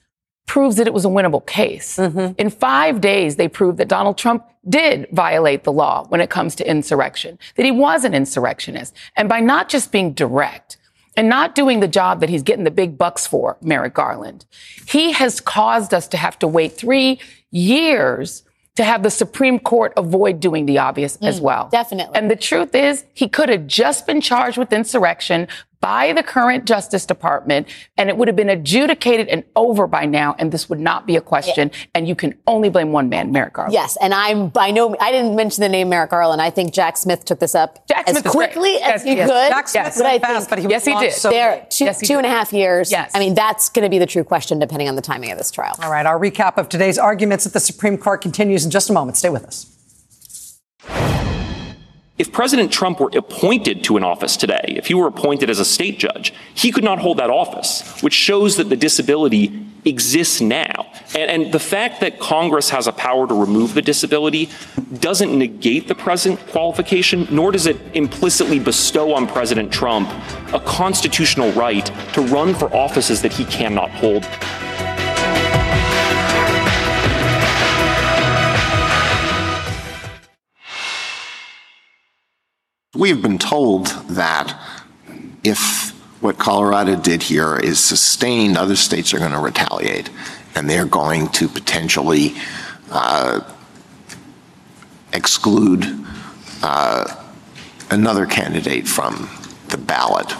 [0.46, 1.96] proves that it was a winnable case.
[1.96, 2.34] Mm-hmm.
[2.38, 6.54] In five days, they proved that Donald Trump did violate the law when it comes
[6.56, 8.94] to insurrection, that he was an insurrectionist.
[9.16, 10.76] And by not just being direct,
[11.16, 14.44] and not doing the job that he's getting the big bucks for, Merrick Garland.
[14.86, 17.20] He has caused us to have to wait three
[17.50, 18.42] years
[18.76, 21.68] to have the Supreme Court avoid doing the obvious mm, as well.
[21.72, 22.16] Definitely.
[22.16, 25.48] And the truth is, he could have just been charged with insurrection,
[25.80, 30.34] by the current Justice Department, and it would have been adjudicated and over by now,
[30.38, 31.70] and this would not be a question.
[31.72, 31.86] Yeah.
[31.94, 33.72] And you can only blame one man, Merrick Garland.
[33.72, 36.40] Yes, and I'm by no, I didn't mention the name Merrick Garland.
[36.40, 39.28] I think Jack Smith took this up Jack as Smith quickly as yes, he yes.
[39.28, 39.48] could.
[39.48, 39.98] Jack Smith yes.
[39.98, 41.12] but I fast, but he yes, he did.
[41.12, 42.90] So there, two, yes, two and a half years.
[42.90, 43.12] Yes.
[43.14, 45.50] I mean, that's going to be the true question depending on the timing of this
[45.50, 45.76] trial.
[45.82, 48.92] All right, our recap of today's arguments at the Supreme Court continues in just a
[48.92, 49.16] moment.
[49.16, 49.72] Stay with us.
[52.18, 55.66] If President Trump were appointed to an office today, if he were appointed as a
[55.66, 60.90] state judge, he could not hold that office, which shows that the disability exists now.
[61.14, 64.48] And, and, the fact that Congress has a power to remove the disability
[64.98, 70.08] doesn't negate the present qualification, nor does it implicitly bestow on President Trump
[70.52, 74.24] a constitutional right to run for offices that he cannot hold.
[82.94, 84.58] We've been told that
[85.44, 85.90] if
[86.22, 90.08] what Colorado did here is sustained, other states are going to retaliate
[90.54, 92.34] and they're going to potentially
[92.90, 93.40] uh,
[95.12, 95.84] exclude
[96.62, 97.04] uh,
[97.90, 99.28] another candidate from
[99.68, 100.32] the ballot.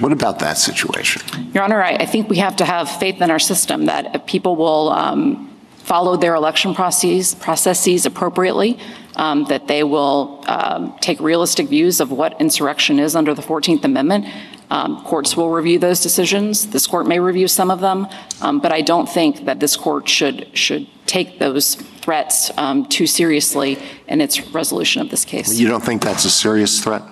[0.00, 1.22] What about that situation?
[1.52, 4.56] Your Honor, I, I, think we have to have faith in our system that people
[4.56, 5.53] will um,
[5.84, 8.78] follow their election processes, processes appropriately
[9.16, 13.84] um, that they will um, take realistic views of what insurrection is under the 14th
[13.84, 14.26] Amendment.
[14.70, 16.68] Um, courts will review those decisions.
[16.70, 18.08] This court may review some of them,
[18.40, 23.06] um, but I don't think that this court should should take those threats um, too
[23.06, 23.78] seriously
[24.08, 25.58] in its resolution of this case.
[25.58, 27.02] You don't think that's a serious threat?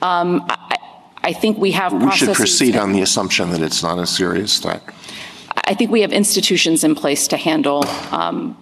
[0.00, 0.78] Um, I,
[1.22, 1.92] I, think we have.
[1.92, 4.82] We should proceed on the assumption that it's not a serious threat.
[5.56, 8.56] I think we have institutions in place to handle um,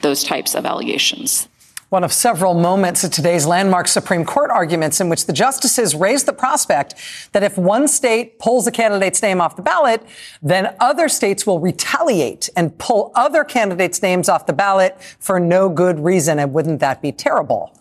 [0.00, 1.48] those types of allegations
[1.92, 6.24] one of several moments at today's landmark Supreme Court arguments in which the justices raised
[6.24, 6.94] the prospect
[7.32, 10.02] that if one state pulls a candidate's name off the ballot,
[10.40, 15.68] then other states will retaliate and pull other candidates' names off the ballot for no
[15.68, 16.38] good reason.
[16.38, 17.78] And wouldn't that be terrible?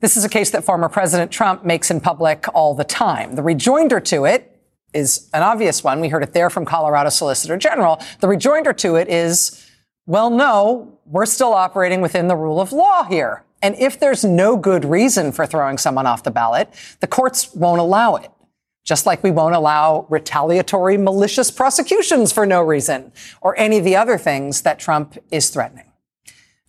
[0.00, 3.34] This is a case that former President Trump makes in public all the time.
[3.34, 4.55] The rejoinder to it
[4.92, 6.00] is an obvious one.
[6.00, 8.00] We heard it there from Colorado Solicitor General.
[8.20, 9.68] The rejoinder to it is,
[10.06, 13.44] well, no, we're still operating within the rule of law here.
[13.62, 16.68] And if there's no good reason for throwing someone off the ballot,
[17.00, 18.30] the courts won't allow it.
[18.84, 23.96] Just like we won't allow retaliatory malicious prosecutions for no reason or any of the
[23.96, 25.90] other things that Trump is threatening.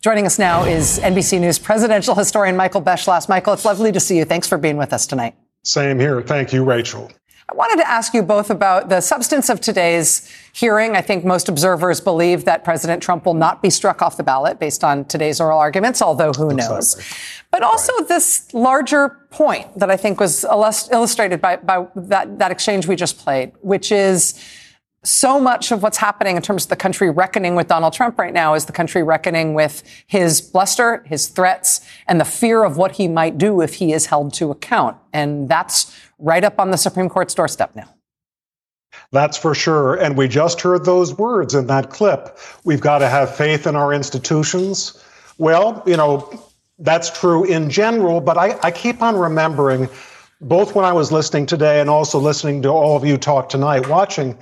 [0.01, 3.29] Joining us now is NBC News presidential historian Michael Beschloss.
[3.29, 4.25] Michael, it's lovely to see you.
[4.25, 5.35] Thanks for being with us tonight.
[5.63, 6.21] Same here.
[6.21, 7.11] Thank you, Rachel.
[7.49, 10.97] I wanted to ask you both about the substance of today's hearing.
[10.97, 14.59] I think most observers believe that President Trump will not be struck off the ballot
[14.59, 17.01] based on today's oral arguments, although who knows.
[17.49, 18.07] But also right.
[18.09, 23.17] this larger point that I think was illustrated by, by that, that exchange we just
[23.17, 24.43] played, which is
[25.07, 28.33] so much of what's happening in terms of the country reckoning with Donald Trump right
[28.33, 32.93] now is the country reckoning with his bluster, his threats, and the fear of what
[32.93, 34.97] he might do if he is held to account.
[35.13, 37.87] And that's right up on the Supreme Court's doorstep now.
[39.11, 39.95] That's for sure.
[39.95, 42.37] And we just heard those words in that clip.
[42.65, 45.01] We've got to have faith in our institutions.
[45.37, 46.43] Well, you know,
[46.79, 49.87] that's true in general, but I, I keep on remembering,
[50.41, 53.87] both when I was listening today and also listening to all of you talk tonight,
[53.87, 54.37] watching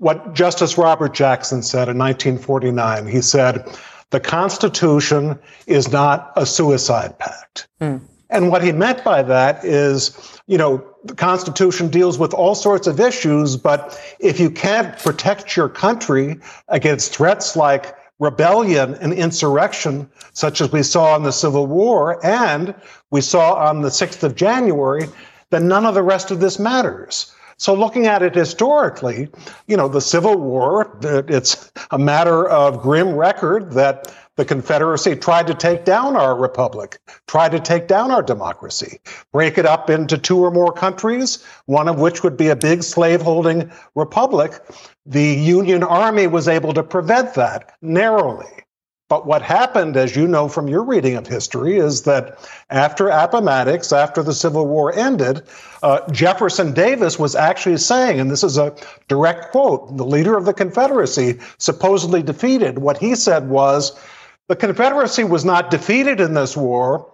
[0.00, 3.06] what Justice Robert Jackson said in 1949.
[3.06, 3.64] He said,
[4.08, 7.68] The Constitution is not a suicide pact.
[7.80, 8.00] Mm.
[8.30, 12.86] And what he meant by that is, you know, the Constitution deals with all sorts
[12.86, 20.08] of issues, but if you can't protect your country against threats like rebellion and insurrection,
[20.32, 22.74] such as we saw in the Civil War and
[23.10, 25.08] we saw on the 6th of January,
[25.50, 27.34] then none of the rest of this matters.
[27.60, 29.28] So looking at it historically,
[29.66, 35.46] you know, the Civil War, it's a matter of grim record that the Confederacy tried
[35.48, 38.98] to take down our republic, tried to take down our democracy,
[39.30, 42.82] break it up into two or more countries, one of which would be a big
[42.82, 44.58] slaveholding republic.
[45.04, 48.64] The Union Army was able to prevent that narrowly.
[49.10, 52.38] But what happened, as you know from your reading of history, is that
[52.70, 55.42] after Appomattox, after the Civil War ended,
[55.82, 58.72] uh, Jefferson Davis was actually saying, and this is a
[59.08, 62.78] direct quote, the leader of the Confederacy supposedly defeated.
[62.78, 63.98] What he said was,
[64.46, 67.12] the Confederacy was not defeated in this war.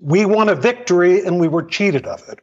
[0.00, 2.40] We won a victory and we were cheated of it.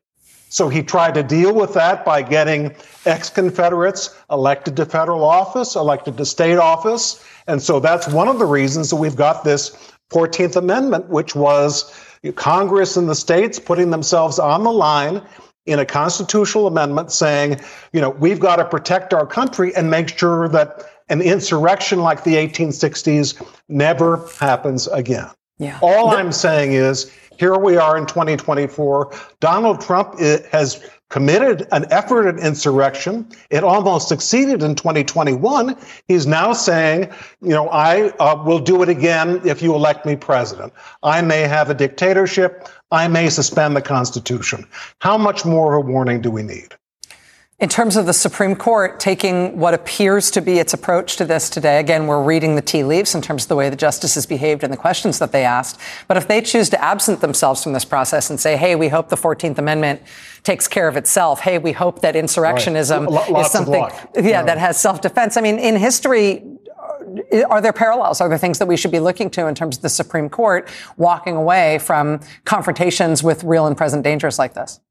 [0.50, 2.74] So he tried to deal with that by getting
[3.06, 7.24] ex Confederates elected to federal office, elected to state office.
[7.48, 9.72] And so that's one of the reasons that we've got this
[10.12, 11.94] 14th Amendment, which was
[12.36, 15.22] Congress and the states putting themselves on the line
[15.66, 17.60] in a constitutional amendment saying,
[17.92, 22.24] you know, we've got to protect our country and make sure that an insurrection like
[22.24, 25.30] the 1860s never happens again.
[25.58, 25.80] Yeah.
[25.82, 29.14] All I'm saying is here we are in 2024.
[29.40, 33.28] Donald Trump eh, has committed an effort at insurrection.
[33.50, 35.76] It almost succeeded in 2021.
[36.08, 37.10] He's now saying,
[37.42, 40.74] you know, I uh, will do it again if you elect me president.
[41.04, 42.68] I may have a dictatorship.
[42.92, 44.68] I may suspend the Constitution.
[45.00, 46.76] How much more of a warning do we need?
[47.58, 51.50] In terms of the Supreme Court taking what appears to be its approach to this
[51.50, 54.62] today, again, we're reading the tea leaves in terms of the way the justices behaved
[54.62, 55.80] and the questions that they asked.
[56.10, 59.08] But if they choose to absent themselves from this process and say, hey, we hope
[59.08, 60.02] the 14th Amendment
[60.44, 61.40] takes care of itself.
[61.40, 63.46] Hey, we hope that insurrectionism right.
[63.46, 63.84] is something,
[64.16, 65.38] yeah, yeah, that has self-defense.
[65.38, 66.44] I mean, in history,
[67.34, 68.20] uh, are there parallels?
[68.20, 70.68] Are there things that we should be looking to in terms of the Supreme Court
[70.98, 74.82] walking away from confrontations with real and present dangers like this?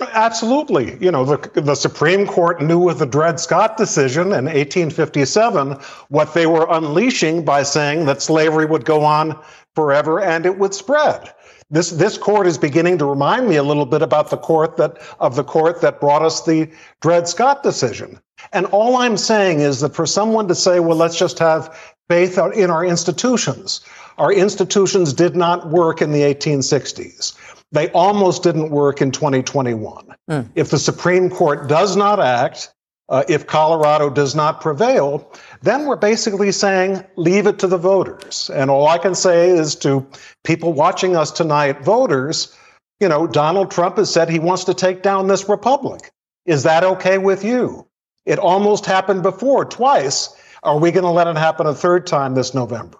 [0.00, 0.98] Absolutely.
[1.00, 5.72] You know, the, the Supreme Court knew with the Dred Scott decision in 1857
[6.08, 9.38] what they were unleashing by saying that slavery would go on
[9.74, 11.32] forever and it would spread.
[11.70, 14.98] This, this court is beginning to remind me a little bit about the court that,
[15.18, 16.70] of the court that brought us the
[17.00, 18.20] Dred Scott decision.
[18.52, 21.74] And all I'm saying is that for someone to say, well, let's just have
[22.08, 23.80] faith in our institutions,
[24.18, 27.36] our institutions did not work in the 1860s.
[27.72, 30.14] They almost didn't work in 2021.
[30.30, 30.50] Mm.
[30.54, 32.72] If the Supreme Court does not act,
[33.08, 35.32] uh, if Colorado does not prevail,
[35.62, 38.50] then we're basically saying leave it to the voters.
[38.52, 40.06] And all I can say is to
[40.44, 42.56] people watching us tonight, voters,
[43.00, 46.10] you know, Donald Trump has said he wants to take down this republic.
[46.46, 47.86] Is that okay with you?
[48.24, 50.34] It almost happened before, twice.
[50.62, 52.98] Are we going to let it happen a third time this November?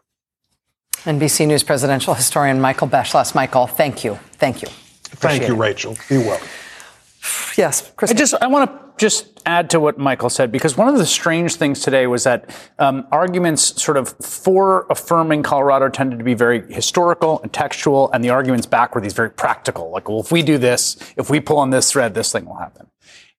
[1.06, 3.34] NBC News presidential historian Michael Beschloss.
[3.34, 4.18] Michael, thank you.
[4.32, 4.68] Thank you.
[5.12, 5.58] Appreciate thank you, it.
[5.58, 5.96] Rachel.
[6.08, 6.40] Be well.
[7.56, 8.10] Yes, Chris.
[8.10, 11.06] I just I want to just add to what Michael said because one of the
[11.06, 16.34] strange things today was that um, arguments sort of for affirming Colorado tended to be
[16.34, 19.90] very historical and textual, and the arguments back were these very practical.
[19.90, 22.56] Like, well, if we do this, if we pull on this thread, this thing will
[22.56, 22.88] happen.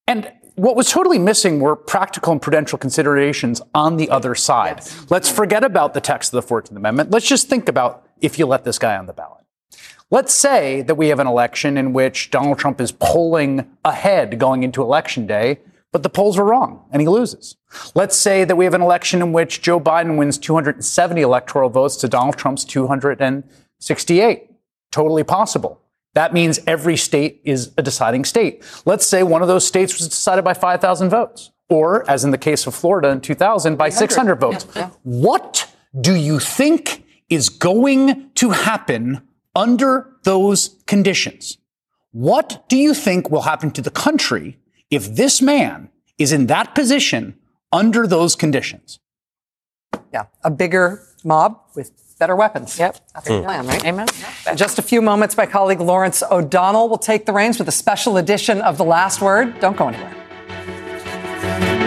[0.08, 4.78] And what was totally missing were practical and prudential considerations on the other side.
[4.78, 5.06] Yes.
[5.10, 7.12] Let's forget about the text of the 14th Amendment.
[7.12, 9.46] Let's just think about if you let this guy on the ballot.
[10.10, 14.64] Let's say that we have an election in which Donald Trump is polling ahead going
[14.64, 15.60] into election day,
[15.92, 17.56] but the polls were wrong and he loses.
[17.94, 21.98] Let's say that we have an election in which Joe Biden wins 270 electoral votes
[21.98, 24.50] to Donald Trump's 268.
[24.92, 25.82] Totally possible.
[26.14, 28.64] That means every state is a deciding state.
[28.86, 32.38] Let's say one of those states was decided by 5,000 votes, or as in the
[32.38, 34.66] case of Florida in 2000, by 600 votes.
[34.76, 34.90] Yeah, yeah.
[35.04, 39.22] What do you think is going to happen
[39.56, 41.58] under those conditions?
[42.12, 44.58] What do you think will happen to the country
[44.90, 47.38] if this man is in that position
[47.72, 49.00] under those conditions?
[50.14, 52.78] Yeah, a bigger mob with better weapons.
[52.80, 52.98] Yep.
[53.14, 53.38] That's mm.
[53.38, 53.86] the plan, right?
[53.86, 54.08] Amen.
[54.50, 57.72] In just a few moments, my colleague Lawrence O'Donnell will take the reins with a
[57.72, 59.60] special edition of The Last Word.
[59.60, 61.87] Don't go anywhere.